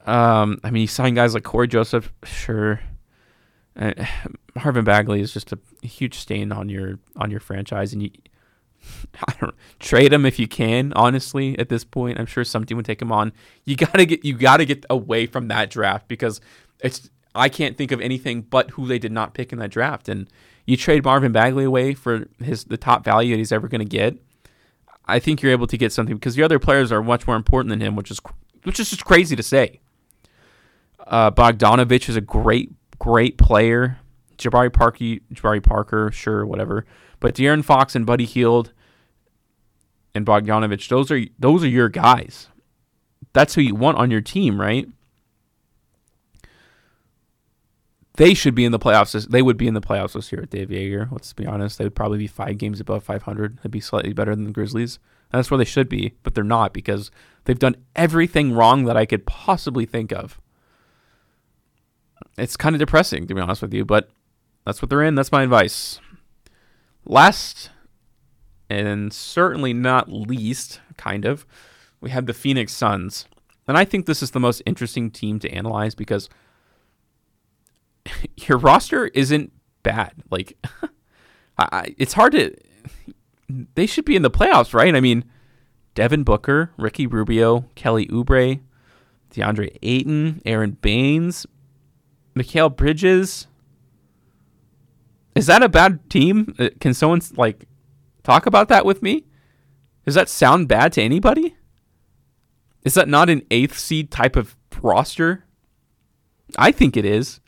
Um, 0.07 0.61
I 0.63 0.71
mean, 0.71 0.83
you 0.83 0.87
sign 0.87 1.15
guys 1.15 1.35
like 1.35 1.43
Cory 1.43 1.69
Joseph, 1.69 2.13
sure. 2.25 2.81
Uh, 3.77 3.93
Marvin 4.55 4.85
Bagley 4.85 5.21
is 5.21 5.33
just 5.33 5.53
a 5.53 5.59
huge 5.83 6.15
stain 6.15 6.51
on 6.51 6.69
your 6.69 6.99
on 7.17 7.31
your 7.31 7.41
franchise, 7.41 7.93
and 7.93 8.03
you 8.03 8.11
I 9.29 9.33
don't 9.41 9.55
trade 9.79 10.13
him 10.13 10.25
if 10.25 10.39
you 10.39 10.49
can. 10.49 10.93
Honestly, 10.95 11.59
at 11.59 11.69
this 11.69 11.85
point, 11.85 12.19
I'm 12.19 12.27
sure 12.27 12.45
some 12.45 12.65
team 12.65 12.77
would 12.77 12.87
take 12.87 13.03
him 13.03 13.13
on. 13.13 13.33
You 13.65 13.77
gotta 13.77 14.07
get 14.07 14.25
you 14.25 14.35
gotta 14.35 14.65
get 14.65 14.87
away 14.89 15.27
from 15.27 15.49
that 15.49 15.71
draft 15.71 16.09
because 16.09 16.41
it's 16.81 17.11
I 17.35 17.49
can't 17.49 17.77
think 17.77 17.93
of 17.93 18.01
anything 18.01 18.43
but 18.43 18.71
who 18.71 18.87
they 18.87 18.99
did 18.99 19.13
not 19.13 19.35
pick 19.35 19.53
in 19.53 19.59
that 19.59 19.71
draft. 19.71 20.09
And 20.09 20.29
you 20.65 20.77
trade 20.77 21.05
Marvin 21.05 21.33
Bagley 21.33 21.65
away 21.65 21.95
for 21.95 22.29
his 22.43 22.65
the 22.65 22.77
top 22.77 23.05
value 23.05 23.35
that 23.35 23.39
he's 23.39 23.53
ever 23.53 23.69
going 23.69 23.81
to 23.81 23.85
get. 23.85 24.17
I 25.05 25.19
think 25.21 25.41
you're 25.41 25.53
able 25.53 25.69
to 25.69 25.77
get 25.77 25.93
something 25.93 26.17
because 26.17 26.35
the 26.35 26.43
other 26.43 26.59
players 26.59 26.91
are 26.91 27.03
much 27.03 27.27
more 27.27 27.37
important 27.37 27.71
than 27.71 27.81
him, 27.81 27.95
which 27.95 28.11
is 28.11 28.21
which 28.65 28.81
is 28.81 28.91
just 28.91 29.05
crazy 29.05 29.37
to 29.37 29.43
say. 29.43 29.81
Uh, 30.99 31.31
Bogdanovich 31.31 32.09
is 32.09 32.17
a 32.17 32.21
great 32.21 32.73
great 32.99 33.39
player. 33.39 33.99
Jabari 34.39 34.73
Parker, 34.73 35.17
Jabari 35.33 35.63
Parker, 35.63 36.11
sure, 36.13 36.45
whatever. 36.45 36.85
But 37.21 37.35
De'Aaron 37.35 37.65
Fox 37.65 37.95
and 37.95 38.05
Buddy 38.05 38.27
Hield 38.27 38.73
and 40.15 40.27
Bogdanovich, 40.27 40.89
those 40.89 41.11
are 41.11 41.23
those 41.39 41.65
are 41.65 41.69
your 41.69 41.89
guys. 41.89 42.49
That's 43.33 43.55
who 43.55 43.61
you 43.63 43.75
want 43.75 43.99
on 43.99 44.11
your 44.11 44.21
team, 44.21 44.61
right? 44.61 44.89
They 48.17 48.33
should 48.33 48.55
be 48.55 48.65
in 48.65 48.73
the 48.73 48.79
playoffs. 48.79 49.13
This, 49.13 49.27
they 49.27 49.43
would 49.43 49.59
be 49.59 49.67
in 49.67 49.75
the 49.75 49.81
playoffs 49.83 50.15
this 50.15 50.33
year 50.33 50.43
at 50.43 50.51
Dave 50.51 50.69
Joerger. 50.69 51.13
Let's 51.13 51.35
be 51.35 51.47
honest. 51.47 51.77
They 51.77 51.85
would 51.85 51.95
probably 51.95 52.17
be 52.19 52.27
five 52.27 52.57
games 52.57 52.81
above 52.81 53.05
500. 53.05 53.59
They'd 53.63 53.71
be 53.71 53.81
slightly 53.81 54.15
better 54.15 54.35
than 54.35 54.45
the 54.45 54.53
Grizzlies. 54.53 54.99
And 55.31 55.39
that's 55.39 55.51
where 55.51 55.59
they 55.59 55.65
should 55.65 55.89
be, 55.89 56.15
but 56.23 56.35
they're 56.35 56.45
not 56.45 56.73
because 56.73 57.11
they've 57.45 57.59
done 57.59 57.77
everything 57.95 58.55
wrong 58.55 58.85
that 58.85 58.97
I 58.97 59.05
could 59.05 59.27
possibly 59.27 59.85
think 59.85 60.13
of. 60.13 60.41
It's 62.39 62.57
kind 62.57 62.75
of 62.75 62.81
depressing, 62.81 63.27
to 63.27 63.35
be 63.35 63.41
honest 63.41 63.63
with 63.63 63.73
you, 63.73 63.85
but 63.85 64.11
that's 64.65 64.83
what 64.83 64.91
they're 64.91 65.03
in. 65.03 65.15
That's 65.15 65.33
my 65.33 65.43
advice. 65.43 66.01
Last, 67.05 67.71
and 68.69 69.13
certainly 69.13 69.73
not 69.73 70.11
least, 70.11 70.81
kind 70.97 71.25
of, 71.25 71.47
we 72.01 72.11
have 72.11 72.27
the 72.27 72.35
Phoenix 72.35 72.73
Suns. 72.73 73.27
And 73.69 73.79
I 73.79 73.85
think 73.85 74.07
this 74.07 74.23
is 74.23 74.33
the 74.33 74.41
most 74.41 74.63
interesting 74.67 75.11
team 75.11 75.39
to 75.41 75.51
analyze 75.51 75.95
because 75.95 76.29
your 78.37 78.59
roster 78.59 79.07
isn't 79.07 79.53
bad. 79.83 80.13
Like, 80.31 80.59
I, 81.59 81.95
it's 81.97 82.13
hard 82.13 82.33
to. 82.33 82.55
They 83.75 83.87
should 83.87 84.05
be 84.05 84.17
in 84.17 84.23
the 84.23 84.31
playoffs, 84.31 84.75
right? 84.75 84.95
I 84.95 85.01
mean, 85.01 85.25
Devin 85.95 86.25
Booker, 86.25 86.73
Ricky 86.77 87.07
Rubio, 87.07 87.67
Kelly 87.75 88.07
Oubre, 88.09 88.61
DeAndre 89.33 89.77
Ayton, 89.83 90.43
Aron 90.45 90.73
Baynes, 90.73 91.47
Mikal 92.37 92.75
Bridges. 92.75 93.47
Is 95.35 95.47
that 95.47 95.63
a 95.63 95.69
bad 95.69 96.09
team? 96.11 96.55
Uh, 96.59 96.69
can 96.81 96.95
someone 96.95 97.21
like 97.37 97.67
talk 98.23 98.47
about 98.47 98.69
that 98.69 98.85
with 98.85 99.03
me? 99.03 99.25
Does 100.05 100.15
that 100.15 100.29
sound 100.29 100.69
bad 100.69 100.93
to 100.93 101.03
anybody? 101.03 101.57
Is 102.85 102.95
that 102.95 103.09
not 103.09 103.29
an 103.29 103.43
eighth 103.51 103.79
seed 103.79 104.11
type 104.11 104.37
of 104.37 104.57
roster? 104.81 105.45
I 106.57 106.71
think 106.71 106.97
it 106.97 107.05
is. 107.05 107.41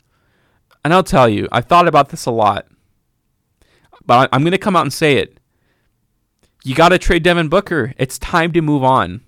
And 0.83 0.93
I'll 0.93 1.03
tell 1.03 1.29
you, 1.29 1.47
I've 1.51 1.65
thought 1.65 1.87
about 1.87 2.09
this 2.09 2.25
a 2.25 2.31
lot. 2.31 2.67
But 4.05 4.29
I'm 4.33 4.41
going 4.41 4.51
to 4.51 4.57
come 4.57 4.75
out 4.75 4.83
and 4.83 4.93
say 4.93 5.17
it. 5.17 5.39
You 6.63 6.75
got 6.75 6.89
to 6.89 6.97
trade 6.97 7.23
Devin 7.23 7.47
Booker. 7.47 7.93
It's 7.97 8.19
time 8.19 8.51
to 8.51 8.61
move 8.61 8.83
on. 8.83 9.21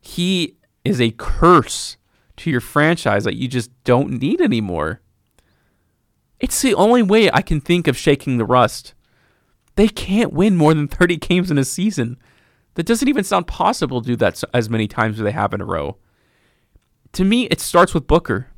He 0.00 0.56
is 0.84 1.00
a 1.00 1.12
curse 1.12 1.97
to 2.38 2.50
your 2.50 2.60
franchise 2.60 3.24
that 3.24 3.36
you 3.36 3.48
just 3.48 3.70
don't 3.84 4.20
need 4.20 4.40
anymore. 4.40 5.00
It's 6.40 6.62
the 6.62 6.74
only 6.74 7.02
way 7.02 7.30
I 7.30 7.42
can 7.42 7.60
think 7.60 7.88
of 7.88 7.96
shaking 7.96 8.38
the 8.38 8.44
rust. 8.44 8.94
They 9.76 9.88
can't 9.88 10.32
win 10.32 10.56
more 10.56 10.74
than 10.74 10.88
30 10.88 11.16
games 11.16 11.50
in 11.50 11.58
a 11.58 11.64
season. 11.64 12.16
That 12.74 12.86
doesn't 12.86 13.08
even 13.08 13.24
sound 13.24 13.46
possible 13.46 14.00
to 14.00 14.06
do 14.06 14.16
that 14.16 14.42
as 14.54 14.70
many 14.70 14.86
times 14.86 15.18
as 15.18 15.24
they 15.24 15.32
have 15.32 15.52
in 15.52 15.60
a 15.60 15.64
row. 15.64 15.96
To 17.12 17.24
me, 17.24 17.44
it 17.46 17.60
starts 17.60 17.94
with 17.94 18.06
Booker. 18.06 18.48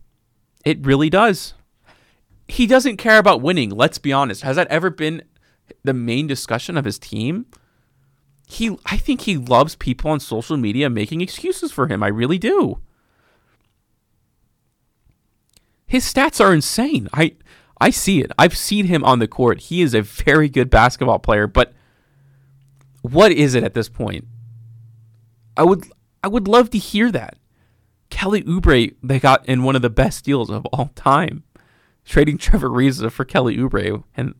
It 0.65 0.85
really 0.85 1.09
does. 1.09 1.55
He 2.49 2.67
doesn't 2.67 2.97
care 2.97 3.19
about 3.19 3.41
winning, 3.41 3.71
let's 3.71 3.99
be 3.99 4.13
honest. 4.13 4.43
Has 4.43 4.57
that 4.57 4.69
ever 4.69 4.91
been 4.91 5.23
the 5.85 5.95
main 5.95 6.27
discussion 6.27 6.77
of 6.77 6.85
his 6.85 6.99
team? 6.99 7.47
He 8.47 8.77
I 8.87 8.97
think 8.97 9.23
he 9.23 9.37
loves 9.37 9.77
people 9.77 10.11
on 10.11 10.21
social 10.21 10.57
media 10.57 10.91
making 10.91 11.21
excuses 11.21 11.71
for 11.71 11.87
him. 11.87 12.03
I 12.03 12.09
really 12.09 12.39
do. 12.39 12.81
His 15.91 16.05
stats 16.05 16.41
are 16.41 16.55
insane. 16.55 17.09
I 17.13 17.33
I 17.81 17.91
see 17.91 18.21
it. 18.21 18.31
I've 18.39 18.57
seen 18.57 18.87
him 18.87 19.03
on 19.03 19.19
the 19.19 19.27
court. 19.27 19.59
He 19.63 19.83
is 19.83 19.93
a 19.93 20.03
very 20.03 20.49
good 20.49 20.71
basketball 20.71 21.19
player, 21.19 21.49
but 21.49 21.73
what 23.03 23.33
is 23.33 23.57
it 23.57 23.65
at 23.65 23.75
this 23.75 23.89
point? 23.89 24.25
I 25.57 25.65
would 25.65 25.85
I 26.23 26.29
would 26.29 26.47
love 26.47 26.71
to 26.71 26.79
hear 26.79 27.11
that. 27.11 27.39
Kelly 28.09 28.45
Oubre 28.45 28.95
they 29.03 29.19
got 29.19 29.45
in 29.49 29.65
one 29.65 29.75
of 29.75 29.83
the 29.83 29.91
best 29.91 30.25
deals 30.25 30.49
of 30.49 30.65
all 30.67 30.93
time, 30.95 31.43
trading 32.05 32.39
Trevor 32.39 32.69
Ariza 32.69 33.11
for 33.11 33.25
Kelly 33.25 33.57
Oubre, 33.57 34.05
and 34.17 34.37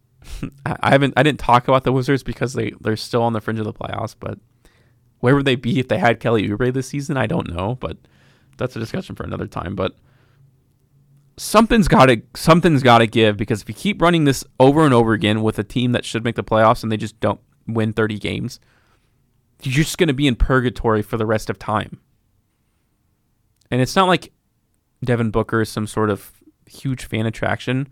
I 0.64 0.90
haven't 0.90 1.14
I 1.16 1.24
didn't 1.24 1.40
talk 1.40 1.66
about 1.66 1.82
the 1.82 1.92
Wizards 1.92 2.22
because 2.22 2.52
they 2.52 2.70
they're 2.80 2.96
still 2.96 3.22
on 3.22 3.32
the 3.32 3.40
fringe 3.40 3.58
of 3.58 3.64
the 3.64 3.72
playoffs, 3.72 4.14
but 4.18 4.38
where 5.18 5.34
would 5.34 5.44
they 5.44 5.56
be 5.56 5.80
if 5.80 5.88
they 5.88 5.98
had 5.98 6.20
Kelly 6.20 6.48
Oubre 6.48 6.72
this 6.72 6.86
season? 6.86 7.16
I 7.16 7.26
don't 7.26 7.52
know, 7.52 7.74
but 7.74 7.96
that's 8.58 8.76
a 8.76 8.78
discussion 8.78 9.16
for 9.16 9.24
another 9.24 9.48
time. 9.48 9.74
But 9.74 9.96
something's 11.36 11.88
got 11.88 12.06
to 12.06 12.22
something's 12.34 12.82
got 12.82 12.98
to 12.98 13.06
give 13.06 13.36
because 13.36 13.62
if 13.62 13.68
you 13.68 13.74
keep 13.74 14.00
running 14.00 14.24
this 14.24 14.44
over 14.60 14.84
and 14.84 14.94
over 14.94 15.12
again 15.12 15.42
with 15.42 15.58
a 15.58 15.64
team 15.64 15.92
that 15.92 16.04
should 16.04 16.24
make 16.24 16.36
the 16.36 16.44
playoffs 16.44 16.82
and 16.82 16.90
they 16.90 16.96
just 16.96 17.18
don't 17.20 17.40
win 17.66 17.92
30 17.92 18.18
games, 18.18 18.60
you're 19.62 19.84
just 19.84 19.98
going 19.98 20.08
to 20.08 20.14
be 20.14 20.26
in 20.26 20.36
purgatory 20.36 21.02
for 21.02 21.16
the 21.16 21.26
rest 21.26 21.48
of 21.48 21.58
time. 21.58 22.00
And 23.70 23.80
it's 23.80 23.96
not 23.96 24.08
like 24.08 24.32
Devin 25.04 25.30
Booker 25.30 25.62
is 25.62 25.68
some 25.68 25.86
sort 25.86 26.10
of 26.10 26.32
huge 26.66 27.04
fan 27.04 27.26
attraction. 27.26 27.88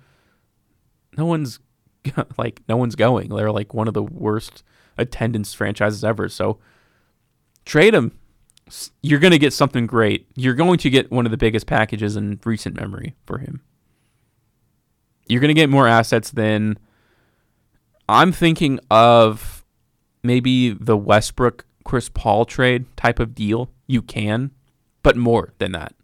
No 1.17 1.25
one's 1.25 1.59
like 2.39 2.63
no 2.69 2.77
one's 2.77 2.97
going. 2.97 3.29
They're 3.29 3.53
like 3.53 3.75
one 3.75 3.89
of 3.89 3.95
the 3.95 4.03
worst 4.03 4.63
attendance 4.99 5.55
franchises 5.55 6.05
ever. 6.05 6.29
So 6.29 6.59
trade 7.65 7.95
him 7.95 8.19
you're 9.03 9.19
going 9.19 9.33
to 9.33 9.39
get 9.39 9.53
something 9.53 9.87
great. 9.87 10.27
You're 10.35 10.55
going 10.55 10.79
to 10.79 10.91
get 10.91 11.11
one 11.11 11.27
of 11.27 11.31
the 11.31 11.37
biggest 11.37 11.67
packages 11.67 12.17
in 12.17 12.41
recent 12.45 12.77
memory 12.77 13.15
for 13.27 13.39
him. 13.39 13.63
You're 15.27 15.41
going 15.41 15.55
to 15.55 15.61
get 15.61 15.71
more 15.71 15.87
assets 15.87 16.31
than 16.31 16.79
I'm 18.09 18.33
thinking 18.33 18.81
of 18.91 19.65
maybe 20.23 20.71
the 20.71 20.97
Westbrook 20.97 21.65
Chris 21.85 22.09
Paul 22.09 22.45
trade 22.45 22.85
type 22.97 23.19
of 23.19 23.35
deal. 23.35 23.71
You 23.87 24.03
can, 24.03 24.51
but 25.03 25.17
more 25.17 25.53
than 25.59 25.73
that. 25.73 25.95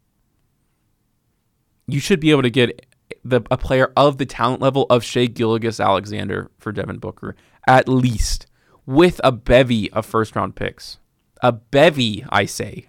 You 1.86 2.00
should 2.00 2.20
be 2.20 2.30
able 2.30 2.42
to 2.42 2.50
get 2.50 2.86
the 3.24 3.42
a 3.50 3.56
player 3.56 3.92
of 3.96 4.18
the 4.18 4.26
talent 4.26 4.60
level 4.60 4.86
of 4.90 5.04
Shai 5.04 5.26
Gilgeous-Alexander 5.26 6.50
for 6.58 6.72
Devin 6.72 6.98
Booker 6.98 7.36
at 7.66 7.88
least 7.88 8.46
with 8.84 9.20
a 9.24 9.32
bevy 9.32 9.90
of 9.92 10.06
first 10.06 10.36
round 10.36 10.54
picks. 10.54 10.98
A 11.42 11.52
bevy, 11.52 12.24
I 12.28 12.46
say. 12.46 12.88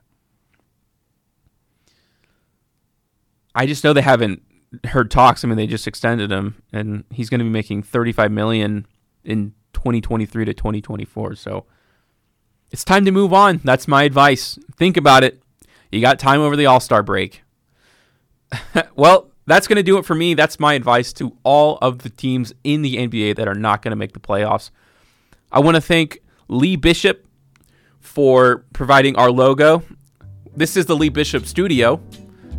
I 3.53 3.65
just 3.65 3.83
know 3.83 3.93
they 3.93 4.01
haven't 4.01 4.43
heard 4.85 5.09
talks. 5.09 5.43
I 5.43 5.47
mean, 5.47 5.57
they 5.57 5.67
just 5.67 5.87
extended 5.87 6.31
him, 6.31 6.61
and 6.71 7.03
he's 7.11 7.29
going 7.29 7.39
to 7.39 7.43
be 7.43 7.49
making 7.49 7.83
35 7.83 8.31
million 8.31 8.85
in 9.23 9.53
2023 9.73 10.45
to 10.45 10.53
2024. 10.53 11.35
So 11.35 11.65
it's 12.71 12.83
time 12.83 13.05
to 13.05 13.11
move 13.11 13.33
on. 13.33 13.61
That's 13.63 13.87
my 13.87 14.03
advice. 14.03 14.59
Think 14.75 14.97
about 14.97 15.23
it. 15.23 15.41
You 15.91 16.01
got 16.01 16.19
time 16.19 16.41
over 16.41 16.55
the 16.55 16.65
All 16.65 16.79
Star 16.79 17.01
break. 17.03 17.43
well, 18.95 19.31
that's 19.45 19.67
going 19.67 19.77
to 19.77 19.83
do 19.83 19.97
it 19.97 20.05
for 20.05 20.15
me. 20.15 20.33
That's 20.33 20.59
my 20.59 20.73
advice 20.73 21.13
to 21.13 21.37
all 21.43 21.77
of 21.81 21.99
the 21.99 22.09
teams 22.09 22.53
in 22.63 22.81
the 22.81 22.97
NBA 22.97 23.37
that 23.37 23.47
are 23.47 23.55
not 23.55 23.81
going 23.81 23.91
to 23.91 23.95
make 23.95 24.13
the 24.13 24.19
playoffs. 24.19 24.69
I 25.51 25.59
want 25.59 25.75
to 25.75 25.81
thank 25.81 26.19
Lee 26.49 26.75
Bishop 26.75 27.26
for 28.07 28.63
providing 28.73 29.15
our 29.17 29.29
logo. 29.29 29.83
This 30.55 30.75
is 30.75 30.87
the 30.87 30.95
Lee 30.95 31.09
Bishop 31.09 31.45
studio. 31.45 32.01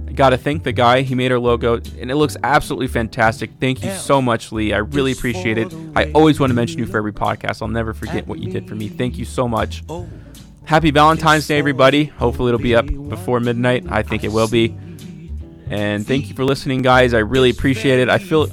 I 0.06 0.12
gotta 0.12 0.38
thank 0.38 0.62
the 0.62 0.72
guy. 0.72 1.02
He 1.02 1.14
made 1.14 1.32
our 1.32 1.38
logo, 1.38 1.74
and 1.74 2.10
it 2.10 2.14
looks 2.14 2.36
absolutely 2.44 2.86
fantastic. 2.86 3.50
Thank 3.58 3.82
you 3.82 3.90
so 3.90 4.22
much, 4.22 4.52
Lee. 4.52 4.72
I 4.72 4.78
really 4.78 5.12
appreciate 5.12 5.58
it. 5.58 5.74
I 5.96 6.12
always 6.12 6.38
want 6.38 6.50
to 6.50 6.54
mention 6.54 6.78
you 6.78 6.86
for 6.86 6.98
every 6.98 7.12
podcast. 7.12 7.60
I'll 7.60 7.68
never 7.68 7.92
forget 7.92 8.26
what 8.26 8.38
you 8.38 8.52
did 8.52 8.68
for 8.68 8.74
me. 8.74 8.88
Thank 8.88 9.18
you 9.18 9.24
so 9.24 9.48
much. 9.48 9.82
Happy 10.64 10.90
Valentine's 10.90 11.46
Day, 11.46 11.58
everybody. 11.58 12.04
Hopefully, 12.04 12.50
it'll 12.50 12.60
be 12.60 12.76
up 12.76 12.86
before 12.86 13.40
midnight. 13.40 13.84
I 13.88 14.02
think 14.02 14.22
it 14.22 14.30
will 14.30 14.48
be. 14.48 14.76
And 15.70 16.06
thank 16.06 16.28
you 16.28 16.34
for 16.34 16.44
listening, 16.44 16.82
guys. 16.82 17.14
I 17.14 17.18
really 17.18 17.50
appreciate 17.50 17.98
it. 17.98 18.08
I 18.08 18.18
feel 18.18 18.48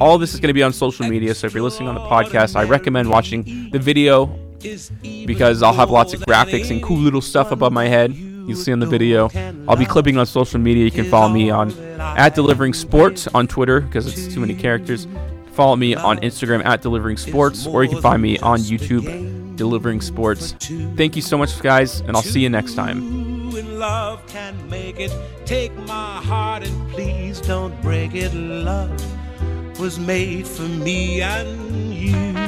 all 0.00 0.18
this 0.18 0.34
is 0.34 0.40
going 0.40 0.48
to 0.48 0.54
be 0.54 0.62
on 0.62 0.72
social 0.72 1.08
media. 1.08 1.34
So 1.34 1.46
if 1.46 1.54
you're 1.54 1.62
listening 1.62 1.88
on 1.88 1.94
the 1.94 2.02
podcast, 2.02 2.54
I 2.54 2.64
recommend 2.64 3.08
watching 3.08 3.70
the 3.70 3.78
video 3.78 4.26
because 5.26 5.62
I'll 5.62 5.72
have 5.72 5.90
lots 5.90 6.12
of 6.12 6.20
graphics 6.20 6.70
and 6.70 6.82
cool 6.82 6.98
little 6.98 7.20
stuff 7.20 7.50
above 7.50 7.72
my 7.72 7.88
head. 7.88 8.14
You'll 8.14 8.56
see 8.56 8.72
on 8.72 8.80
the 8.80 8.86
video. 8.86 9.30
I'll 9.68 9.76
be 9.76 9.86
clipping 9.86 10.18
on 10.18 10.26
social 10.26 10.58
media. 10.58 10.84
You 10.84 10.90
can 10.90 11.04
follow 11.10 11.28
me 11.28 11.50
on 11.50 11.72
at 12.00 12.34
Delivering 12.34 12.74
Sports 12.74 13.28
on 13.28 13.46
Twitter 13.46 13.80
because 13.80 14.06
it's 14.06 14.32
too 14.32 14.40
many 14.40 14.54
characters. 14.54 15.06
Follow 15.52 15.76
me 15.76 15.94
on 15.94 16.18
Instagram 16.20 16.64
at 16.64 16.80
Delivering 16.80 17.16
Sports, 17.16 17.66
or 17.66 17.84
you 17.84 17.90
can 17.90 18.00
find 18.00 18.22
me 18.22 18.38
on 18.38 18.60
YouTube, 18.60 19.56
Delivering 19.56 20.00
Sports. 20.00 20.52
Thank 20.96 21.16
you 21.16 21.22
so 21.22 21.36
much, 21.36 21.60
guys, 21.60 22.00
and 22.00 22.16
I'll 22.16 22.22
see 22.22 22.40
you 22.40 22.48
next 22.48 22.74
time. 22.74 23.50
love 28.32 29.78
was 29.78 29.98
made 29.98 30.46
for 30.46 30.62
me 30.62 31.22
and 31.22 31.94
you. 31.94 32.39